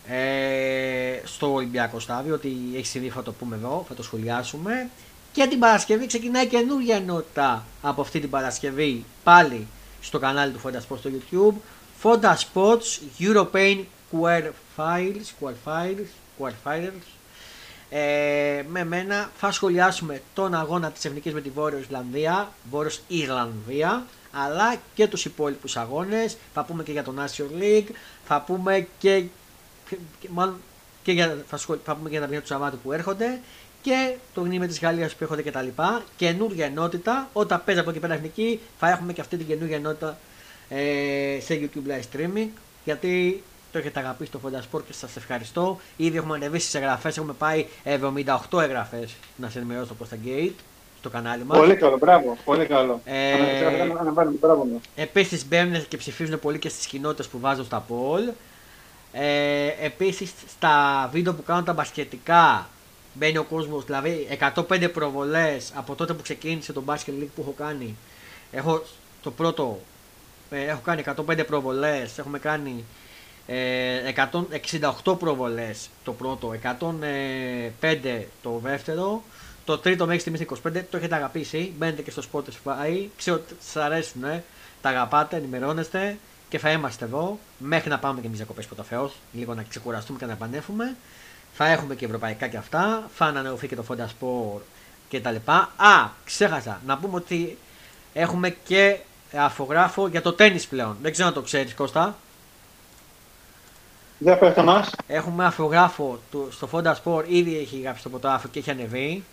[0.10, 4.90] Ε, στο Ολυμπιακό στάδιο, ότι έχεις συμβεί θα το πούμε εδώ, θα το σχολιάσουμε.
[5.32, 9.68] Και την Παρασκευή ξεκινάει καινούργια ενότητα από αυτή την Παρασκευή πάλι
[10.02, 11.54] στο κανάλι του Fonda Sports στο YouTube.
[12.04, 16.08] Fonda Sports European Queer Files, Queer Files,
[16.40, 17.02] Queer Files.
[17.90, 24.06] Ε, με μένα θα σχολιάσουμε τον αγώνα της Εθνικής με τη Βόρειο Ισλανδία, Βόρειος Ιρλανδία,
[24.32, 26.38] αλλά και τους υπόλοιπους αγώνες.
[26.54, 27.90] Θα πούμε και για τον National League,
[28.26, 29.24] θα πούμε και,
[29.90, 30.56] και- και- μάλλον
[31.04, 33.40] και για, θα, σχολ- θα πούμε και για τα παιχνίδια του Σαββάτου που έρχονται
[33.82, 35.68] και το γνήμα της Γαλλίας που έρχονται κτλ.
[36.18, 40.18] Καινούργια ενότητα, όταν παίζει από εκεί πέρα εθνική θα έχουμε και αυτή την καινούργια ενότητα
[40.70, 42.48] ε, σε YouTube live streaming
[42.86, 45.80] γιατί το έχετε αγαπήσει το Fonda Sport και σας ευχαριστώ.
[45.98, 47.66] Ήδη έχουμε ανεβεί στις εγγραφές, έχουμε πάει
[48.52, 50.52] 78 εγγραφές να σε ενημερώσω προς τα Gate
[51.00, 51.58] στο κανάλι μας.
[51.58, 52.38] Πολύ καλό, μπράβο.
[52.46, 53.02] Πολύ καλό.
[53.06, 53.34] Ε,
[53.82, 54.82] Ανα- Αναβάλουμε, μπράβο μου.
[54.96, 58.34] Επίσης μπαίνουν και ψηφίζουν πολύ και στις κοινότητες που βάζω στα poll.
[59.20, 62.70] Ε, επίσης στα βίντεο που κάνω τα μπασκετικά
[63.14, 67.54] μπαίνει ο κόσμος, δηλαδή 105 προβολές από τότε που ξεκίνησε το Basket League που έχω
[67.58, 67.96] κάνει.
[68.52, 68.84] Έχω
[69.22, 69.80] το πρώτο,
[70.50, 72.86] ε, έχω κάνει 105 προβολές, έχουμε κάνει
[73.48, 74.14] ε,
[75.04, 76.54] 168 προβολές το πρώτο,
[77.82, 79.24] 105 το δεύτερο,
[79.66, 83.56] το τρίτο μέχρι στιγμής είναι 25, το έχετε αγαπήσει, μπαίνετε και στο Spotify, ξέρω ότι
[83.60, 84.44] σας αρέσουν, ε,
[84.82, 86.18] τα αγαπάτε, ενημερώνεστε
[86.50, 90.20] και θα είμαστε εδώ μέχρι να πάμε και εμείς διακοπές πρώτα Θεός, λίγο να ξεκουραστούμε
[90.20, 90.96] και να επανέλθουμε.
[91.54, 94.62] Θα έχουμε και ευρωπαϊκά και αυτά, θα ανανεωθεί και το Fonda Sport
[95.10, 95.72] και τα λοιπά.
[95.76, 97.58] Α, ξέχασα να πούμε ότι
[98.14, 98.98] έχουμε και
[99.36, 100.98] αφογράφο για το τέννις πλέον.
[101.02, 102.16] Δεν ξέρω αν το ξέρεις Κώστα.
[104.18, 104.90] Δεν πέφτω μας.
[105.08, 109.24] Έχουμε αφογράφο του, στο Fonda Sport, ήδη έχει γράψει το ποτάφο και έχει ανεβεί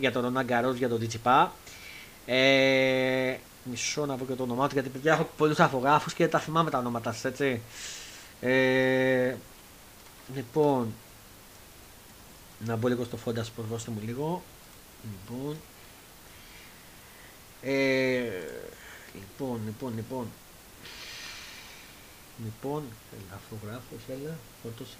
[0.00, 1.52] για τον Ρονάν Γκαρός, για τον Τζιτσιπά.
[2.26, 3.34] Ε,
[3.64, 6.70] μισό να πω και το όνομά του γιατί παιδιά έχω πολλούς αφογράφους και τα θυμάμαι
[6.70, 7.60] τα ονόματα σας έτσι.
[8.40, 9.34] Ε,
[10.34, 10.94] λοιπόν,
[12.58, 14.42] να μπω λίγο στο Fonda Sport, δώστε μου λίγο.
[15.02, 15.56] Λοιπόν,
[17.62, 18.30] ε,
[19.14, 20.26] λοιπόν, λοιπόν, λοιπόν.
[22.44, 22.82] Λοιπόν,
[23.12, 24.96] έλα, αφογράφος, έλα, φόρτωσε.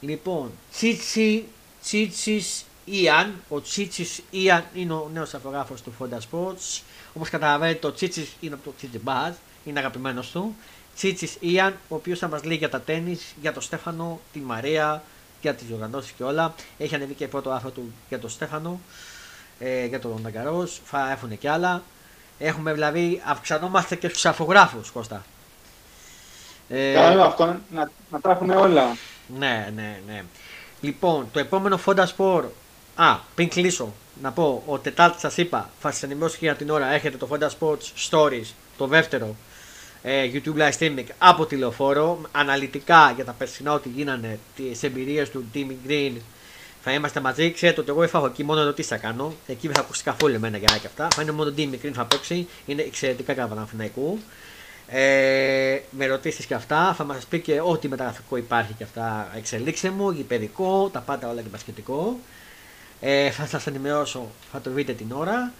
[0.00, 1.46] Λοιπόν, Τσίτσι,
[1.82, 6.80] Τσίτσις Ιαν, ο Τσίτσις Ιαν είναι ο νέος αφογράφος του Fonda Sports.
[7.14, 9.32] Όπως καταλαβαίνετε το Τσίτσις είναι από το Τσίτσις Μπάζ,
[9.64, 10.56] είναι αγαπημένος του.
[10.96, 15.02] Τσίτσις Ιαν, ο οποίος θα μας λέει για τα τέννις, για τον Στέφανο, τη Μαρία,
[15.40, 16.54] για τις οργανώσεις και όλα.
[16.78, 18.80] Έχει ανεβεί και πρώτο άρθρο του για τον Στέφανο,
[19.58, 21.82] ε, για τον Νταγκαρός, θα έρθουν και άλλα.
[22.38, 25.24] Έχουμε δηλαδή, αυξανόμαστε και στους αφογράφους, Κώστα.
[26.68, 28.96] Ε, Καλό αυτό, να, να τα έχουμε όλα.
[29.38, 30.24] ναι, ναι, ναι.
[30.80, 32.44] Λοιπόν, το επόμενο Fonda Sport.
[33.00, 36.70] Α, πριν κλείσω, να πω, ο Τετάρτης σας είπα, θα σα ενημερώσω και για την
[36.70, 36.92] ώρα.
[36.92, 38.46] Έχετε το Fonda Sports Stories,
[38.76, 39.36] το δεύτερο
[40.02, 42.20] ε, YouTube live streaming από τηλεοφόρο.
[42.32, 46.12] Αναλυτικά για τα περσινά ό,τι γίνανε, τις εμπειρίες του Timmy Green
[46.82, 47.52] Θα είμαστε μαζί.
[47.52, 49.34] Ξέρετε ότι εγώ έφαγα εκεί μόνο ερωτήσει θα κάνω.
[49.46, 51.08] Εκεί δεν θα ακούσει καθόλου εμένα για και αυτά.
[51.14, 52.48] Θα είναι μόνο Ντίμη Μικρήν θα παίξει.
[52.66, 54.18] Είναι εξαιρετικά καλά Παναθηναϊκού.
[54.86, 56.94] Ε, με ερωτήσει και αυτά.
[56.96, 59.32] Θα μας πει και ό,τι μεταγραφικό υπάρχει και αυτά.
[59.36, 62.18] Εξελίξε μου, γηπαιδικό, τα πάντα όλα και μπασκετικό.
[63.00, 65.52] Ε, θα σας ενημερώσω, θα το βρείτε την ώρα.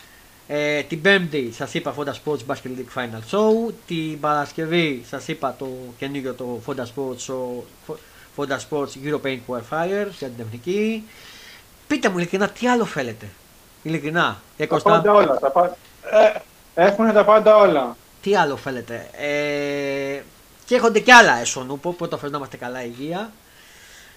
[0.52, 3.72] Ε, την Πέμπτη σας είπα Fonda Sports Basket League Final Show.
[3.86, 5.68] Την Παρασκευή σας είπα το
[5.98, 7.34] καινούργιο το Fonda Sports,
[8.36, 11.04] Fonda Sports European Qualifier για την εθνική.
[11.86, 13.28] Πείτε μου ειλικρινά τι άλλο θέλετε;
[13.82, 14.42] Ειλικρινά.
[14.56, 15.38] Τα πάντα όλα.
[15.38, 15.76] Τα πα...
[16.74, 17.96] ε, έχουν τα πάντα όλα.
[18.22, 20.22] Τι άλλο θέλετε; Ε,
[20.64, 21.92] και έχονται κι άλλα εσωνούπο.
[21.92, 23.32] Πρώτα φέρνω να είμαστε καλά υγεία.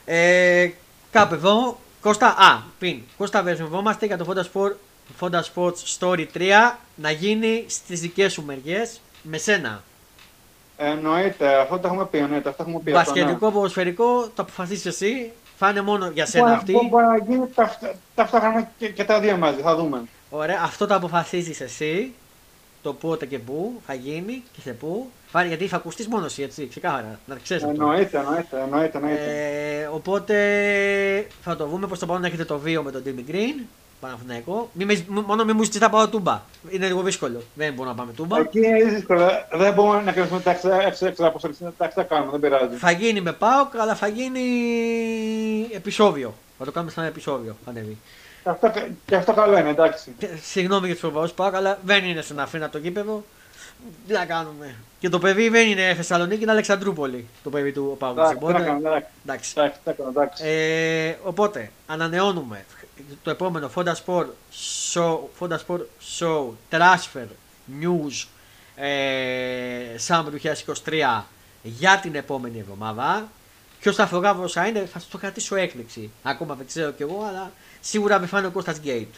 [0.06, 0.70] Ε,
[1.12, 1.78] κάπου εδώ.
[2.04, 3.02] Κώστα, α, πριν.
[3.18, 4.76] Κώστα, βεβαιωνόμαστε για το Fonda Sports
[5.20, 9.84] Fonda Sports Story 3 να γίνει στις δικές σου μεριές με σένα.
[10.78, 12.18] Εννοείται, αυτό το έχουμε πει.
[12.18, 13.52] Εννοείται, αυτό έχουμε πει Μπασκετικό, ναι.
[13.52, 15.32] ποδοσφαιρικό, το αποφασίσεις εσύ.
[15.58, 16.88] Θα είναι μόνο για σένα μπορεί, αυτή.
[16.90, 17.48] Μπορεί να γίνει
[18.16, 20.02] ταυτόχρονα και, και τα δύο μαζί, θα δούμε.
[20.30, 22.14] Ωραία, αυτό το αποφασίζεις εσύ.
[22.84, 25.10] Το πότε και πού θα γίνει και σε πού.
[25.28, 27.20] Φάρει γιατί θα ακουστείς μόνος εσύ, έτσι, ξεκάθαρα.
[27.26, 29.82] Να ξέρεις εννοείται, εννοείται, εννοείται, εννοείται.
[29.82, 30.36] Ε, οπότε
[31.42, 33.64] θα το δούμε πώς το πάμε να έχετε το βίο με τον Jimmy Green.
[34.00, 34.70] Παναθηναϊκό.
[34.74, 36.42] Μη, μόνο μην μου ζητήσει να πάω τούμπα.
[36.70, 37.42] Είναι λίγο δύσκολο.
[37.56, 38.40] Δεν μπορούμε να πάμε τούμπα.
[38.40, 39.28] Εκεί είναι δύσκολο.
[39.54, 40.52] Δεν μπορούμε να κάνουμε τα
[40.86, 41.40] έξω από
[41.78, 42.32] τα θα κάνουμε.
[42.32, 42.76] Δεν πειράζει.
[42.76, 44.42] Θα γίνει με πάω, αλλά θα γίνει
[45.72, 46.34] επεισόδιο.
[46.58, 47.56] Θα το κάνουμε σαν επεισόδιο.
[47.66, 47.98] Ανέβει.
[48.44, 48.72] Αυτό,
[49.06, 50.16] και αυτό καλό είναι, εντάξει.
[50.42, 53.24] Συγγνώμη για τους φοβάου πάω, αλλά δεν είναι στον Αφήνα το κήπεδο.
[54.08, 54.76] Τι να κάνουμε.
[55.00, 57.28] Και το παιδί δεν είναι Θεσσαλονίκη, είναι Αλεξανδρούπολη.
[57.44, 58.22] Το παιδί του Παύλου.
[59.24, 59.54] Εντάξει,
[60.10, 60.44] εντάξει.
[60.46, 62.66] Ε, οπότε, ανανεώνουμε
[63.24, 64.26] το επόμενο Fonda Sport
[64.94, 65.82] Show, Fonda Sport
[66.20, 67.28] Show Transfer
[67.82, 68.28] News
[68.76, 70.54] ε, Summer
[70.86, 71.22] 2023
[71.64, 73.28] για την επόμενη εβδομάδα.
[73.80, 76.12] Ποιος θα φρογάβω θα είναι, θα το κρατήσω έκπληξη.
[76.24, 77.52] Ακόμα δεν ξέρω κι εγώ, αλλά
[77.86, 79.14] σίγουρα με φάνε ο Κώστας Γκέιτ.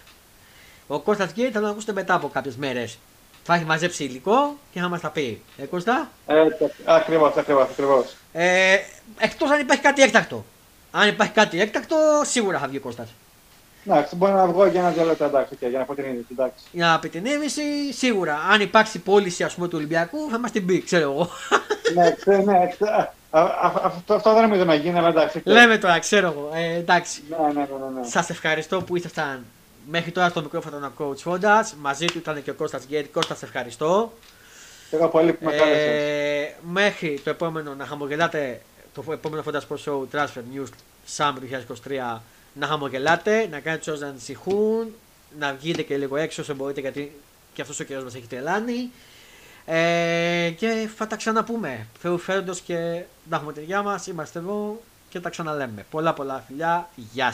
[0.88, 2.98] Ο Κώστας Γκέιτ θα τον ακούσετε μετά από κάποιες μέρες.
[3.44, 5.42] Θα έχει μαζέψει υλικό και θα μας τα πει.
[5.58, 6.36] Ε, Κώστα; Ε,
[6.86, 7.64] ακριβώς, ακριβώς.
[7.70, 8.16] Ακριβώς.
[8.34, 8.78] Ε,
[9.20, 10.46] Εκτός αν υπάρχει κάτι έκτακτο.
[10.92, 13.10] Αν υπάρχει κάτι έκτακτο, σίγουρα θα βγει ο Κώστας.
[13.88, 16.66] Εντάξει, μπορεί να βγω για ένα δύο λεπτά εντάξει, για να αποτελεί εντάξει.
[16.72, 17.50] Για αποτελεί
[17.94, 18.40] σίγουρα.
[18.52, 21.30] Αν υπάρξει πώληση ας πούμε, του Ολυμπιακού, θα μας την πει, ξέρω εγώ.
[22.26, 22.86] ναι, ναι, αυτό,
[24.08, 25.42] αυτό δεν νομίζω να γίνει, αλλά εντάξει.
[25.46, 26.52] Λέμε τώρα, ξέρω εγώ.
[26.54, 27.24] Ε, εντάξει.
[27.30, 28.08] Ναι, ναι, ναι, ναι.
[28.08, 29.46] Σας ευχαριστώ που ήσασταν
[29.90, 31.70] μέχρι τώρα στο μικρόφωνο να coach Φόντα.
[31.82, 33.08] Μαζί του ήταν και ο Κώστας Γκέρι.
[33.08, 34.14] Κώστα, σε ευχαριστώ.
[34.92, 38.62] Εγώ πολύ που με ε, Μέχρι το επόμενο να χαμογελάτε
[38.94, 40.68] το επόμενο Fonda Sports Show Transfer News
[41.18, 41.66] Summer
[42.16, 42.18] 2023
[42.54, 44.96] να χαμογελάτε, να κάνετε του να ανησυχούν,
[45.40, 47.12] να βγείτε και λίγο έξω όσο μπορείτε γιατί
[47.54, 48.92] και αυτός ο καιρός μας έχει τρελάνει.
[49.66, 51.88] Ε, και θα τα ξαναπούμε.
[52.00, 55.86] Θεού φέροντο και τα έχουμε μας, είμαστε εδώ και τα ξαναλέμε.
[55.90, 57.32] Πολλά πολλά φιλιά, γεια